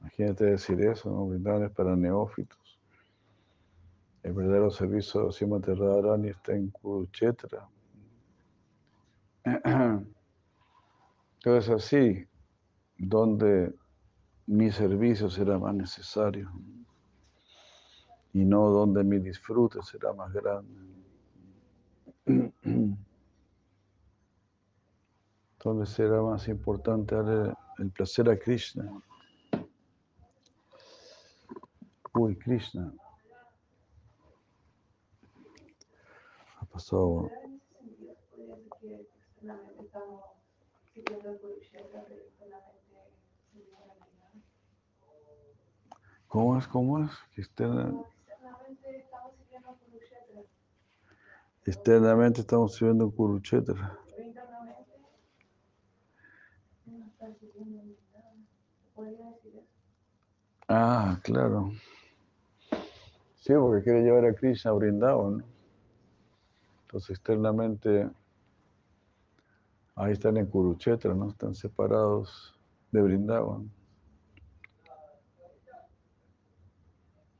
Imagínate 0.00 0.44
decir 0.46 0.80
eso, 0.82 1.10
¿no? 1.10 1.26
Brindaban 1.26 1.64
es 1.64 1.70
para 1.72 1.94
neófitos. 1.94 2.78
El 4.22 4.32
verdadero 4.34 4.70
servicio 4.70 5.26
de 5.26 5.32
Srimati 5.32 5.72
Radharani 5.72 6.28
está 6.28 6.52
en 6.52 6.70
Kurukshetra. 6.70 7.68
Entonces 11.36 11.70
así, 11.70 12.26
donde 12.98 13.72
mi 14.50 14.72
servicio 14.72 15.30
será 15.30 15.58
más 15.58 15.74
necesario. 15.74 16.50
y 18.32 18.44
no 18.44 18.68
donde 18.70 19.04
mi 19.04 19.18
disfrute 19.18 19.80
será 19.82 20.12
más 20.12 20.32
grande. 20.32 20.80
¿Dónde 25.64 25.86
será 25.86 26.22
más 26.22 26.48
importante 26.48 27.14
darle 27.14 27.54
el 27.78 27.90
placer 27.90 28.28
a 28.28 28.36
Krishna? 28.36 29.02
Uy, 32.14 32.36
Krishna. 32.36 32.92
Ha 36.56 36.64
pasado. 36.66 37.30
¿Cómo 46.30 46.56
es? 46.56 46.68
¿Cómo 46.68 47.04
es? 47.04 47.10
Que 47.34 47.42
externa- 47.42 47.92
externamente 51.66 52.40
estamos 52.40 52.74
sirviendo 52.76 53.10
Kurukshetra. 53.10 53.98
Ah, 60.68 61.18
claro. 61.24 61.72
Sí, 63.40 63.52
porque 63.54 63.82
quiere 63.82 64.02
llevar 64.02 64.24
a 64.26 64.34
Krishna 64.34 64.70
a 64.70 64.74
Brindavan. 64.74 65.38
¿no? 65.38 65.44
Entonces, 66.82 67.10
externamente, 67.10 68.08
ahí 69.96 70.12
están 70.12 70.36
en 70.36 70.46
Kurukshetra, 70.46 71.12
¿no? 71.14 71.30
Están 71.30 71.54
separados 71.56 72.54
de 72.92 73.02
Brindavan. 73.02 73.70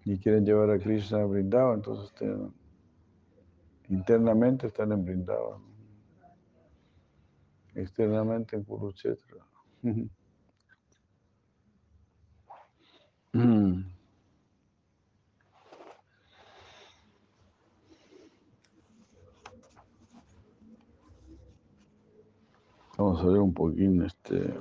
Y 0.04 0.18
quieren 0.18 0.44
llevar 0.44 0.70
a 0.70 0.78
Krishna 0.78 1.20
a 1.20 1.24
Brindavan, 1.24 1.76
entonces 1.76 2.12
internamente 3.88 4.66
están 4.68 4.92
en 4.92 5.04
Brindavan. 5.04 5.62
Externamente 7.74 8.56
en 8.56 8.64
Kurukshetra. 8.64 9.46
Mm. 13.32 13.84
Vamos 22.98 23.20
a 23.22 23.26
ver 23.26 23.38
un 23.38 23.54
poquín 23.54 24.02
este. 24.02 24.52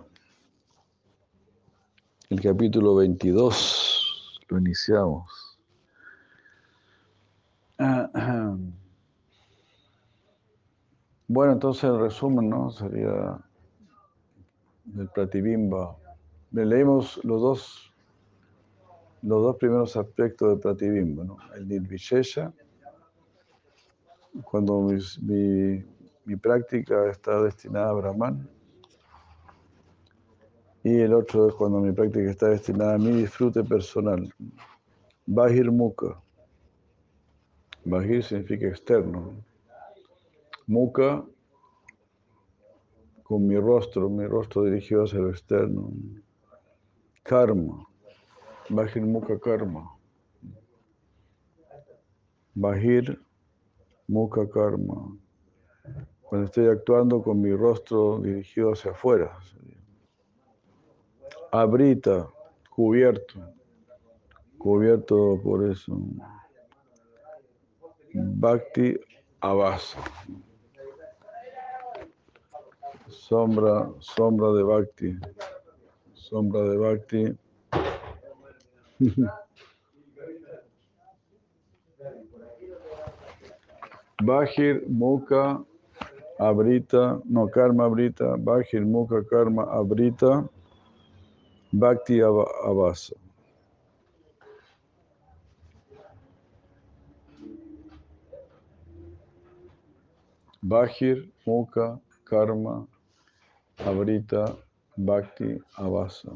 El 2.30 2.42
capítulo 2.42 2.96
22 2.96 3.89
lo 4.50 4.58
iniciamos. 4.60 5.60
Ah, 7.78 8.10
ah. 8.14 8.58
Bueno, 11.28 11.54
entonces 11.54 11.84
el 11.84 12.00
resumen, 12.00 12.50
¿no? 12.50 12.72
Sería 12.72 13.40
del 14.86 15.08
Pratibimba. 15.10 15.96
Le 16.52 16.66
leímos 16.66 17.24
los 17.24 17.42
dos, 17.42 17.94
los 19.22 19.44
dos 19.44 19.56
primeros 19.58 19.96
aspectos 19.96 20.50
del 20.50 20.60
Pratibimba, 20.60 21.24
¿no? 21.24 21.38
El 21.56 21.68
Nirvishesha, 21.68 22.52
cuando 24.44 24.82
mi, 25.22 25.86
mi 26.26 26.36
práctica 26.36 27.10
está 27.10 27.42
destinada 27.44 27.92
a 27.92 27.94
Brahman, 27.94 28.50
y 30.90 31.02
el 31.02 31.14
otro 31.14 31.48
es 31.48 31.54
cuando 31.54 31.80
mi 31.80 31.92
práctica 31.92 32.32
está 32.32 32.48
destinada 32.50 32.96
a 32.96 32.98
mi 32.98 33.12
disfrute 33.12 33.64
personal. 33.64 34.34
Bahir 35.28 35.72
Mukha. 35.72 36.20
Bahir 37.86 38.24
significa 38.24 38.68
externo. 38.68 39.34
Mukha 40.66 41.24
con 43.24 43.46
mi 43.46 43.56
rostro, 43.58 44.10
mi 44.10 44.26
rostro 44.26 44.64
dirigido 44.64 45.04
hacia 45.04 45.20
lo 45.20 45.30
externo. 45.30 45.92
Karma. 47.22 47.86
Bahir 48.70 49.06
Mukha 49.06 49.40
Karma. 49.40 49.96
Bahir 52.56 53.22
Mukha 54.08 54.50
Karma. 54.50 55.16
Cuando 56.24 56.48
estoy 56.48 56.68
actuando 56.68 57.22
con 57.22 57.40
mi 57.40 57.54
rostro 57.54 58.20
dirigido 58.20 58.74
hacia 58.74 58.92
afuera. 58.92 59.38
Abrita, 61.52 62.28
cubierto. 62.70 63.40
Cubierto 64.58 65.40
por 65.44 65.64
eso. 65.70 65.98
Bhakti 68.14 69.00
Avasa. 69.42 70.00
Sombra, 73.08 73.90
sombra 74.00 74.52
de 74.54 74.64
Bhakti. 74.64 75.18
Sombra 76.14 76.62
de 76.64 76.78
Bhakti. 76.78 77.38
Bajir, 84.22 84.84
Mukha, 84.90 85.64
Abrita, 86.38 87.22
no 87.26 87.48
Karma 87.48 87.86
Abrita, 87.86 88.36
Bajir, 88.38 88.86
Mukha, 88.86 89.24
Karma 89.30 89.64
Abrita, 89.64 90.48
Bhakti 91.72 92.20
Avasa. 92.20 93.14
Bajir, 100.64 101.30
Mukha, 101.48 102.00
Karma, 102.26 102.86
Abrita, 103.80 104.58
Bhakti, 104.98 105.62
Avasa. 105.78 106.32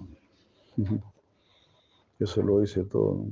Eso 2.19 2.41
lo 2.41 2.61
dice 2.61 2.84
todo. 2.86 3.25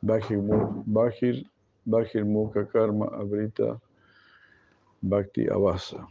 Bajir, 0.00 0.38
Bajir, 0.86 1.44
Bajir, 1.84 2.24
Mukha, 2.24 2.64
Karma, 2.72 3.06
Abrita, 3.06 3.80
Bhakti, 5.02 5.46
Avasa. 5.46 6.06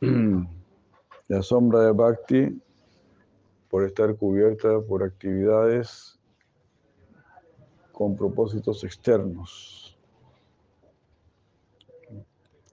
La 1.28 1.42
sombra 1.42 1.86
de 1.86 1.92
Bhakti, 1.92 2.60
por 3.68 3.84
estar 3.84 4.14
cubierta 4.16 4.80
por 4.80 5.02
actividades 5.02 6.18
con 7.92 8.14
propósitos 8.14 8.84
externos. 8.84 9.98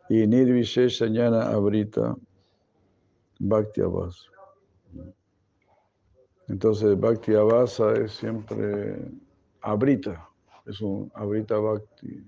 Y 0.10 0.28
Nirvishesha 0.28 1.08
Jnana 1.08 1.50
Abrita 1.50 2.16
Bhakti 3.40 3.82
Avasa. 3.82 4.30
Entonces 6.50 7.00
Bhakti 7.00 7.34
Avasa 7.36 7.94
es 7.94 8.12
siempre 8.12 9.00
Abrita, 9.62 10.30
es 10.66 10.82
un 10.82 11.10
Abrita 11.16 11.58
Bhakti, 11.58 12.22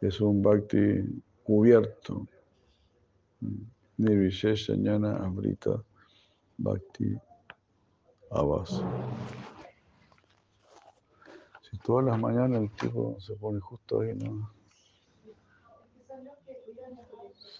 es 0.00 0.20
un 0.20 0.42
Bhakti 0.42 1.22
cubierto. 1.44 2.26
Nirvishesha 3.98 4.74
Jnana 4.74 5.16
Abrita 5.16 5.84
Bhakti 6.56 7.14
Avasa. 8.30 8.82
Si 11.62 11.78
todas 11.78 12.06
las 12.06 12.18
mañanas 12.18 12.62
el 12.62 12.70
tipo 12.72 13.18
se 13.20 13.34
pone 13.34 13.60
justo 13.60 14.00
ahí, 14.00 14.14
¿no? 14.14 14.50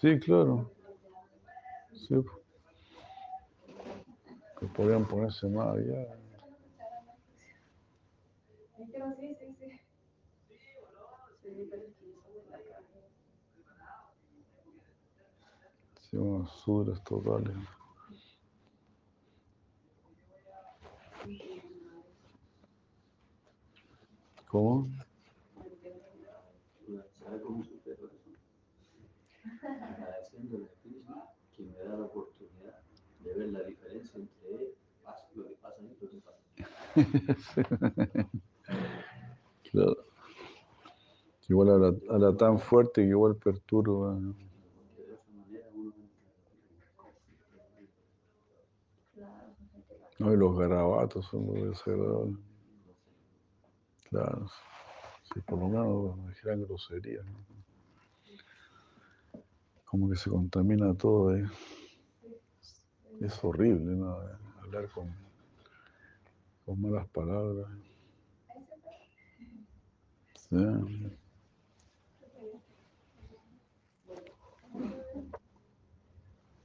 Sí, 0.01 0.19
claro. 0.19 0.71
Sí. 1.93 2.15
Que 4.59 4.65
podrían 4.67 5.07
ponerse 5.07 5.47
más 5.47 5.75
allá. 5.75 6.15
Sí, 8.77 8.85
sí, 9.39 9.55
sí. 9.59 9.79
Sí, 11.41 11.67
pero 11.69 11.83
es 11.83 11.95
que 11.97 12.05
yo 12.11 12.21
soy 12.21 12.33
de 12.33 12.49
la 12.49 12.57
calle. 12.57 13.09
Sí, 16.01 16.17
unos 16.17 16.51
sudras 16.61 17.03
totales. 17.03 17.55
¿Cómo? 24.49 24.89
¿Sabe 27.23 27.39
cómo 27.43 27.63
supero 27.63 28.07
eso? 28.07 28.31
Agradeciéndole 29.61 30.65
a 30.65 30.81
Krishna 30.81 31.23
que 31.55 31.63
me 31.65 31.77
da 31.77 31.95
la 31.95 32.05
oportunidad 32.05 32.81
de 33.23 33.33
ver 33.35 33.49
la 33.49 33.61
diferencia 33.61 34.19
entre 34.19 34.73
lo 35.35 35.43
que 35.47 35.55
pasa 35.61 35.77
y 35.79 35.87
lo 35.87 36.09
que 36.09 36.17
pasa. 36.25 36.39
Claro. 39.71 39.97
Igual 41.47 41.69
a 42.09 42.17
la, 42.17 42.35
tan 42.35 42.57
fuerte 42.57 43.03
que 43.03 43.09
igual 43.09 43.35
perturba. 43.35 44.17
No, 50.17 50.33
y 50.33 50.37
los 50.37 50.57
garabatos 50.57 51.27
son 51.27 51.45
muy 51.45 51.61
desagradables. 51.61 52.48
Claro. 54.09 54.49
Si 55.33 55.39
por 55.41 55.59
lo 55.59 55.67
menos 55.67 56.17
me 56.17 56.29
dijeran 56.29 56.63
groserías, 56.63 57.25
¿no? 57.25 57.39
Como 59.85 60.09
que 60.09 60.15
se 60.15 60.29
contamina 60.29 60.93
todo, 60.93 61.35
¿eh? 61.35 61.47
Es 63.21 63.43
horrible, 63.43 63.95
¿no? 63.95 64.17
Hablar 64.61 64.89
con, 64.89 65.13
con 66.65 66.81
malas 66.81 67.07
palabras. 67.09 67.67
Sí. 70.49 70.55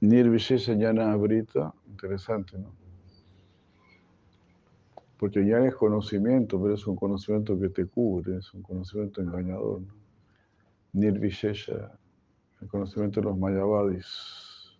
Nirvishesha 0.01 0.73
Jnana 0.73 1.11
Abrita, 1.11 1.73
interesante, 1.87 2.57
¿no? 2.57 2.84
Porque 5.25 5.43
ya 5.43 5.57
es 5.57 5.73
conocimiento, 5.73 6.61
pero 6.61 6.75
es 6.75 6.85
un 6.85 6.95
conocimiento 6.95 7.59
que 7.59 7.69
te 7.69 7.87
cubre, 7.87 8.37
es 8.37 8.53
un 8.53 8.61
conocimiento 8.61 9.21
engañador. 9.21 9.81
¿no? 9.81 9.95
Nirvishesha, 10.93 11.97
el 12.61 12.67
conocimiento 12.67 13.21
de 13.21 13.25
los 13.25 13.35
Mayavadis. 13.35 14.77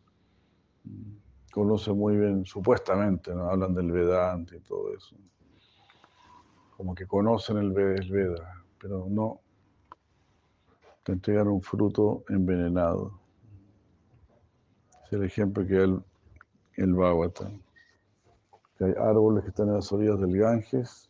Conoce 1.52 1.92
muy 1.94 2.18
bien, 2.18 2.46
supuestamente, 2.46 3.34
¿no? 3.34 3.50
hablan 3.50 3.74
del 3.74 3.92
Vedanta 3.92 4.56
y 4.56 4.60
todo 4.60 4.94
eso. 4.96 5.16
Como 6.78 6.94
que 6.94 7.08
conocen 7.08 7.58
el 7.58 7.76
el 7.76 8.12
Veda 8.12 8.64
pero 8.80 9.08
no. 9.10 9.42
Te 11.02 11.14
entregan 11.14 11.48
un 11.48 11.64
fruto 11.64 12.24
envenenado. 12.30 13.20
Es 15.08 15.14
el 15.14 15.24
ejemplo 15.24 15.66
que 15.66 15.74
da 15.74 15.86
el, 15.86 16.04
el 16.76 16.94
Bhagavatam 16.94 17.65
que 18.78 18.86
hay 18.86 18.94
árboles 18.98 19.44
que 19.44 19.50
están 19.50 19.70
en 19.70 19.76
las 19.76 19.92
orillas 19.92 20.20
del 20.20 20.38
Ganges 20.38 21.10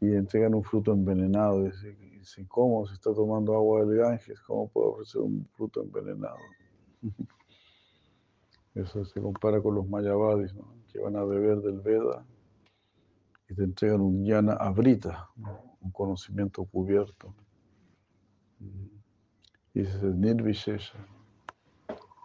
y 0.00 0.12
entregan 0.12 0.54
un 0.54 0.62
fruto 0.62 0.92
envenenado. 0.92 1.62
Dicen, 1.64 2.46
¿cómo 2.46 2.86
se 2.86 2.94
está 2.94 3.14
tomando 3.14 3.54
agua 3.54 3.84
del 3.84 3.98
Ganges? 3.98 4.40
¿Cómo 4.40 4.68
puede 4.68 4.88
ofrecer 4.88 5.20
un 5.20 5.46
fruto 5.56 5.82
envenenado? 5.82 6.38
Eso 8.74 9.04
se 9.06 9.20
compara 9.20 9.60
con 9.62 9.74
los 9.74 9.88
mayavadis, 9.88 10.54
¿no? 10.54 10.76
que 10.92 10.98
van 10.98 11.16
a 11.16 11.24
beber 11.24 11.60
del 11.62 11.80
Veda 11.80 12.26
y 13.48 13.54
te 13.54 13.64
entregan 13.64 14.00
un 14.00 14.24
yana 14.24 14.54
abrita, 14.54 15.30
un 15.80 15.90
conocimiento 15.92 16.64
cubierto. 16.64 17.34
Y 19.72 19.80
ese 19.80 19.96
es 19.96 20.02
el 20.02 20.20
nirvishesha. 20.20 20.98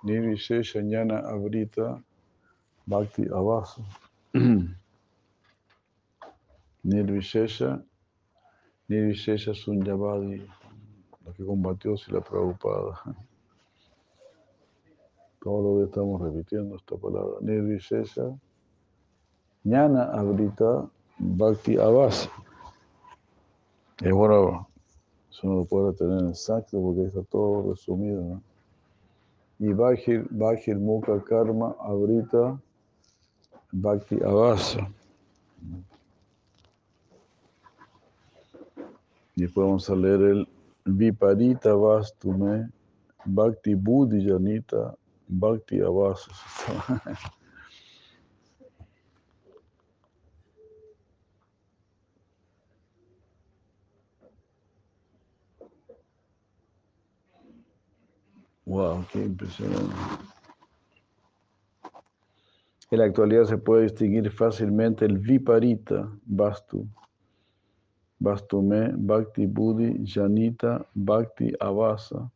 Nirvishesha 0.03 0.81
yana 0.81 1.19
abrita 1.19 2.03
Bhakti 2.85 3.25
Avasa. 3.25 3.81
Nirvishesha, 6.85 7.83
Nirvishesha 8.89 9.53
Sunyavadi, 9.53 10.41
la 11.25 11.33
que 11.33 11.45
combatió 11.45 11.95
si 11.97 12.11
la 12.11 12.21
Prabhupada. 12.21 12.99
Todo 15.43 15.61
lo 15.61 15.79
que 15.79 15.85
estamos 15.89 16.21
repitiendo 16.21 16.75
esta 16.75 16.95
palabra. 16.97 17.37
Nirvishesha, 17.41 18.35
Jnana 19.63 20.05
Abrita, 20.13 20.89
Bhakti 21.19 21.77
Avasa. 21.77 22.29
Es 24.01 24.11
bueno, 24.11 24.67
eso 25.29 25.47
no 25.47 25.55
lo 25.57 25.65
puedo 25.65 25.93
tener 25.93 26.19
en 26.19 26.29
exacto 26.29 26.81
porque 26.81 27.03
está 27.03 27.21
todo 27.23 27.71
resumido. 27.71 28.23
¿no? 28.23 28.41
Y 29.59 29.73
Bhakir, 29.73 30.27
Bhakir 30.31 30.79
Mukha 30.79 31.23
Karma 31.23 31.75
Abrita, 31.79 32.59
Bhakti 33.71 34.17
Avasa. 34.23 34.89
Después 39.35 39.65
vamos 39.65 39.89
a 39.89 39.95
leer 39.95 40.21
el 40.21 40.47
Viparita 40.85 41.73
Vastume, 41.73 42.69
Bhakti 43.25 43.75
Buddhi 43.75 44.25
Janita, 44.27 44.95
Bhakti 45.27 45.81
Avasa. 45.81 46.31
Wow, 58.63 59.05
qué 59.11 59.25
impresionante. 59.25 60.30
En 62.91 62.99
la 62.99 63.05
actualidad 63.05 63.45
se 63.45 63.57
puede 63.57 63.83
distinguir 63.83 64.29
fácilmente 64.29 65.05
el 65.05 65.17
Viparita 65.17 66.11
Vastu, 66.25 66.85
Vastume, 68.19 68.91
Bhakti 68.97 69.45
Buddhi, 69.45 70.03
Janita, 70.05 70.85
Bhakti 70.93 71.53
Avasa, 71.61 72.29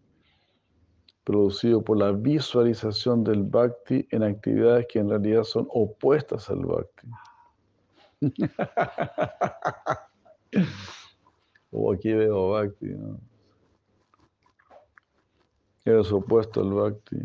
producido 1.26 1.84
por 1.84 1.98
la 1.98 2.14
visualización 2.14 3.26
del 3.26 3.44
Bhakti 3.44 4.08
en 4.12 4.24
actividades 4.24 4.88
que 4.88 5.00
en 5.00 5.10
realidad 5.10 5.44
son 5.44 5.68
opuestas 5.70 6.50
al 6.50 6.66
Bhakti. 6.66 7.10
o 11.72 11.92
aquí 11.92 12.14
veo 12.14 12.52
Bhakti, 12.52 12.88
¿no? 12.88 13.20
Es 15.84 16.10
opuesto 16.14 16.62
al 16.62 16.72
Bhakti. 16.72 17.18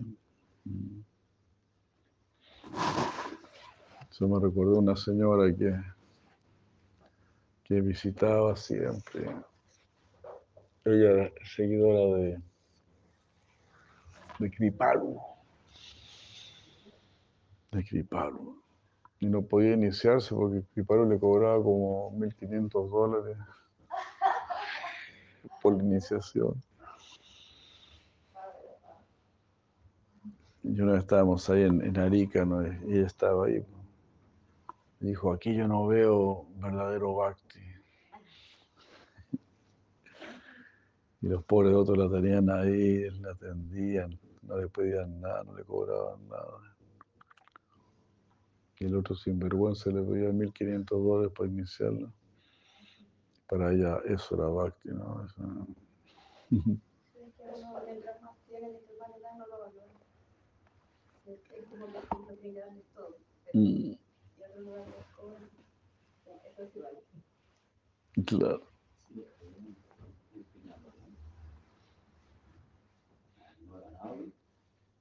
Eso 4.21 4.29
me 4.29 4.39
recordó 4.39 4.81
una 4.81 4.95
señora 4.97 5.51
que, 5.57 5.75
que 7.65 7.81
visitaba 7.81 8.55
siempre. 8.55 9.23
Ella 10.85 11.11
era 11.11 11.33
seguidora 11.43 12.19
de, 12.19 12.43
de 14.39 14.51
Kripalu. 14.51 15.19
De 17.73 17.83
Kripalu. 17.83 18.63
Y 19.21 19.27
no 19.27 19.41
podía 19.41 19.73
iniciarse 19.73 20.35
porque 20.35 20.65
Kripalu 20.75 21.09
le 21.09 21.19
cobraba 21.19 21.57
como 21.63 22.13
1.500 22.19 22.91
dólares 22.91 23.39
por 25.63 25.79
la 25.79 25.83
iniciación. 25.83 26.63
Y 30.63 30.79
una 30.79 30.93
vez 30.93 31.01
estábamos 31.01 31.49
ahí 31.49 31.63
en, 31.63 31.83
en 31.83 31.99
Arica, 31.99 32.45
¿no? 32.45 32.61
ella 32.61 33.07
estaba 33.07 33.47
ahí. 33.47 33.65
Dijo, 35.01 35.33
aquí 35.33 35.55
yo 35.55 35.67
no 35.67 35.87
veo 35.87 36.47
verdadero 36.57 37.15
bhakti. 37.15 37.59
Y 41.23 41.29
los 41.29 41.45
pobres 41.45 41.75
otros 41.75 41.99
la 41.99 42.11
tenían 42.11 42.49
ahí, 42.51 43.11
la 43.21 43.33
atendían, 43.33 44.19
no 44.43 44.57
le 44.59 44.69
pedían 44.69 45.21
nada, 45.21 45.43
no 45.45 45.55
le 45.55 45.65
cobraban 45.65 46.27
nada. 46.29 46.77
Y 48.79 48.87
el 48.87 48.97
otro 48.97 49.15
sinvergüenza 49.15 49.91
le 49.91 50.03
pedía 50.03 50.31
1.500 50.33 51.03
dólares 51.03 51.33
para 51.37 51.49
iniciarlo. 51.51 52.13
Para 53.49 53.73
ella 53.73 54.01
eso 54.07 54.35
era 54.35 54.47
bhakti, 54.47 54.89
¿no? 54.91 55.25
Eso- 55.27 55.67
Mm, 63.55 63.95
Claro. 68.27 68.67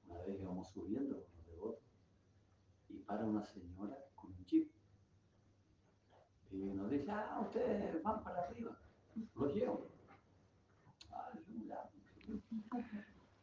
Una 0.08 0.24
vez 0.24 0.40
íbamos 0.40 0.70
subiendo 0.70 1.16
con 1.16 1.32
los 1.36 1.46
devotos 1.48 1.84
y 2.90 2.98
para 3.00 3.26
una 3.26 3.44
señora 3.44 3.98
con 4.16 4.32
un 4.32 4.46
jeep. 4.46 4.72
Y 6.52 6.58
nos 6.58 6.90
dice, 6.90 7.12
ah, 7.12 7.40
ustedes 7.42 8.02
van 8.02 8.24
para 8.24 8.44
arriba, 8.44 8.78
los 9.36 9.54
llevo. 9.54 9.88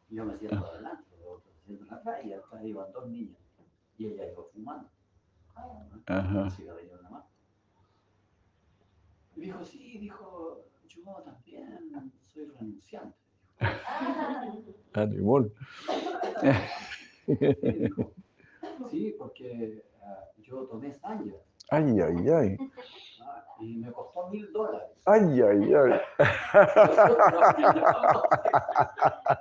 Yo, 0.09 0.25
me 0.25 0.37
siento 0.37 0.65
adelante, 0.65 1.05
los 1.11 1.19
devotos 1.19 1.53
se 1.65 2.27
y 2.27 2.33
atrás 2.33 2.63
iban 2.63 2.91
dos 2.91 3.07
niñas. 3.07 3.37
Y 3.97 4.07
ella 4.07 4.31
iba 4.31 4.43
fumando. 4.53 4.89
Ajá. 6.07 6.47
Y 9.35 9.41
dijo, 9.41 9.63
sí, 9.63 9.97
dijo, 9.99 10.63
yo 10.87 11.03
también 11.23 12.11
soy 12.33 12.45
renunciante. 12.57 13.15
Y 14.95 14.99
dijo, 17.79 18.05
sí, 18.89 19.15
porque 19.17 19.83
ah, 20.03 20.23
yo 20.37 20.65
tomé 20.65 20.93
sangre 20.93 21.35
Ay, 21.69 21.99
ay, 21.99 22.29
ay. 22.29 22.57
ah, 23.21 23.43
y 23.59 23.77
me 23.77 23.91
costó 23.91 24.29
mil 24.29 24.51
dólares. 24.53 24.87
Ay, 25.05 25.41
ay, 25.41 25.73
ay. 25.73 25.99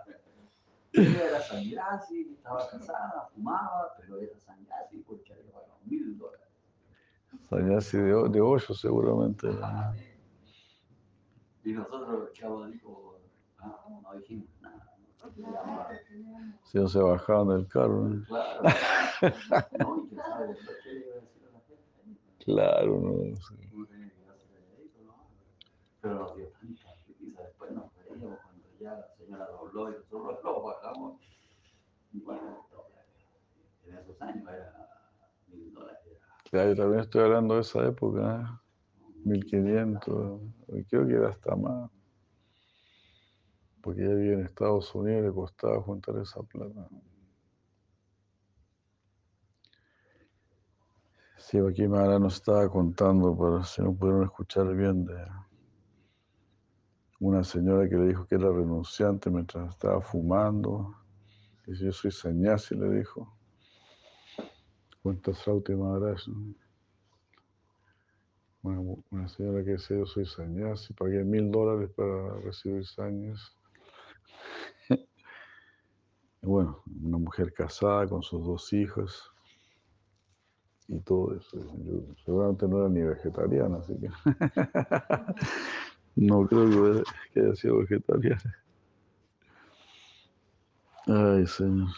Ella 0.92 1.24
era 1.24 1.40
sannyasi, 1.42 2.32
estaba 2.32 2.68
casada, 2.70 3.28
fumaba, 3.34 3.94
pero 3.98 4.18
era 4.18 4.38
sannyasi 4.40 4.98
porque 5.06 5.32
había 5.34 5.52
pagado 5.52 5.78
mil 5.84 6.16
dólares. 6.18 6.46
Sanyasi 7.50 7.98
de, 7.98 8.28
de 8.28 8.40
hoyo 8.40 8.74
seguramente. 8.74 9.48
Y 11.64 11.72
nosotros, 11.72 12.32
chavo, 12.32 12.66
dijo, 12.66 13.18
ah, 13.58 13.84
no 14.02 14.14
dijimos 14.18 14.48
nada. 14.60 14.92
Si 16.64 16.78
no 16.78 16.88
se 16.88 17.00
bajaban 17.00 17.48
del 17.48 17.66
carro. 17.68 18.08
¿no? 18.08 18.24
Claro. 18.26 18.62
Claro, 22.46 23.00
no. 23.00 23.36
sí. 23.36 23.54
Pero 26.00 26.14
nos 26.14 26.36
dio 26.36 26.46
tanta. 26.50 26.94
Después 27.18 27.72
nos 27.72 27.92
reíamos 27.96 28.38
cuando 28.44 28.64
ya 28.78 28.92
la 28.94 29.08
señora 29.16 29.48
dobló 29.48 29.90
y 29.90 29.94
nosotros 29.94 30.44
lo 30.44 30.62
bajamos. 30.62 31.20
Y 32.12 32.20
bueno, 32.20 32.68
en 33.84 33.96
esos 33.96 34.22
años. 34.22 34.48
Era, 34.48 34.75
Claro, 36.56 36.74
también 36.74 37.00
estoy 37.00 37.22
hablando 37.22 37.56
de 37.56 37.60
esa 37.60 37.86
época, 37.86 38.40
¿eh? 38.40 39.08
1500, 39.26 40.40
y 40.68 40.84
creo 40.84 41.06
que 41.06 41.12
era 41.12 41.28
hasta 41.28 41.54
más. 41.54 41.90
Porque 43.82 44.02
ella 44.02 44.14
vivía 44.14 44.32
en 44.32 44.46
Estados 44.46 44.94
Unidos 44.94 45.20
y 45.20 45.26
le 45.26 45.32
costaba 45.34 45.82
juntar 45.82 46.16
esa 46.16 46.42
plata. 46.44 46.88
Sí, 51.36 51.58
aquí 51.58 51.86
Mara 51.86 52.18
nos 52.18 52.36
estaba 52.36 52.66
contando, 52.70 53.36
pero 53.36 53.62
si 53.62 53.82
no 53.82 53.94
pudieron 53.94 54.24
escuchar 54.24 54.74
bien, 54.74 55.04
de 55.04 55.26
una 57.20 57.44
señora 57.44 57.86
que 57.86 57.96
le 57.96 58.06
dijo 58.06 58.26
que 58.26 58.36
era 58.36 58.48
renunciante 58.48 59.28
mientras 59.28 59.68
estaba 59.68 60.00
fumando. 60.00 60.96
Dice, 61.66 61.84
yo 61.84 61.92
soy 61.92 62.12
sannyasi, 62.12 62.74
le 62.76 62.88
dijo. 62.92 63.35
Cuenta 65.06 65.32
Srauti 65.32 65.72
Maharaj. 65.72 66.26
¿no? 66.26 66.54
Una, 68.64 68.96
una 69.12 69.28
señora 69.28 69.62
que 69.62 69.70
decía, 69.70 69.98
yo 69.98 70.04
soy 70.04 70.26
sannyasi, 70.26 70.92
pagué 70.94 71.22
mil 71.22 71.52
dólares 71.52 71.90
para 71.94 72.40
recibir 72.40 72.84
sañas. 72.84 73.54
Y 76.42 76.46
bueno, 76.46 76.82
una 77.04 77.18
mujer 77.18 77.52
casada 77.52 78.08
con 78.08 78.24
sus 78.24 78.44
dos 78.44 78.72
hijas 78.72 79.30
y 80.88 80.98
todo 80.98 81.36
eso. 81.36 81.56
Seguramente 82.24 82.66
no 82.66 82.80
era 82.80 82.88
ni 82.88 83.02
vegetariana, 83.02 83.76
así 83.76 83.94
que 83.98 84.10
no 86.16 86.48
creo 86.48 87.04
que 87.32 87.40
haya 87.40 87.54
sido 87.54 87.78
vegetariana. 87.78 88.56
Ay, 91.06 91.46
señor. 91.46 91.90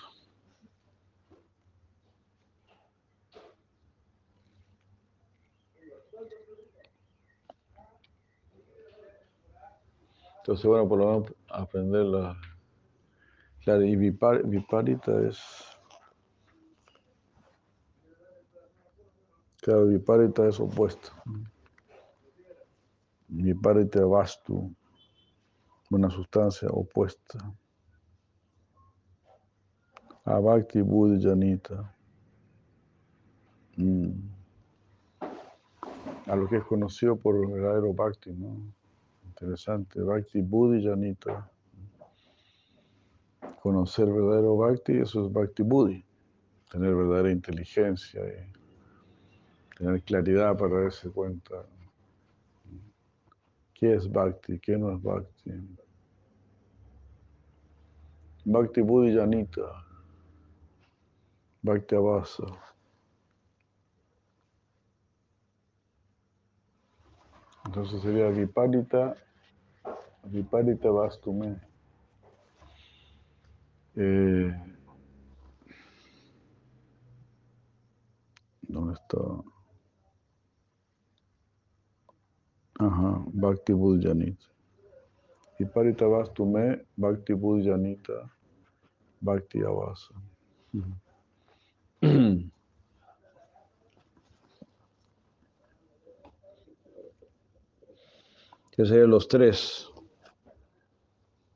Entonces, 10.49 10.65
bueno, 10.65 10.89
por 10.89 10.99
lo 10.99 11.07
menos 11.07 11.35
aprender 11.51 12.07
la... 12.07 12.41
Claro, 13.65 13.85
y 13.85 13.97
vipar- 13.97 14.49
viparita 14.49 15.21
es... 15.29 15.39
Claro, 19.61 19.89
viparita 19.89 20.49
es 20.49 20.59
opuesto. 20.59 21.11
Viparita 23.27 24.03
vastu, 24.07 24.75
una 25.91 26.09
sustancia 26.09 26.71
opuesta. 26.71 27.39
A 30.25 30.41
bhakti 30.41 30.81
buddhi 30.81 31.23
janita. 31.23 31.95
Mm. 33.77 34.13
A 36.27 36.37
lo 36.37 36.49
que 36.49 36.57
es 36.57 36.65
conocido 36.65 37.17
por 37.17 37.37
el 37.37 37.53
verdadero 37.53 37.93
bhakti, 37.93 38.33
¿no? 38.33 38.78
Interesante, 39.41 40.03
bhakti 40.03 40.43
buddhi 40.43 40.83
janita. 40.83 41.49
Conocer 43.63 44.07
verdadero 44.07 44.57
bhakti, 44.57 44.99
eso 44.99 45.27
es 45.27 45.33
bhakti 45.33 45.63
buddhi. 45.63 46.05
Tener 46.73 46.93
verdadera 46.93 47.31
inteligencia 47.31 48.21
y 48.21 48.53
tener 49.77 50.03
claridad 50.03 50.57
para 50.57 50.81
darse 50.81 51.09
cuenta 51.11 51.65
qué 53.75 53.95
es 53.95 54.11
bhakti, 54.11 54.59
qué 54.59 54.77
no 54.77 54.91
es 54.91 55.01
bhakti. 55.01 55.53
Bhakti 58.45 58.83
buddhi 58.83 59.15
janita. 59.15 59.85
Bhakti 61.63 61.95
avasa. 61.95 62.45
Entonces 67.67 68.03
sería 68.03 68.31
viparita, 68.31 69.15
viparita 70.25 70.91
vastume. 70.91 71.61
Eh, 73.97 74.55
¿Dónde 78.63 78.95
está? 78.95 79.19
Ajá, 82.79 83.25
Bhakti 83.33 83.73
Buddhanita. 83.73 84.45
Viparita 85.59 86.07
vastume, 86.07 86.87
Bhakti 86.97 87.33
Buddhanita, 87.35 88.31
Bhakti 89.21 89.63
avasa. 89.65 90.15
Que 98.79 98.87
serían 98.87 99.11
los 99.11 99.27
tres. 99.27 99.91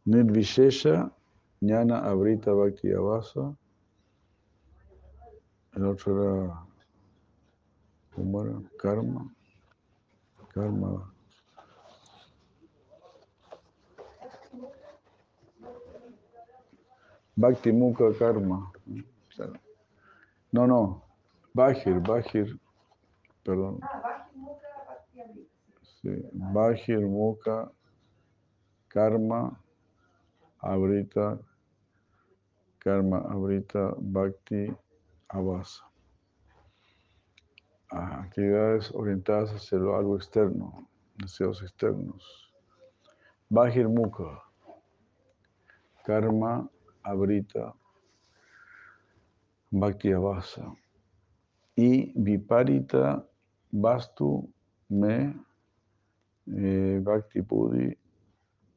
Nirvishesha, 0.05 1.13
Jnana 1.63 2.03
Abrita 2.05 2.53
Bhakti 2.53 2.89
Avasa. 2.93 3.57
El 5.77 5.87
otro 5.87 6.23
era. 6.23 6.67
¿Cómo 8.15 8.43
era? 8.43 8.61
Karma. 8.79 9.33
Karma. 10.53 11.13
Bhakti 17.37 17.71
Mukha 17.73 18.13
Karma. 18.19 18.73
No, 20.51 20.67
no. 20.67 21.03
Bajir, 21.55 22.01
Bajir. 22.01 22.59
Perdón. 23.45 23.79
Ah. 23.83 24.29
Sí. 26.03 26.11
Bajir 26.33 27.01
Mukha 27.07 27.71
Karma 28.89 29.62
Abrita. 30.63 31.39
Karma 32.79 33.19
Abrita 33.19 33.95
Bhakti. 33.99 34.75
Ah, 37.91 38.21
Actividades 38.21 38.91
orientadas 38.95 39.51
hacia 39.51 39.79
lo 39.79 39.97
algo 39.97 40.17
externo, 40.17 40.89
deseos 41.17 41.63
externos. 41.63 42.53
Bajir 43.49 43.89
Mukha. 43.89 44.43
Karma 46.05 46.69
Abrita 47.03 47.75
Bhakti 49.71 50.13
Avasa. 50.13 50.75
Y 51.77 52.13
Viparita 52.15 53.27
Vastu 53.71 54.53
Me 54.89 55.35
eh, 56.47 57.01
Bhakti 57.03 57.41
Buddhi 57.41 57.97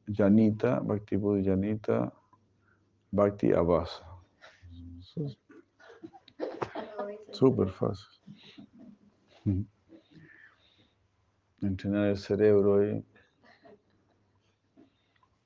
Janita, 0.08 0.80
Bhakti 0.80 1.16
Buddhi 1.16 1.44
Janita, 1.44 2.12
Bhakti 3.12 3.50
es 5.16 5.38
súper 7.32 7.70
fácil. 7.70 8.06
Ujú. 9.44 9.64
Entrenar 11.62 12.08
el 12.08 12.18
cerebro 12.18 12.80
ahí. 12.80 13.04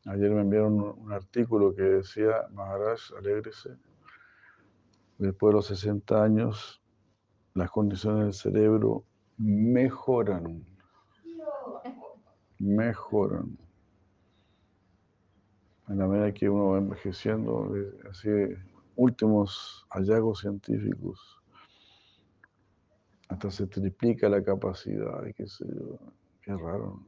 Ayer 0.07 0.31
me 0.31 0.41
enviaron 0.41 0.81
un 0.81 1.13
artículo 1.13 1.75
que 1.75 1.83
decía, 1.83 2.49
Maharaj, 2.53 3.01
alégrese, 3.19 3.77
después 5.19 5.51
de 5.51 5.57
los 5.57 5.67
60 5.67 6.23
años, 6.23 6.83
las 7.55 7.71
condiciones 7.71 8.25
del 8.25 8.35
cerebro 8.35 9.05
mejoran, 9.37 10.65
mejoran. 12.59 13.60
En 15.91 15.99
la 15.99 16.07
medida 16.07 16.33
que 16.33 16.49
uno 16.49 16.69
va 16.69 16.79
envejeciendo, 16.79 17.77
eh, 17.77 17.99
así, 18.09 18.29
últimos 18.95 19.85
hallazgos 19.91 20.39
científicos, 20.39 21.43
hasta 23.29 23.51
se 23.51 23.67
triplica 23.67 24.29
la 24.29 24.41
capacidad, 24.41 25.27
y 25.27 25.33
qué 25.33 25.49
sé 25.49 25.65
yo, 25.67 25.99
qué 26.43 26.53
raro. 26.53 27.01
¿no? 27.01 27.07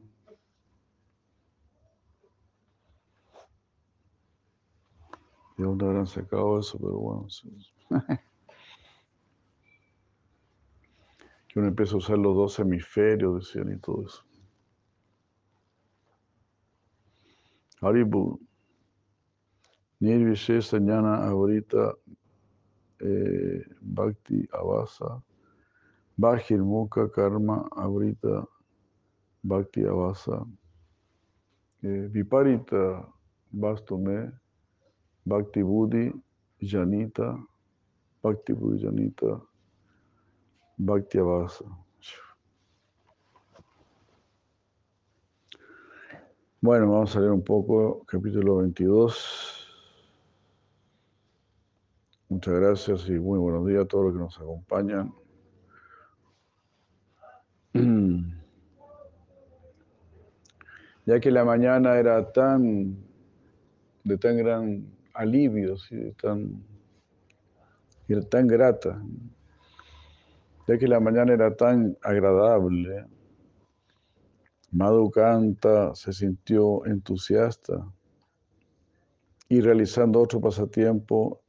¿De 5.56 5.64
dónde 5.64 5.86
habrán 5.86 6.09
sacado 6.09 6.59
eso? 6.59 6.76
Pero 6.76 6.98
bueno, 6.98 7.30
sí. 7.30 7.48
que 11.46 11.59
uno 11.60 11.68
empieza 11.68 11.94
a 11.94 11.98
usar 11.98 12.18
los 12.18 12.34
dos 12.34 12.59
hemisferios, 12.59 13.46
decían, 13.46 13.72
y 13.72 13.78
todo 13.78 14.06
eso. 14.06 14.24
Haribu. 17.80 18.40
Nirvishesa 20.03 20.81
Jnana 20.81 21.23
Avarita 21.31 21.95
eh, 23.01 23.65
Bhakti 23.81 24.49
Avasa. 24.53 25.23
Bajirmukha 26.19 27.09
Karma 27.15 27.69
Avarita 27.70 28.45
Bhakti 29.45 29.83
Avasa. 29.83 30.45
Eh, 31.85 32.09
Viparita 32.11 33.07
Vastume 33.55 34.33
Bhakti 35.24 35.62
Buddhi 35.62 36.12
Janita 36.61 37.39
Bhakti 38.23 38.55
Buddhi 38.55 38.83
Janita 38.83 39.41
Bhakti 40.79 41.19
Avasa. 41.19 41.65
Bueno, 46.61 46.91
vamos 46.91 47.15
a 47.16 47.20
leer 47.20 47.33
un 47.33 47.43
poco 47.43 48.05
capítulo 48.07 48.57
22. 48.57 49.61
Muchas 52.32 52.54
gracias 52.54 53.09
y 53.10 53.20
muy 53.20 53.38
buenos 53.38 53.66
días 53.66 53.84
a 53.84 53.86
todos 53.86 54.06
los 54.06 54.14
que 54.14 54.18
nos 54.20 54.38
acompañan. 54.38 55.12
Ya 61.04 61.20
que 61.20 61.30
la 61.30 61.44
mañana 61.44 61.98
era 61.98 62.32
tan 62.32 62.96
de 64.04 64.16
tan 64.16 64.38
gran 64.38 64.86
alivio, 65.12 65.76
¿sí? 65.76 66.14
tan, 66.22 66.64
tan 68.30 68.46
grata, 68.46 69.02
ya 70.68 70.78
que 70.78 70.88
la 70.88 71.00
mañana 71.00 71.34
era 71.34 71.54
tan 71.54 71.98
agradable. 72.02 73.04
Madhu 74.70 75.10
Kanta 75.10 75.94
se 75.94 76.12
sintió 76.14 76.86
entusiasta 76.86 77.84
y 79.48 79.60
realizando 79.60 80.22
otro 80.22 80.40
pasatiempo 80.40 81.41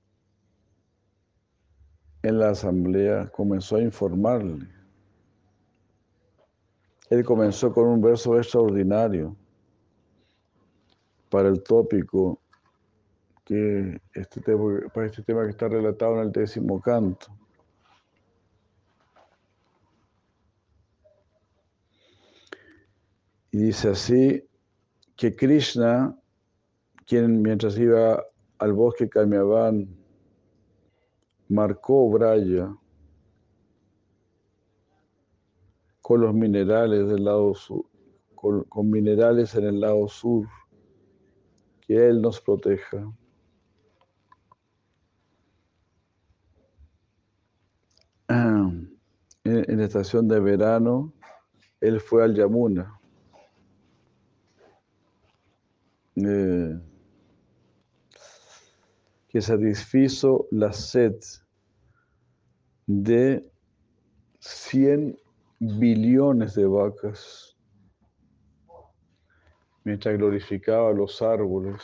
en 2.24 2.40
la 2.40 2.52
asamblea 2.52 3.28
comenzó 3.28 3.76
a 3.76 3.82
informarle. 3.82 4.68
Él 7.10 7.24
comenzó 7.24 7.72
con 7.72 7.88
un 7.88 8.02
verso 8.02 8.38
extraordinario 8.38 9.36
para 11.30 11.50
el 11.50 11.62
tópico 11.62 12.40
que 13.44 14.02
este 14.14 14.40
tema, 14.40 14.80
para 14.94 15.08
este 15.08 15.22
tema 15.22 15.44
que 15.44 15.50
está 15.50 15.68
relatado 15.68 16.16
en 16.16 16.22
el 16.22 16.32
décimo 16.32 16.82
canto. 16.82 17.28
Y 23.52 23.58
dice 23.58 23.90
así 23.90 24.48
que 25.18 25.36
Krishna, 25.36 26.18
quien 27.06 27.42
mientras 27.42 27.78
iba 27.78 28.24
al 28.60 28.74
bosque 28.74 29.10
Kamyavan, 29.10 30.03
marcó 31.54 32.10
Braya 32.10 32.76
con 36.02 36.22
los 36.22 36.34
minerales 36.34 37.08
del 37.08 37.24
lado 37.24 37.54
sur, 37.54 37.86
con, 38.36 38.90
minerales 38.90 39.54
en 39.56 39.66
el 39.66 39.80
lado 39.80 40.08
sur, 40.08 40.48
que 41.82 42.10
Él 42.10 42.22
nos 42.22 42.42
proteja. 42.42 42.98
En, 49.46 49.70
en 49.70 49.78
la 49.78 49.84
estación 49.84 50.30
de 50.30 50.40
verano, 50.40 51.12
Él 51.82 52.00
fue 52.00 52.24
al 52.24 52.34
Yamuna. 52.34 52.98
Eh, 56.16 56.80
que 59.28 59.42
satisfizo 59.42 60.48
la 60.52 60.72
sed 60.72 61.16
de 62.88 63.50
100 64.40 65.18
billones 65.60 66.56
de 66.56 66.66
vacas, 66.66 67.56
mientras 69.84 70.18
glorificaba 70.18 70.92
los 70.92 71.22
árboles 71.22 71.82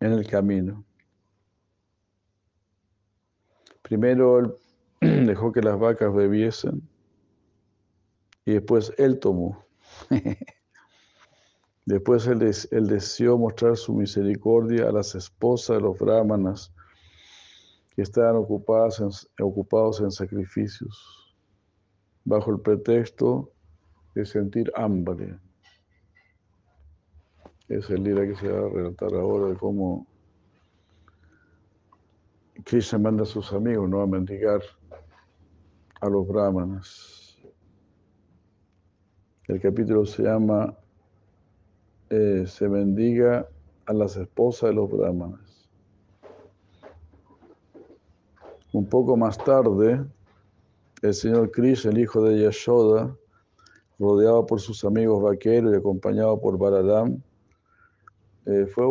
en 0.00 0.12
el 0.12 0.26
camino. 0.26 0.84
Primero 3.82 4.38
él 4.38 4.54
dejó 5.26 5.52
que 5.52 5.62
las 5.62 5.78
vacas 5.78 6.14
bebiesen 6.14 6.88
y 8.44 8.52
después 8.52 8.92
él 8.98 9.18
tomó. 9.18 9.64
Después 11.86 12.26
él, 12.26 12.42
él, 12.70 12.86
deseó 12.86 13.38
mostrar 13.38 13.74
su 13.78 13.94
misericordia 13.94 14.90
a 14.90 14.92
las 14.92 15.14
esposas 15.14 15.78
de 15.78 15.82
los 15.84 15.98
brahmanas 15.98 16.70
que 17.98 18.02
estaban 18.02 18.36
ocupadas 18.36 19.00
en, 19.00 19.10
ocupados 19.44 20.00
en 20.00 20.12
sacrificios, 20.12 21.34
bajo 22.24 22.52
el 22.52 22.60
pretexto 22.60 23.50
de 24.14 24.24
sentir 24.24 24.70
hambre. 24.76 25.36
Es 27.66 27.90
el 27.90 28.04
día 28.04 28.24
que 28.24 28.36
se 28.36 28.52
va 28.52 28.68
a 28.68 28.70
relatar 28.70 29.12
ahora 29.14 29.48
de 29.48 29.56
cómo 29.56 30.06
Krishna 32.64 33.00
manda 33.00 33.24
a 33.24 33.26
sus 33.26 33.52
amigos 33.52 33.90
¿no? 33.90 34.00
a 34.00 34.06
mendigar 34.06 34.62
a 36.00 36.08
los 36.08 36.24
brahmanas. 36.28 37.36
El 39.48 39.60
capítulo 39.60 40.06
se 40.06 40.22
llama 40.22 40.72
eh, 42.10 42.44
se 42.46 42.68
bendiga 42.68 43.48
a 43.86 43.92
las 43.92 44.16
esposas 44.16 44.70
de 44.70 44.76
los 44.76 44.88
brahmanas. 44.88 45.47
Un 48.72 48.86
poco 48.86 49.16
más 49.16 49.38
tarde, 49.38 50.04
el 51.00 51.14
señor 51.14 51.50
Krishna, 51.50 51.90
el 51.90 51.98
hijo 51.98 52.22
de 52.22 52.42
Yashoda, 52.42 53.16
rodeado 53.98 54.44
por 54.44 54.60
sus 54.60 54.84
amigos 54.84 55.22
vaqueros 55.22 55.72
y 55.72 55.76
acompañado 55.76 56.38
por 56.38 56.58
Balaram, 56.58 57.22
eh, 58.44 58.66
fue 58.66 58.84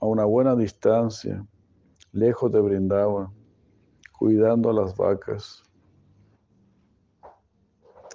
a 0.00 0.06
una 0.06 0.24
buena 0.24 0.56
distancia, 0.56 1.44
lejos 2.12 2.50
de 2.50 2.60
Brindavan, 2.60 3.28
cuidando 4.18 4.70
a 4.70 4.72
las 4.72 4.96
vacas. 4.96 5.62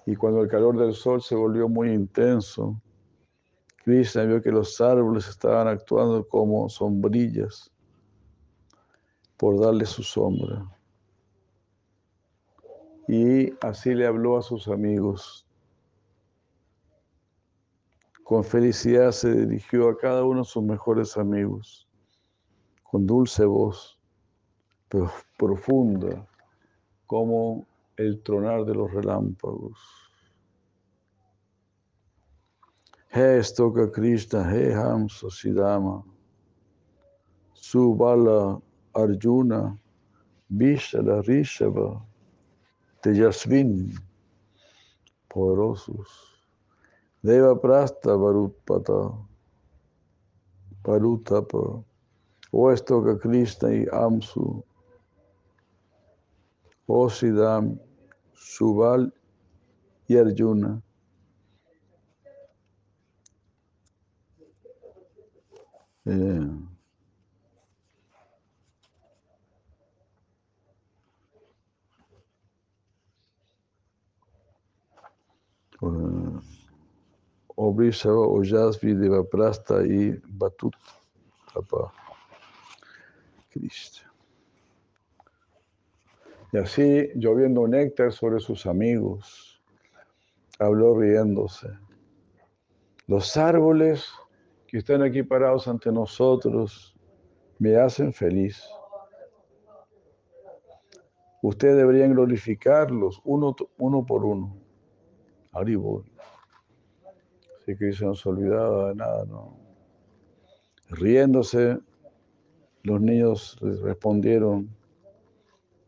Y 0.07 0.15
cuando 0.15 0.41
el 0.41 0.49
calor 0.49 0.77
del 0.77 0.93
sol 0.93 1.21
se 1.21 1.35
volvió 1.35 1.69
muy 1.69 1.91
intenso, 1.91 2.81
Krishna 3.83 4.23
vio 4.23 4.41
que 4.41 4.51
los 4.51 4.81
árboles 4.81 5.27
estaban 5.27 5.67
actuando 5.67 6.27
como 6.27 6.67
sombrillas 6.67 7.71
por 9.37 9.59
darle 9.59 9.85
su 9.85 10.01
sombra. 10.01 10.74
Y 13.07 13.53
así 13.65 13.93
le 13.93 14.07
habló 14.07 14.37
a 14.37 14.41
sus 14.41 14.67
amigos. 14.67 15.47
Con 18.23 18.43
felicidad 18.43 19.11
se 19.11 19.31
dirigió 19.31 19.89
a 19.89 19.97
cada 19.97 20.23
uno 20.23 20.39
de 20.39 20.45
sus 20.45 20.63
mejores 20.63 21.15
amigos, 21.15 21.87
con 22.83 23.05
dulce 23.05 23.45
voz, 23.45 23.99
pero 24.89 25.11
profunda, 25.37 26.27
como 27.05 27.67
el 27.97 28.21
tronar 28.23 28.65
de 28.65 28.73
los 28.73 28.91
relámpagos. 28.91 29.77
He 33.15 33.41
Stoka 33.43 33.89
Krishna, 33.91 34.43
He 34.43 34.73
Hamsa 34.73 35.29
Siddhama, 35.29 36.03
Subala 37.53 38.61
Arjuna, 38.93 39.79
Vishala 40.51 41.21
Rishava, 41.21 42.03
Tejasvin, 43.05 43.93
poderosos, 45.29 46.09
Deva 47.21 47.53
Prasta 47.61 48.15
Varutpata, 48.17 49.13
Parutapa, 50.81 51.83
O 52.51 52.75
Stoka 52.75 53.19
Krishna 53.19 53.75
y 53.75 53.85
Amsu, 53.91 54.65
O 56.87 57.07
Siddham, 57.07 57.79
Subal 58.33 59.13
y 60.07 60.17
Arjuna. 60.17 60.81
Eh, 66.05 66.74
Obrisava, 77.55 78.27
Ojasvi, 78.27 78.93
Devaprasta 78.93 79.85
y 79.85 80.19
Batut 80.27 80.75
Cristo. 83.49 84.01
Y 86.51 86.57
así, 86.57 87.09
lloviendo 87.15 87.67
néctar 87.67 88.11
sobre 88.11 88.39
sus 88.39 88.65
amigos, 88.65 89.61
habló 90.59 90.97
riéndose. 90.97 91.69
Los 93.07 93.37
árboles 93.37 94.05
que 94.67 94.79
están 94.79 95.01
aquí 95.01 95.23
parados 95.23 95.67
ante 95.67 95.91
nosotros 95.91 96.95
me 97.59 97.77
hacen 97.77 98.13
feliz. 98.13 98.63
Ustedes 101.41 101.77
deberían 101.77 102.13
glorificarlos 102.13 103.21
uno, 103.23 103.55
uno 103.77 104.05
por 104.05 104.25
uno. 104.25 104.64
Haribol. 105.55 106.03
Así 107.57 107.75
que 107.77 107.93
se 107.93 108.05
nos 108.05 108.25
olvidaba 108.25 108.89
de 108.89 108.95
nada, 108.95 109.25
¿no? 109.25 109.57
Riéndose, 110.89 111.79
los 112.83 113.01
niños 113.01 113.57
respondieron, 113.61 114.69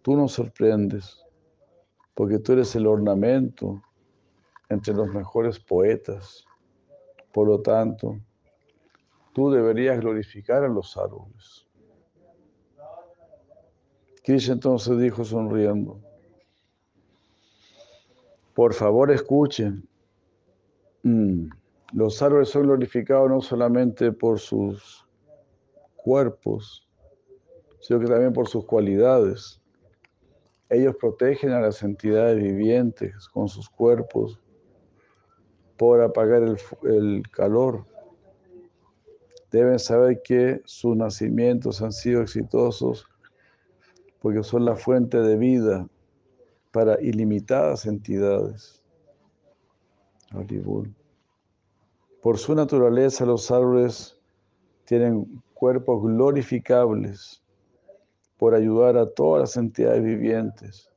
tú 0.01 0.15
nos 0.15 0.33
sorprendes, 0.33 1.23
porque 2.15 2.39
tú 2.39 2.53
eres 2.53 2.75
el 2.75 2.87
ornamento 2.87 3.79
entre 4.69 4.93
los 4.93 5.07
mejores 5.09 5.59
poetas. 5.59 6.45
Por 7.31 7.47
lo 7.47 7.61
tanto, 7.61 8.19
tú 9.33 9.51
deberías 9.51 9.99
glorificar 9.99 10.63
a 10.63 10.67
los 10.67 10.97
árboles. 10.97 11.67
Krishna 14.23 14.55
entonces 14.55 14.97
dijo 14.97 15.23
sonriendo, 15.23 16.01
por 18.57 18.73
favor 18.73 19.11
escuchen, 19.11 19.87
mm, 21.03 21.47
los 21.93 22.19
árboles 22.23 22.49
son 22.49 22.63
glorificados 22.63 23.29
no 23.29 23.39
solamente 23.39 24.11
por 24.11 24.39
sus 24.39 25.07
cuerpos, 25.95 26.89
sino 27.81 27.99
que 27.99 28.07
también 28.07 28.33
por 28.33 28.47
sus 28.47 28.65
cualidades. 28.65 29.61
Ellos 30.69 30.95
protegen 30.99 31.51
a 31.51 31.61
las 31.61 31.83
entidades 31.83 32.41
vivientes 32.41 33.29
con 33.29 33.47
sus 33.47 33.69
cuerpos 33.69 34.39
por 35.77 36.01
apagar 36.01 36.41
el, 36.41 36.57
el 36.91 37.29
calor. 37.29 37.85
Deben 39.51 39.77
saber 39.77 40.23
que 40.23 40.63
sus 40.65 40.97
nacimientos 40.97 41.83
han 41.83 41.91
sido 41.91 42.23
exitosos 42.23 43.05
porque 44.19 44.41
son 44.41 44.65
la 44.65 44.75
fuente 44.75 45.21
de 45.21 45.37
vida 45.37 45.87
para 46.77 47.01
ilimitadas 47.01 47.87
entidades. 47.87 48.83
Por 52.21 52.37
su 52.37 52.53
naturaleza, 52.53 53.25
los 53.25 53.49
árboles 53.49 54.15
tienen 54.85 55.41
cuerpos 55.55 56.03
glorificables 56.03 57.43
por 58.37 58.53
ayudar 58.53 58.95
a 58.95 59.09
todas 59.09 59.41
las 59.41 59.57
entidades 59.57 60.03
vivientes 60.03 60.91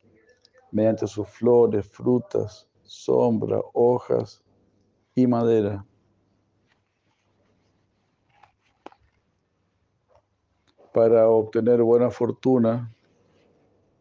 mediante 0.70 1.06
sus 1.06 1.26
flores, 1.26 1.88
frutas, 1.88 2.68
sombra, 2.82 3.58
hojas 3.72 4.44
y 5.14 5.26
madera. 5.26 5.86
Para 10.92 11.26
obtener 11.26 11.82
buena 11.82 12.10
fortuna, 12.10 12.94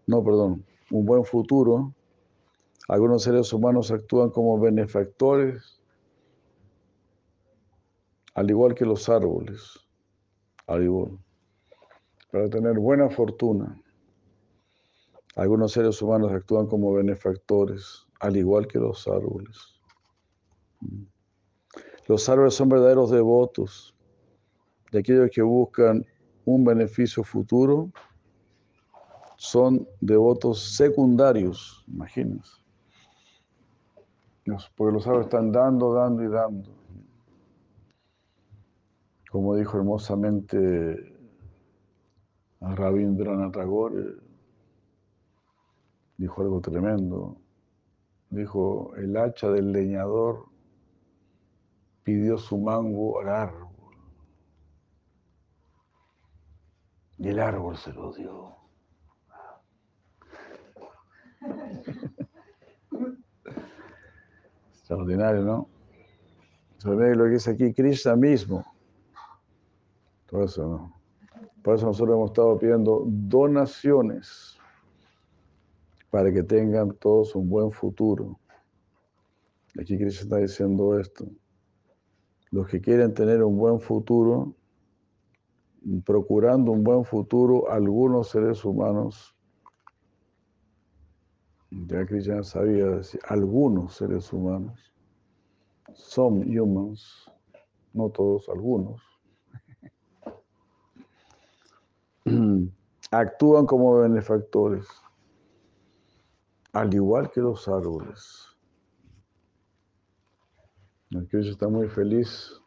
no, 0.07 0.21
perdón, 0.21 0.65
un 0.91 1.05
buen 1.05 1.23
futuro, 1.23 1.93
algunos 2.87 3.23
seres 3.23 3.53
humanos 3.53 3.91
actúan 3.91 4.29
como 4.29 4.59
benefactores, 4.59 5.79
al 8.33 8.49
igual 8.49 8.73
que 8.73 8.85
los 8.85 9.07
árboles, 9.09 9.79
al 10.67 10.83
igual, 10.83 11.19
para 12.31 12.49
tener 12.49 12.73
buena 12.79 13.09
fortuna. 13.09 13.79
Algunos 15.35 15.71
seres 15.71 16.01
humanos 16.01 16.31
actúan 16.31 16.67
como 16.67 16.93
benefactores, 16.93 18.07
al 18.19 18.35
igual 18.35 18.67
que 18.67 18.79
los 18.79 19.07
árboles. 19.07 19.79
Los 22.07 22.27
árboles 22.27 22.55
son 22.55 22.69
verdaderos 22.69 23.11
devotos 23.11 23.95
de 24.91 24.99
aquellos 24.99 25.29
que 25.31 25.43
buscan 25.43 26.05
un 26.45 26.63
beneficio 26.63 27.23
futuro 27.23 27.91
son 29.39 29.87
devotos 30.01 30.75
secundarios, 30.75 31.85
imagínense. 31.87 32.51
Porque 34.75 34.93
los 34.93 35.07
árboles 35.07 35.27
están 35.27 35.53
dando, 35.53 35.93
dando 35.93 36.23
y 36.23 36.27
dando. 36.27 36.69
Como 39.31 39.55
dijo 39.55 39.77
hermosamente 39.77 41.15
a 42.59 42.75
Rabindranath 42.75 43.53
Tagore, 43.53 44.17
dijo 46.17 46.41
algo 46.41 46.59
tremendo. 46.59 47.37
Dijo, 48.31 48.93
el 48.97 49.15
hacha 49.15 49.49
del 49.51 49.71
leñador 49.71 50.47
pidió 52.03 52.37
su 52.37 52.57
mango 52.57 53.21
al 53.21 53.29
árbol. 53.29 53.69
Y 57.19 57.29
el 57.29 57.39
árbol 57.39 57.77
se 57.77 57.93
lo 57.93 58.11
dio. 58.11 58.58
Extraordinario, 64.89 65.43
¿no? 65.43 65.69
Sobre 66.79 67.15
lo 67.15 67.25
que 67.25 67.29
dice 67.33 67.51
aquí 67.51 67.71
Krishna 67.71 68.15
mismo. 68.15 68.65
Todo 70.25 70.45
eso, 70.45 70.67
¿no? 70.67 70.99
Por 71.61 71.75
eso 71.75 71.85
nosotros 71.85 72.15
hemos 72.15 72.31
estado 72.31 72.57
pidiendo 72.57 73.03
donaciones 73.05 74.57
para 76.09 76.33
que 76.33 76.41
tengan 76.41 76.91
todos 76.95 77.35
un 77.35 77.47
buen 77.47 77.71
futuro. 77.71 78.39
Aquí 79.79 79.95
Krishna 79.95 80.23
está 80.23 80.37
diciendo 80.37 80.99
esto. 80.99 81.27
Los 82.49 82.67
que 82.67 82.81
quieren 82.81 83.13
tener 83.13 83.43
un 83.43 83.59
buen 83.59 83.79
futuro, 83.79 84.55
procurando 86.03 86.71
un 86.71 86.83
buen 86.83 87.05
futuro, 87.05 87.69
algunos 87.69 88.29
seres 88.29 88.65
humanos 88.65 89.35
ya 91.71 92.05
Krishna 92.05 92.43
sabía 92.43 92.85
decir, 92.85 93.19
algunos 93.27 93.95
seres 93.95 94.31
humanos, 94.33 94.79
some 95.93 96.43
humans, 96.45 97.29
no 97.93 98.09
todos, 98.09 98.49
algunos, 98.49 99.01
actúan 103.11 103.65
como 103.65 103.99
benefactores, 103.99 104.87
al 106.73 106.93
igual 106.93 107.31
que 107.31 107.41
los 107.41 107.67
árboles. 107.67 108.45
El 111.11 111.27
Krishna 111.27 111.51
está 111.51 111.67
muy 111.67 111.87
feliz 111.87 112.61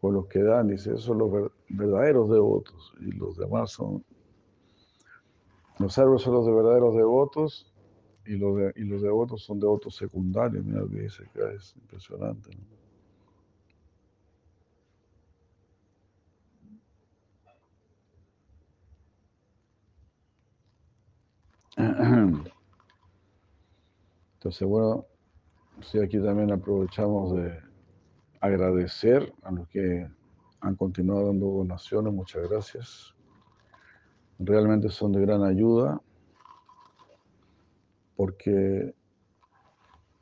por 0.00 0.14
los 0.14 0.26
que 0.28 0.42
dan, 0.42 0.68
dice, 0.68 0.90
esos 0.90 1.04
son 1.04 1.18
los 1.18 1.50
verdaderos 1.68 2.30
devotos 2.30 2.94
y 3.00 3.12
los 3.12 3.36
demás 3.36 3.72
son 3.72 4.04
los 5.80 5.98
árboles 5.98 6.22
son 6.22 6.34
los 6.34 6.44
de 6.44 6.52
verdaderos 6.52 6.94
devotos 6.94 7.72
y 8.26 8.36
los, 8.36 8.76
y 8.76 8.84
los 8.84 9.00
devotos 9.00 9.42
son 9.42 9.58
devotos 9.58 9.96
secundarios. 9.96 10.62
Mira 10.62 10.80
lo 10.80 10.90
que 10.90 11.00
dice 11.00 11.24
acá, 11.24 11.50
es 11.52 11.74
impresionante. 11.74 12.50
Entonces, 24.34 24.68
bueno, 24.68 25.06
sí, 25.80 25.98
aquí 25.98 26.18
también 26.18 26.52
aprovechamos 26.52 27.34
de 27.36 27.58
agradecer 28.40 29.32
a 29.42 29.50
los 29.50 29.66
que 29.68 30.06
han 30.60 30.76
continuado 30.76 31.28
dando 31.28 31.46
donaciones. 31.46 32.12
Muchas 32.12 32.46
gracias 32.50 33.14
realmente 34.40 34.88
son 34.88 35.12
de 35.12 35.20
gran 35.20 35.44
ayuda 35.44 36.00
porque 38.16 38.94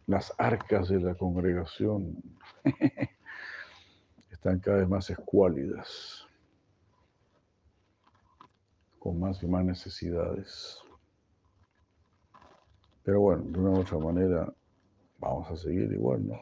las 0.07 0.33
arcas 0.39 0.89
de 0.89 1.01
la 1.01 1.15
congregación 1.15 2.17
están 4.31 4.59
cada 4.59 4.79
vez 4.79 4.89
más 4.89 5.11
escuálidas, 5.11 6.27
con 8.99 9.21
más 9.21 9.43
y 9.43 9.47
más 9.47 9.65
necesidades. 9.65 10.79
Pero 13.05 13.21
bueno, 13.21 13.45
de 13.45 13.59
una 13.59 13.71
u 13.71 13.81
otra 13.81 13.99
manera 13.99 14.53
vamos 15.19 15.51
a 15.51 15.57
seguir 15.57 15.93
igual, 15.93 16.27
¿no? 16.27 16.41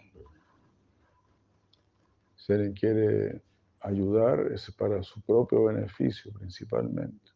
Si 2.36 2.52
alguien 2.52 2.74
quiere 2.74 3.42
ayudar, 3.80 4.52
es 4.52 4.70
para 4.72 5.02
su 5.02 5.20
propio 5.22 5.64
beneficio 5.64 6.32
principalmente. 6.32 7.35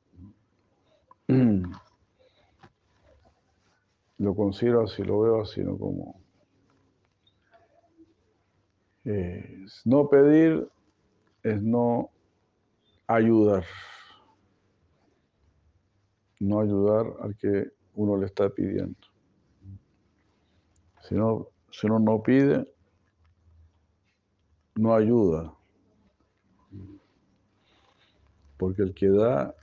Lo 4.19 4.35
considero 4.35 4.83
así, 4.83 5.03
lo 5.03 5.21
veo 5.21 5.43
así, 5.43 5.63
no 5.63 5.79
como... 5.79 6.21
no 9.85 10.09
pedir 10.09 10.69
es 11.43 11.63
no 11.63 12.11
ayudar. 13.07 13.65
No 16.39 16.61
ayudar 16.61 17.07
al 17.21 17.37
que 17.37 17.71
uno 17.95 18.17
le 18.17 18.27
está 18.27 18.49
pidiendo. 18.51 18.99
Si, 21.03 21.15
si 21.71 21.87
uno 21.87 21.99
no 21.99 22.23
pide, 22.23 22.67
no 24.75 24.95
ayuda. 24.95 25.55
Porque 28.57 28.83
el 28.83 28.95
que 28.95 29.09
da, 29.09 29.55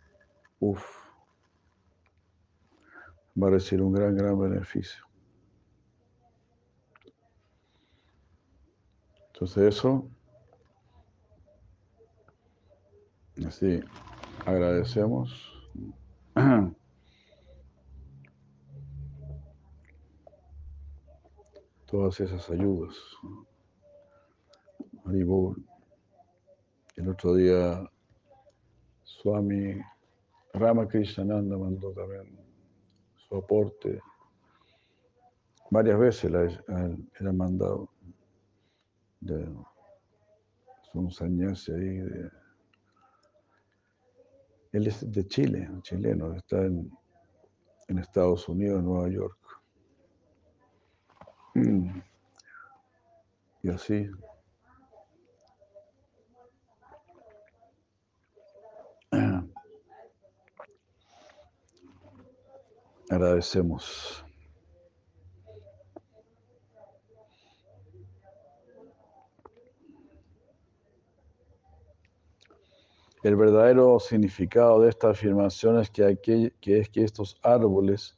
uff, 0.60 1.07
va 3.42 3.48
a 3.48 3.52
recibir 3.52 3.84
un 3.84 3.94
gran, 3.94 4.16
gran 4.16 4.40
beneficio. 4.40 5.04
Entonces 9.34 9.76
eso, 9.76 10.10
así, 13.46 13.80
agradecemos. 14.46 15.54
todas 21.88 22.20
esas 22.20 22.50
ayudas. 22.50 22.96
Haribol. 25.06 25.56
El 26.96 27.10
otro 27.10 27.36
día 27.36 27.90
Swami 29.04 29.80
Ramakrishnananda 30.54 31.58
mandó 31.58 31.92
también 31.94 32.47
su 33.28 33.36
aporte. 33.36 34.02
Varias 35.70 36.00
veces 36.00 36.32
la, 36.32 36.44
era 37.20 37.32
mandado. 37.34 37.90
De, 39.20 39.48
un 40.94 41.12
sannyasi 41.12 41.72
ahí. 41.72 41.98
De, 42.00 42.32
él 44.74 44.88
es 44.88 45.12
de 45.12 45.26
Chile, 45.28 45.70
chileno, 45.82 46.34
está 46.34 46.64
en, 46.66 46.92
en 47.88 48.00
Estados 48.00 48.48
Unidos, 48.48 48.80
en 48.80 48.86
Nueva 48.86 49.10
York. 49.10 49.38
Mm. 51.56 52.00
Y 53.64 53.70
así. 53.70 54.10
Agradecemos. 63.10 64.24
El 73.24 73.36
verdadero 73.36 74.00
significado 74.00 74.82
de 74.82 74.90
esta 74.90 75.10
afirmación 75.10 75.80
es 75.80 75.90
que, 75.90 76.18
que 76.62 76.80
es 76.80 76.90
que 76.90 77.04
estos 77.04 77.40
árboles 77.44 78.18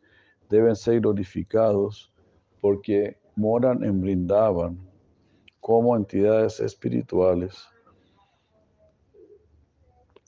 deben 0.50 0.76
ser 0.76 1.00
glorificados 1.00 2.12
porque 2.60 3.18
moran 3.36 3.84
en 3.84 4.02
Brindavan 4.02 4.78
como 5.60 5.96
entidades 5.96 6.60
espirituales. 6.60 7.68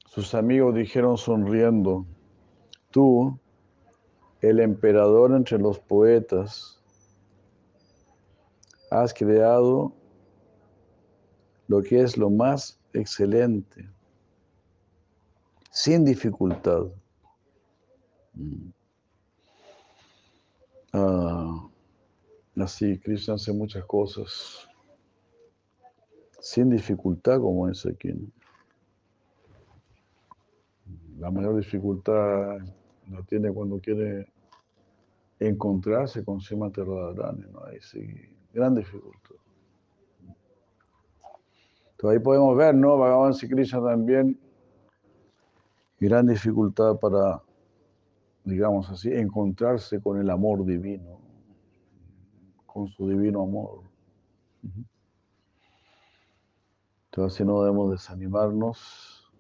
Sus 0.05 0.33
amigos 0.33 0.75
dijeron 0.75 1.17
sonriendo, 1.17 2.05
tú, 2.91 3.39
el 4.41 4.59
emperador 4.59 5.31
entre 5.31 5.57
los 5.59 5.79
poetas, 5.79 6.81
has 8.89 9.13
creado 9.13 9.93
lo 11.67 11.81
que 11.81 12.01
es 12.01 12.17
lo 12.17 12.29
más 12.29 12.79
excelente, 12.93 13.89
sin 15.69 16.03
dificultad. 16.03 16.87
Mm. 18.33 18.69
Ah, 20.93 21.71
Así, 22.61 22.99
Krishna 22.99 23.35
hace 23.35 23.53
muchas 23.53 23.83
cosas 23.85 24.67
sin 26.41 26.69
dificultad, 26.69 27.39
como 27.39 27.67
dice 27.67 27.89
aquí. 27.89 28.13
La 31.17 31.31
mayor 31.31 31.55
dificultad 31.55 32.59
la 33.09 33.21
tiene 33.23 33.51
cuando 33.51 33.79
quiere 33.79 34.31
encontrarse 35.39 36.23
con 36.23 36.39
Srimati 36.39 36.81
Radharani, 36.81 37.45
¿no? 37.51 37.63
Ahí 37.65 37.79
sí, 37.81 38.07
gran 38.53 38.75
dificultad. 38.75 39.35
Entonces 41.91 42.17
ahí 42.17 42.23
podemos 42.23 42.55
ver, 42.55 42.75
¿no? 42.75 42.97
Bhagavan 42.97 43.33
Sri 43.33 43.49
Krishna 43.49 43.83
también, 43.83 44.39
gran 45.99 46.27
dificultad 46.27 46.97
para, 46.97 47.41
digamos 48.43 48.89
así, 48.89 49.11
encontrarse 49.11 50.01
con 50.01 50.19
el 50.19 50.29
amor 50.29 50.65
divino 50.65 51.21
con 52.73 52.87
su 52.89 53.07
divino 53.07 53.43
amor. 53.43 53.81
Entonces, 57.05 57.45
no 57.45 57.61
debemos 57.61 57.91
desanimarnos 57.91 59.31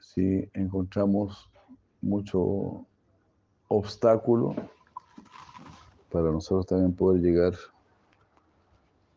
si 0.00 0.48
encontramos 0.54 1.50
mucho 2.00 2.84
obstáculo 3.68 4.54
para 6.10 6.30
nosotros 6.30 6.66
también 6.66 6.94
poder 6.94 7.20
llegar 7.22 7.52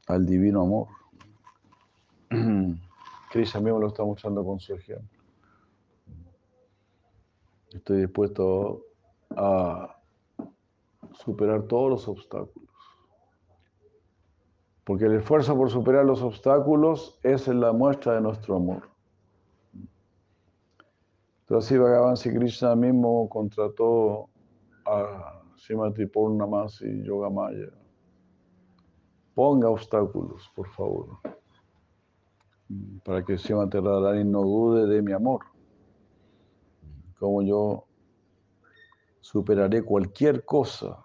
al 0.07 0.25
divino 0.25 0.61
amor. 0.61 0.87
Krishna 3.31 3.61
mismo 3.61 3.79
lo 3.79 3.87
está 3.87 4.03
mostrando 4.03 4.43
con 4.43 4.59
su 4.59 4.73
ejemplo. 4.73 5.21
Estoy 7.71 8.01
dispuesto 8.01 8.83
a 9.29 9.95
superar 11.13 11.63
todos 11.63 11.89
los 11.89 12.07
obstáculos. 12.07 12.69
Porque 14.83 15.05
el 15.05 15.13
esfuerzo 15.15 15.55
por 15.55 15.69
superar 15.69 16.03
los 16.03 16.21
obstáculos 16.21 17.17
es 17.23 17.47
la 17.47 17.71
muestra 17.71 18.15
de 18.15 18.21
nuestro 18.21 18.57
amor. 18.57 18.90
Entonces, 21.51 21.73
así 21.73 21.77
Bhagavan 21.77 22.15
Sri 22.15 22.33
Krishna 22.33 22.77
mismo 22.77 23.27
contrató 23.27 24.29
a 24.85 25.43
Srimati 25.57 26.05
Purnamas 26.05 26.81
y 26.81 27.03
Yogamaya. 27.03 27.67
Ponga 29.35 29.69
obstáculos, 29.69 30.49
por 30.55 30.69
favor, 30.69 31.17
para 33.03 33.25
que 33.25 33.37
Srimati 33.37 33.79
Radharani 33.79 34.23
no 34.23 34.43
dude 34.43 34.87
de 34.87 35.01
mi 35.01 35.11
amor. 35.11 35.41
Como 37.19 37.41
yo 37.41 37.83
superaré 39.19 39.83
cualquier 39.83 40.45
cosa. 40.45 41.03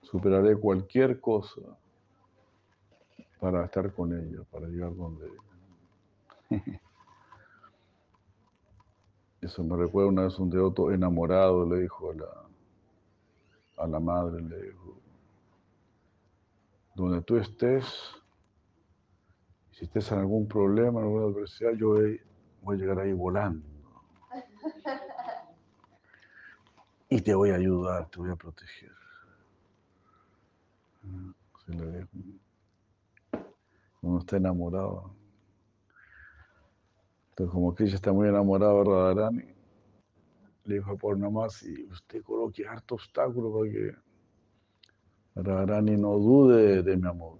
Superaré 0.00 0.56
cualquier 0.56 1.20
cosa 1.20 1.60
para 3.38 3.66
estar 3.66 3.94
con 3.94 4.12
ella, 4.12 4.42
para 4.50 4.66
llegar 4.66 4.92
donde 4.96 5.28
ella. 6.50 6.80
Eso 9.42 9.64
me 9.64 9.76
recuerda 9.76 10.08
una 10.08 10.22
vez 10.22 10.38
un 10.38 10.48
devoto 10.50 10.92
enamorado, 10.92 11.68
le 11.68 11.80
dijo 11.80 12.12
a 12.12 12.14
la, 12.14 13.84
a 13.84 13.86
la 13.88 13.98
madre, 13.98 14.40
le 14.40 14.62
dijo, 14.62 14.96
donde 16.94 17.22
tú 17.22 17.36
estés, 17.36 17.84
si 19.72 19.84
estés 19.84 20.12
en 20.12 20.20
algún 20.20 20.46
problema, 20.46 21.00
en 21.00 21.06
alguna 21.06 21.24
adversidad, 21.24 21.72
yo 21.72 21.94
voy 22.62 22.76
a 22.76 22.78
llegar 22.78 23.00
ahí 23.00 23.12
volando. 23.12 23.66
Y 27.08 27.20
te 27.20 27.34
voy 27.34 27.50
a 27.50 27.56
ayudar, 27.56 28.08
te 28.10 28.20
voy 28.20 28.30
a 28.30 28.36
proteger. 28.36 28.92
Uno 34.02 34.20
está 34.20 34.36
enamorado. 34.36 35.21
Entonces, 37.32 37.54
como 37.54 37.74
Krishna 37.74 37.96
está 37.96 38.12
muy 38.12 38.28
enamorado 38.28 38.78
de 38.78 38.90
Radharani, 38.90 39.44
le 40.64 40.74
dijo 40.74 40.98
por 40.98 41.16
más 41.16 41.62
y 41.62 41.84
usted 41.86 42.22
coloque 42.22 42.66
harto 42.66 42.96
obstáculo 42.96 43.58
para 43.58 43.72
que 43.72 43.96
Radharani 45.36 45.96
no 45.96 46.18
dude 46.18 46.82
de 46.82 46.96
mi 46.98 47.08
amor. 47.08 47.38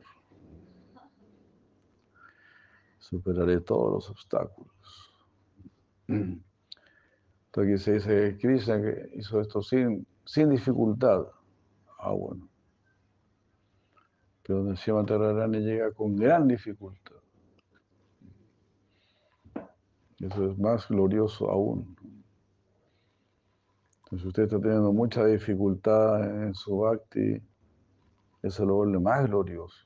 Superaré 2.98 3.60
todos 3.60 3.93
los 3.93 4.10
obstáculos. 4.10 4.73
Entonces 6.09 6.40
aquí 7.55 7.78
se 7.78 7.93
dice 7.93 8.39
Krishna 8.40 8.81
que 8.81 9.10
hizo 9.14 9.43
esto 9.43 9.60
sin, 9.60 10.06
sin 10.24 10.48
dificultad. 10.48 11.27
Ah, 11.98 12.12
bueno. 12.12 12.48
Pero 14.43 14.64
donde 14.64 15.06
Tararani 15.06 15.59
llega 15.59 15.93
con 15.93 16.16
gran 16.16 16.48
dificultad. 16.48 17.16
Eso 20.23 20.53
es 20.53 20.59
más 20.59 20.86
glorioso 20.89 21.51
aún. 21.51 21.97
Entonces 24.05 24.28
usted 24.28 24.44
está 24.44 24.61
teniendo 24.61 24.93
mucha 24.93 25.27
dificultad 25.27 26.44
en 26.44 26.55
su 26.55 26.78
bhakti, 26.78 27.43
eso 28.40 28.65
lo 28.65 28.77
vuelve 28.77 29.01
más 29.01 29.27
glorioso. 29.27 29.85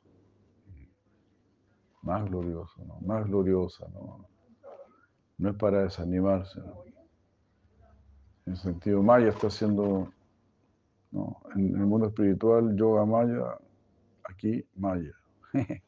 Más 2.02 2.24
glorioso, 2.26 2.84
¿no? 2.84 3.00
Más 3.00 3.26
gloriosa, 3.26 3.88
¿no? 3.94 4.26
No 5.38 5.50
es 5.50 5.56
para 5.56 5.84
desanimarse, 5.84 6.60
¿no? 6.60 6.84
En 8.44 8.52
el 8.52 8.56
sentido 8.58 9.02
maya 9.02 9.28
está 9.28 9.46
haciendo, 9.46 10.12
en 11.54 11.76
el 11.76 11.86
mundo 11.86 12.08
espiritual, 12.08 12.76
yoga 12.76 13.06
maya, 13.06 13.58
aquí 14.24 14.64
maya. 14.74 15.12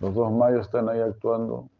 Los 0.00 0.12
dos 0.12 0.32
mayos 0.32 0.66
están 0.66 0.88
ahí 0.88 1.00
actuando 1.00 1.70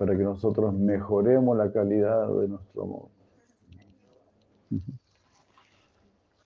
para 0.00 0.16
que 0.16 0.22
nosotros 0.22 0.72
mejoremos 0.72 1.54
la 1.58 1.70
calidad 1.70 2.26
de 2.26 2.48
nuestro 2.48 2.84
amor. 2.84 3.08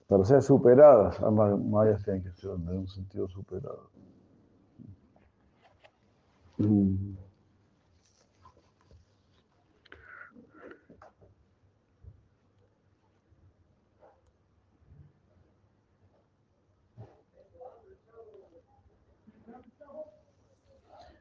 Para 0.09 0.25
ser 0.25 0.41
superadas, 0.41 1.21
ambas 1.21 1.57
mayas 1.57 2.03
tienen 2.03 2.21
que 2.21 2.33
ser 2.33 2.51
en 2.51 2.67
un 2.67 2.87
sentido. 2.89 3.29
Mm. 6.57 7.15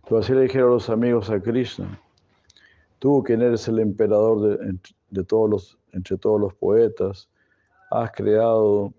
Entonces 0.02 0.24
así 0.24 0.34
le 0.34 0.40
dijeron 0.42 0.70
los 0.70 0.90
amigos 0.90 1.30
a 1.30 1.40
Krishna, 1.40 2.00
tú 3.04 3.22
que 3.22 3.34
eres 3.34 3.68
el 3.68 3.80
emperador 3.80 4.58
de, 5.10 5.24
todos 5.24 5.50
los, 5.50 5.78
entre 5.92 6.16
todos 6.16 6.40
los 6.40 6.54
poetas, 6.54 7.28
has 7.90 8.10
creado 8.12 8.94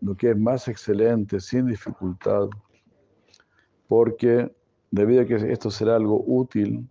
lo 0.00 0.16
que 0.16 0.30
es 0.30 0.36
más 0.36 0.66
excelente, 0.66 1.38
sin 1.38 1.66
dificultad, 1.66 2.48
porque 3.86 4.52
debido 4.90 5.22
a 5.22 5.24
que 5.24 5.36
esto 5.36 5.70
será 5.70 5.94
algo 5.94 6.20
útil, 6.26 6.84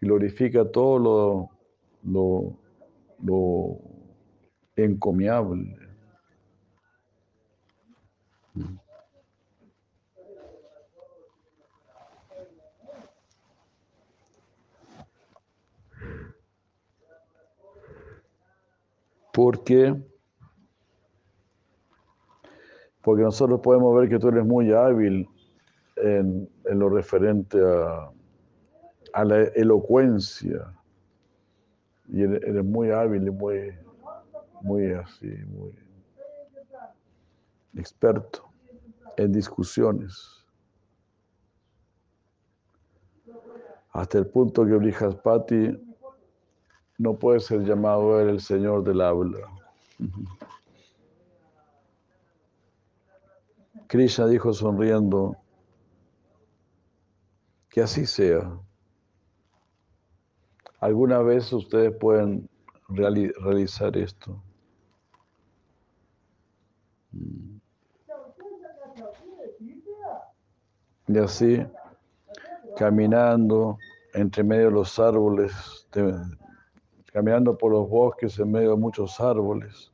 glorifica 0.00 0.64
todo 0.70 1.00
lo, 1.00 1.50
lo, 2.04 2.56
lo 3.24 3.78
encomiable. 4.76 5.76
Porque, 19.42 19.98
porque 23.00 23.22
nosotros 23.22 23.60
podemos 23.60 23.96
ver 23.96 24.10
que 24.10 24.18
tú 24.18 24.28
eres 24.28 24.44
muy 24.44 24.70
hábil 24.70 25.26
en, 25.96 26.46
lo 26.66 26.90
referente 26.90 27.58
a, 27.58 28.10
a, 29.14 29.24
la 29.24 29.44
elocuencia. 29.54 30.74
Y 32.08 32.20
eres, 32.20 32.62
muy 32.62 32.90
hábil 32.90 33.28
y 33.28 33.30
muy, 33.30 33.72
muy 34.60 34.92
así, 34.92 35.34
muy 35.46 35.72
experto 37.78 38.44
en 39.16 39.32
discusiones. 39.32 40.44
Hasta 43.92 44.18
el 44.18 44.26
punto 44.26 44.66
que 44.66 44.74
Brihaspati 44.74 45.89
no 47.00 47.14
puede 47.14 47.40
ser 47.40 47.64
llamado 47.64 48.20
el 48.20 48.42
Señor 48.42 48.84
del 48.84 49.00
habla. 49.00 49.38
Krishna 53.86 54.26
dijo 54.26 54.52
sonriendo, 54.52 55.34
que 57.70 57.80
así 57.80 58.04
sea. 58.04 58.52
¿Alguna 60.78 61.20
vez 61.22 61.50
ustedes 61.54 61.96
pueden 61.96 62.50
realizar 62.88 63.96
esto? 63.96 64.42
Y 71.08 71.16
así, 71.16 71.66
caminando 72.76 73.78
entre 74.12 74.44
medio 74.44 74.66
de 74.66 74.72
los 74.72 74.98
árboles, 74.98 75.52
caminando 77.12 77.56
por 77.56 77.72
los 77.72 77.88
bosques 77.88 78.38
en 78.38 78.52
medio 78.52 78.70
de 78.70 78.76
muchos 78.76 79.20
árboles, 79.20 79.92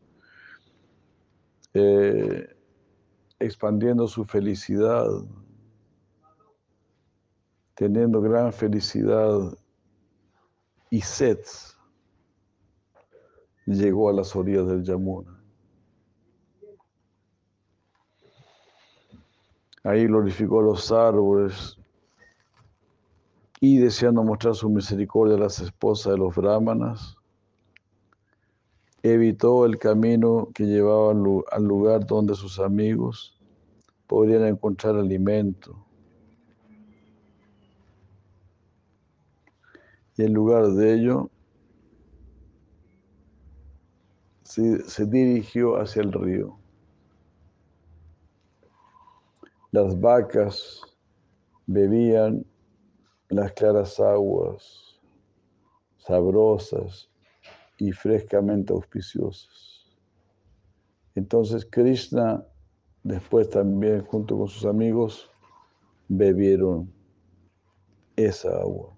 eh, 1.74 2.54
expandiendo 3.38 4.06
su 4.06 4.24
felicidad, 4.24 5.06
teniendo 7.74 8.20
gran 8.20 8.52
felicidad 8.52 9.56
y 10.90 11.00
sed, 11.00 11.40
llegó 13.66 14.08
a 14.08 14.12
las 14.12 14.34
orillas 14.36 14.68
del 14.68 14.82
Yamuna. 14.84 15.32
Ahí 19.82 20.06
glorificó 20.06 20.62
los 20.62 20.90
árboles 20.90 21.78
y 23.66 23.78
deseando 23.78 24.22
mostrar 24.22 24.54
su 24.54 24.70
misericordia 24.70 25.34
a 25.34 25.40
las 25.40 25.58
esposas 25.58 26.12
de 26.12 26.18
los 26.18 26.36
brahmanas, 26.36 27.16
evitó 29.02 29.66
el 29.66 29.76
camino 29.76 30.50
que 30.54 30.66
llevaba 30.66 31.10
al 31.10 31.64
lugar 31.64 32.06
donde 32.06 32.36
sus 32.36 32.60
amigos 32.60 33.36
podrían 34.06 34.46
encontrar 34.46 34.94
alimento. 34.94 35.84
Y 40.16 40.22
en 40.22 40.32
lugar 40.32 40.68
de 40.68 40.94
ello, 40.94 41.28
se, 44.44 45.06
dirigió 45.06 45.74
hacia 45.80 46.02
el 46.02 46.12
río. 46.12 46.56
Las 49.72 50.00
vacas 50.00 50.80
bebían 51.66 52.46
las 53.28 53.52
claras 53.52 53.98
aguas, 53.98 55.00
sabrosas 55.98 57.10
y 57.78 57.92
frescamente 57.92 58.72
auspiciosas. 58.72 59.96
Entonces 61.14 61.66
Krishna, 61.70 62.44
después 63.02 63.50
también 63.50 64.04
junto 64.04 64.38
con 64.38 64.48
sus 64.48 64.64
amigos, 64.64 65.30
bebieron 66.08 66.92
esa 68.16 68.50
agua. 68.50 68.96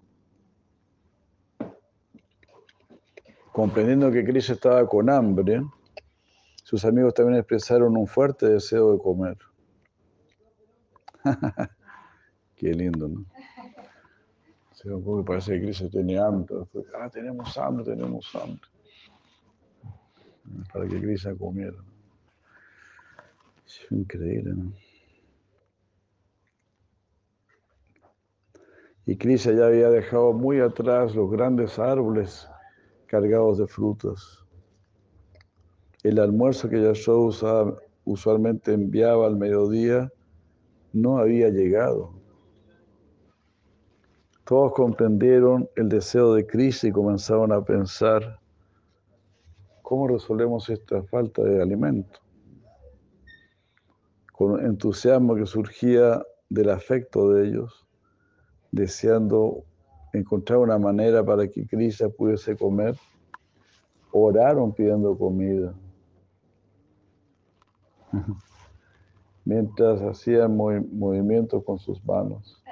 Comprendiendo 3.52 4.10
que 4.12 4.24
Krishna 4.24 4.54
estaba 4.54 4.86
con 4.86 5.10
hambre, 5.10 5.62
sus 6.62 6.84
amigos 6.84 7.14
también 7.14 7.38
expresaron 7.38 7.96
un 7.96 8.06
fuerte 8.06 8.46
deseo 8.48 8.92
de 8.92 8.98
comer. 8.98 9.38
Qué 12.56 12.74
lindo, 12.74 13.08
¿no? 13.08 13.24
Se 14.80 14.88
parece 15.26 15.54
que 15.54 15.62
Krishna 15.62 15.88
tenía 15.90 16.24
hambre. 16.24 16.54
Ah, 16.94 17.10
tenemos 17.10 17.58
hambre, 17.58 17.84
tenemos 17.84 18.32
hambre. 18.36 18.62
Para 20.72 20.86
que 20.86 21.00
Krishna 21.00 21.34
comiera. 21.34 21.76
Es 23.66 23.80
increíble, 23.90 24.52
¿no? 24.54 24.72
Y 29.04 29.16
Krishna 29.16 29.52
ya 29.52 29.66
había 29.66 29.90
dejado 29.90 30.32
muy 30.32 30.60
atrás 30.60 31.12
los 31.12 31.28
grandes 31.28 31.76
árboles 31.80 32.48
cargados 33.06 33.58
de 33.58 33.66
frutas. 33.66 34.44
El 36.04 36.20
almuerzo 36.20 36.68
que 36.68 36.80
Yashoda 36.80 37.74
usualmente 38.04 38.74
enviaba 38.74 39.26
al 39.26 39.36
mediodía 39.38 40.12
no 40.92 41.18
había 41.18 41.48
llegado. 41.48 42.27
Todos 44.48 44.72
comprendieron 44.72 45.68
el 45.76 45.90
deseo 45.90 46.32
de 46.32 46.46
Krishna 46.46 46.88
y 46.88 46.92
comenzaron 46.92 47.52
a 47.52 47.62
pensar, 47.62 48.40
¿cómo 49.82 50.08
resolvemos 50.08 50.70
esta 50.70 51.02
falta 51.02 51.42
de 51.42 51.60
alimento? 51.60 52.18
Con 54.32 54.64
entusiasmo 54.64 55.34
que 55.34 55.44
surgía 55.44 56.22
del 56.48 56.70
afecto 56.70 57.28
de 57.28 57.46
ellos, 57.46 57.86
deseando 58.72 59.64
encontrar 60.14 60.60
una 60.60 60.78
manera 60.78 61.22
para 61.22 61.46
que 61.46 61.66
Krishna 61.66 62.08
pudiese 62.08 62.56
comer, 62.56 62.96
oraron 64.12 64.72
pidiendo 64.72 65.14
comida. 65.18 65.74
Mientras 69.44 70.00
hacían 70.00 70.56
movimientos 70.56 71.62
con 71.64 71.78
sus 71.78 72.02
manos. 72.02 72.62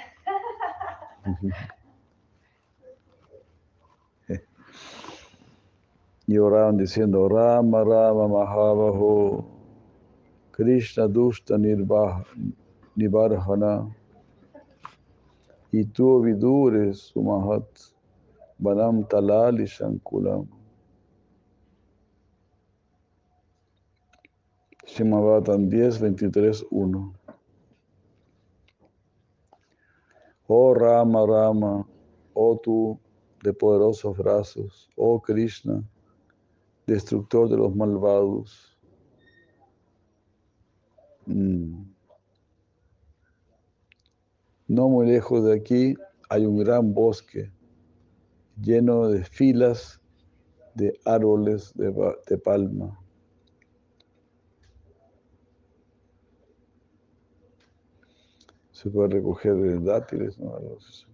Y 6.26 6.38
oraban 6.38 6.76
diciendo 6.76 7.28
Rama 7.28 7.84
Rama 7.84 8.28
Mahabaho 8.28 9.44
Krishna 10.52 11.06
Dusta 11.06 11.56
Nibarhana 12.96 13.94
y 15.72 15.84
tu 15.84 16.22
vidures 16.22 17.12
sumahat 17.12 17.66
Banam 18.58 19.06
Talali 19.06 19.66
Shankulam 19.66 20.48
Shimabatan 24.86 25.68
10, 25.68 25.98
23, 26.00 26.64
1. 26.70 27.25
Oh 30.48 30.74
Rama, 30.74 31.26
Rama, 31.26 31.86
oh 32.34 32.58
tú 32.62 32.98
de 33.42 33.52
poderosos 33.52 34.16
brazos, 34.16 34.88
oh 34.96 35.20
Krishna, 35.20 35.82
destructor 36.86 37.48
de 37.48 37.56
los 37.56 37.74
malvados. 37.74 38.76
Mm. 41.26 41.82
No 44.68 44.88
muy 44.88 45.06
lejos 45.06 45.44
de 45.44 45.54
aquí 45.54 45.94
hay 46.28 46.44
un 46.46 46.58
gran 46.58 46.92
bosque 46.92 47.52
lleno 48.60 49.08
de 49.08 49.24
filas 49.24 50.00
de 50.74 50.98
árboles 51.04 51.72
de, 51.74 51.92
pa- 51.92 52.16
de 52.28 52.38
palma. 52.38 53.00
Se 58.76 58.90
puede 58.90 59.08
recoger 59.08 59.82
dátiles, 59.82 60.38
¿no? 60.38 60.54
Así. 60.54 61.06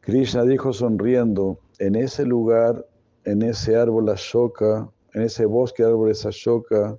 Krishna 0.00 0.44
dijo 0.44 0.72
sonriendo, 0.72 1.58
en 1.80 1.96
ese 1.96 2.24
lugar, 2.24 2.86
en 3.24 3.42
ese 3.42 3.74
árbol 3.74 4.08
Ashoka, 4.10 4.88
en 5.12 5.22
ese 5.22 5.44
bosque 5.44 5.82
de 5.82 5.88
árboles 5.88 6.24
Ashoka, 6.24 6.96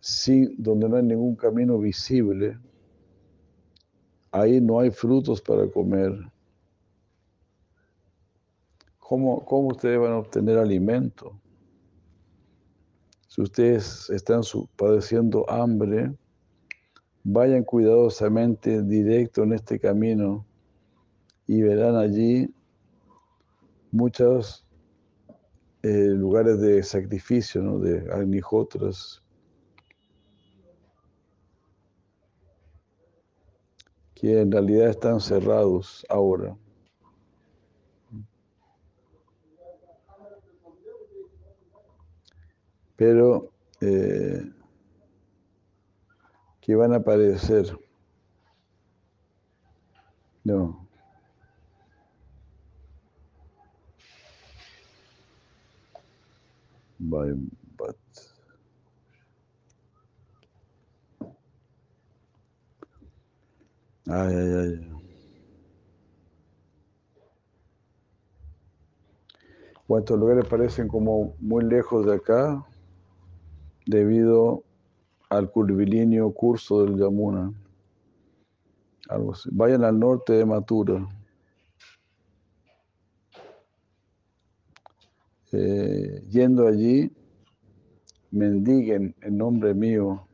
sí, 0.00 0.56
donde 0.58 0.88
no 0.88 0.96
hay 0.96 1.04
ningún 1.04 1.36
camino 1.36 1.78
visible, 1.78 2.58
ahí 4.32 4.60
no 4.60 4.80
hay 4.80 4.90
frutos 4.90 5.40
para 5.40 5.70
comer. 5.70 6.18
¿Cómo, 8.98 9.44
cómo 9.44 9.68
ustedes 9.68 10.00
van 10.00 10.12
a 10.14 10.18
obtener 10.18 10.58
alimento? 10.58 11.39
Si 13.30 13.40
ustedes 13.42 14.10
están 14.10 14.40
padeciendo 14.74 15.48
hambre, 15.48 16.12
vayan 17.22 17.62
cuidadosamente 17.62 18.82
directo 18.82 19.44
en 19.44 19.52
este 19.52 19.78
camino 19.78 20.44
y 21.46 21.62
verán 21.62 21.94
allí 21.94 22.52
muchos 23.92 24.66
eh, 25.84 26.08
lugares 26.08 26.60
de 26.60 26.82
sacrificio, 26.82 27.78
de 27.78 28.12
agnihotras, 28.12 29.22
que 34.16 34.40
en 34.40 34.50
realidad 34.50 34.88
están 34.88 35.20
cerrados 35.20 36.04
ahora. 36.08 36.56
Pero 43.00 43.50
eh, 43.80 44.42
que 46.60 46.74
van 46.74 46.92
a 46.92 46.96
aparecer. 46.96 47.74
No. 50.44 50.86
By, 56.98 57.32
but. 57.78 57.96
Ay, 64.08 64.34
ay, 64.34 64.52
ay. 64.58 64.90
Bueno, 69.88 70.00
estos 70.00 70.18
lugares 70.20 70.46
parecen 70.46 70.86
como 70.86 71.34
muy 71.40 71.64
lejos 71.64 72.04
de 72.04 72.16
acá 72.16 72.66
debido 73.86 74.64
al 75.28 75.50
curvilíneo 75.50 76.32
curso 76.32 76.84
del 76.84 76.98
Yamuna. 76.98 77.52
Algo 79.08 79.32
así. 79.32 79.48
Vayan 79.52 79.84
al 79.84 79.98
norte 79.98 80.32
de 80.34 80.44
Mathura. 80.44 81.06
Eh, 85.52 86.22
yendo 86.28 86.66
allí, 86.66 87.10
mendiguen 88.30 89.16
en 89.20 89.36
nombre 89.36 89.74
mío 89.74 90.26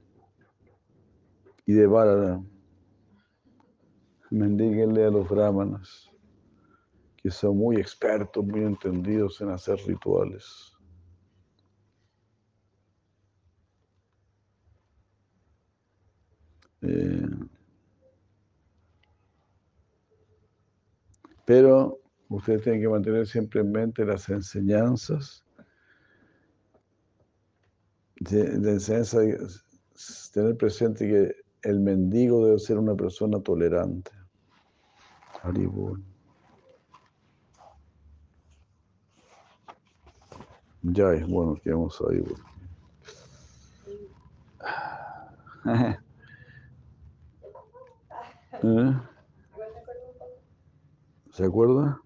y 1.64 1.72
de 1.72 1.86
Bharara. 1.86 2.42
Mendíguenle 4.30 5.04
a 5.04 5.10
los 5.10 5.28
brahmanas, 5.28 6.10
que 7.16 7.30
son 7.30 7.56
muy 7.56 7.76
expertos, 7.76 8.44
muy 8.44 8.64
entendidos 8.64 9.40
en 9.40 9.50
hacer 9.50 9.78
rituales. 9.86 10.75
Eh, 16.86 17.26
pero 21.44 21.98
ustedes 22.28 22.62
tienen 22.62 22.80
que 22.80 22.88
mantener 22.88 23.26
siempre 23.26 23.60
en 23.60 23.72
mente 23.72 24.04
las 24.04 24.28
enseñanzas. 24.28 25.44
De, 28.20 28.58
de 28.58 28.70
enseñanza, 28.72 29.18
tener 30.32 30.56
presente 30.56 31.06
que 31.06 31.34
el 31.68 31.80
mendigo 31.80 32.46
debe 32.46 32.58
ser 32.58 32.78
una 32.78 32.94
persona 32.94 33.40
tolerante. 33.40 34.10
Haribol. 35.42 36.02
Ya 40.82 41.12
es 41.14 41.26
bueno 41.26 41.56
que 41.62 41.70
vamos 41.70 42.02
ahí. 42.08 42.22
¿Eh? 48.62 48.92
¿Se 51.32 51.44
acuerda? 51.44 52.00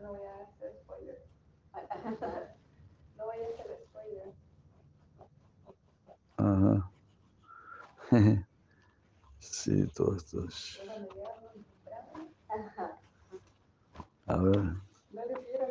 No 0.00 0.08
voy 0.10 0.20
a 0.26 0.42
hacer 0.42 0.72
spoiler. 0.82 1.18
No 3.16 3.24
voy 3.26 3.38
a 3.38 3.48
hacer 3.48 3.78
spoiler. 3.88 4.34
Ajá. 6.36 6.90
Sí, 9.40 9.86
todo 9.94 10.16
esto. 10.16 10.44
es-. 10.44 10.80
A 14.26 14.36
ver, 14.36 14.58
no 15.10 15.24
le 15.24 15.34
dieron, 15.44 15.70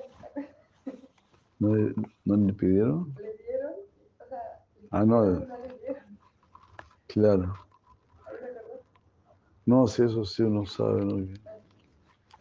¿no, 1.60 1.76
le- 1.76 1.94
no 2.26 2.36
le 2.38 2.54
pidieron? 2.54 3.14
le 3.22 3.34
dieron, 3.38 3.74
o 4.20 4.26
sea, 4.30 4.66
Ah, 4.92 5.06
no, 5.06 5.24
no 5.26 5.58
le 5.60 5.78
dieron. 5.80 6.20
claro. 7.08 7.67
No, 9.68 9.86
si 9.86 10.02
eso 10.02 10.24
sí 10.24 10.44
uno 10.44 10.66
sabe, 10.66 11.04
¿no? 11.04 11.28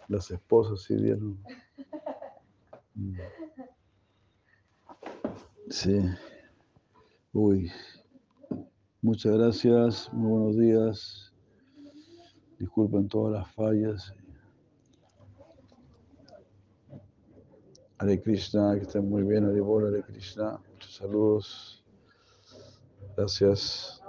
Las 0.06 0.30
esposas 0.30 0.82
sí 0.82 0.94
dieron. 0.94 1.36
Mm. 2.94 3.18
Sí. 5.68 6.00
Uy. 7.32 7.72
Muchas 9.02 9.32
gracias, 9.32 10.12
muy 10.12 10.30
buenos 10.30 10.56
días. 10.56 11.34
Disculpen 12.60 13.08
todas 13.08 13.40
las 13.40 13.52
fallas. 13.54 14.14
Hare 17.98 18.22
Krishna, 18.22 18.76
que 18.76 18.82
estén 18.82 19.08
muy 19.10 19.24
bien, 19.24 19.46
Hare 19.46 19.60
Bol, 19.60 19.88
Hare 19.88 20.04
Krishna. 20.04 20.60
Muchos 20.70 20.94
saludos. 20.94 21.84
Gracias. 23.16 24.00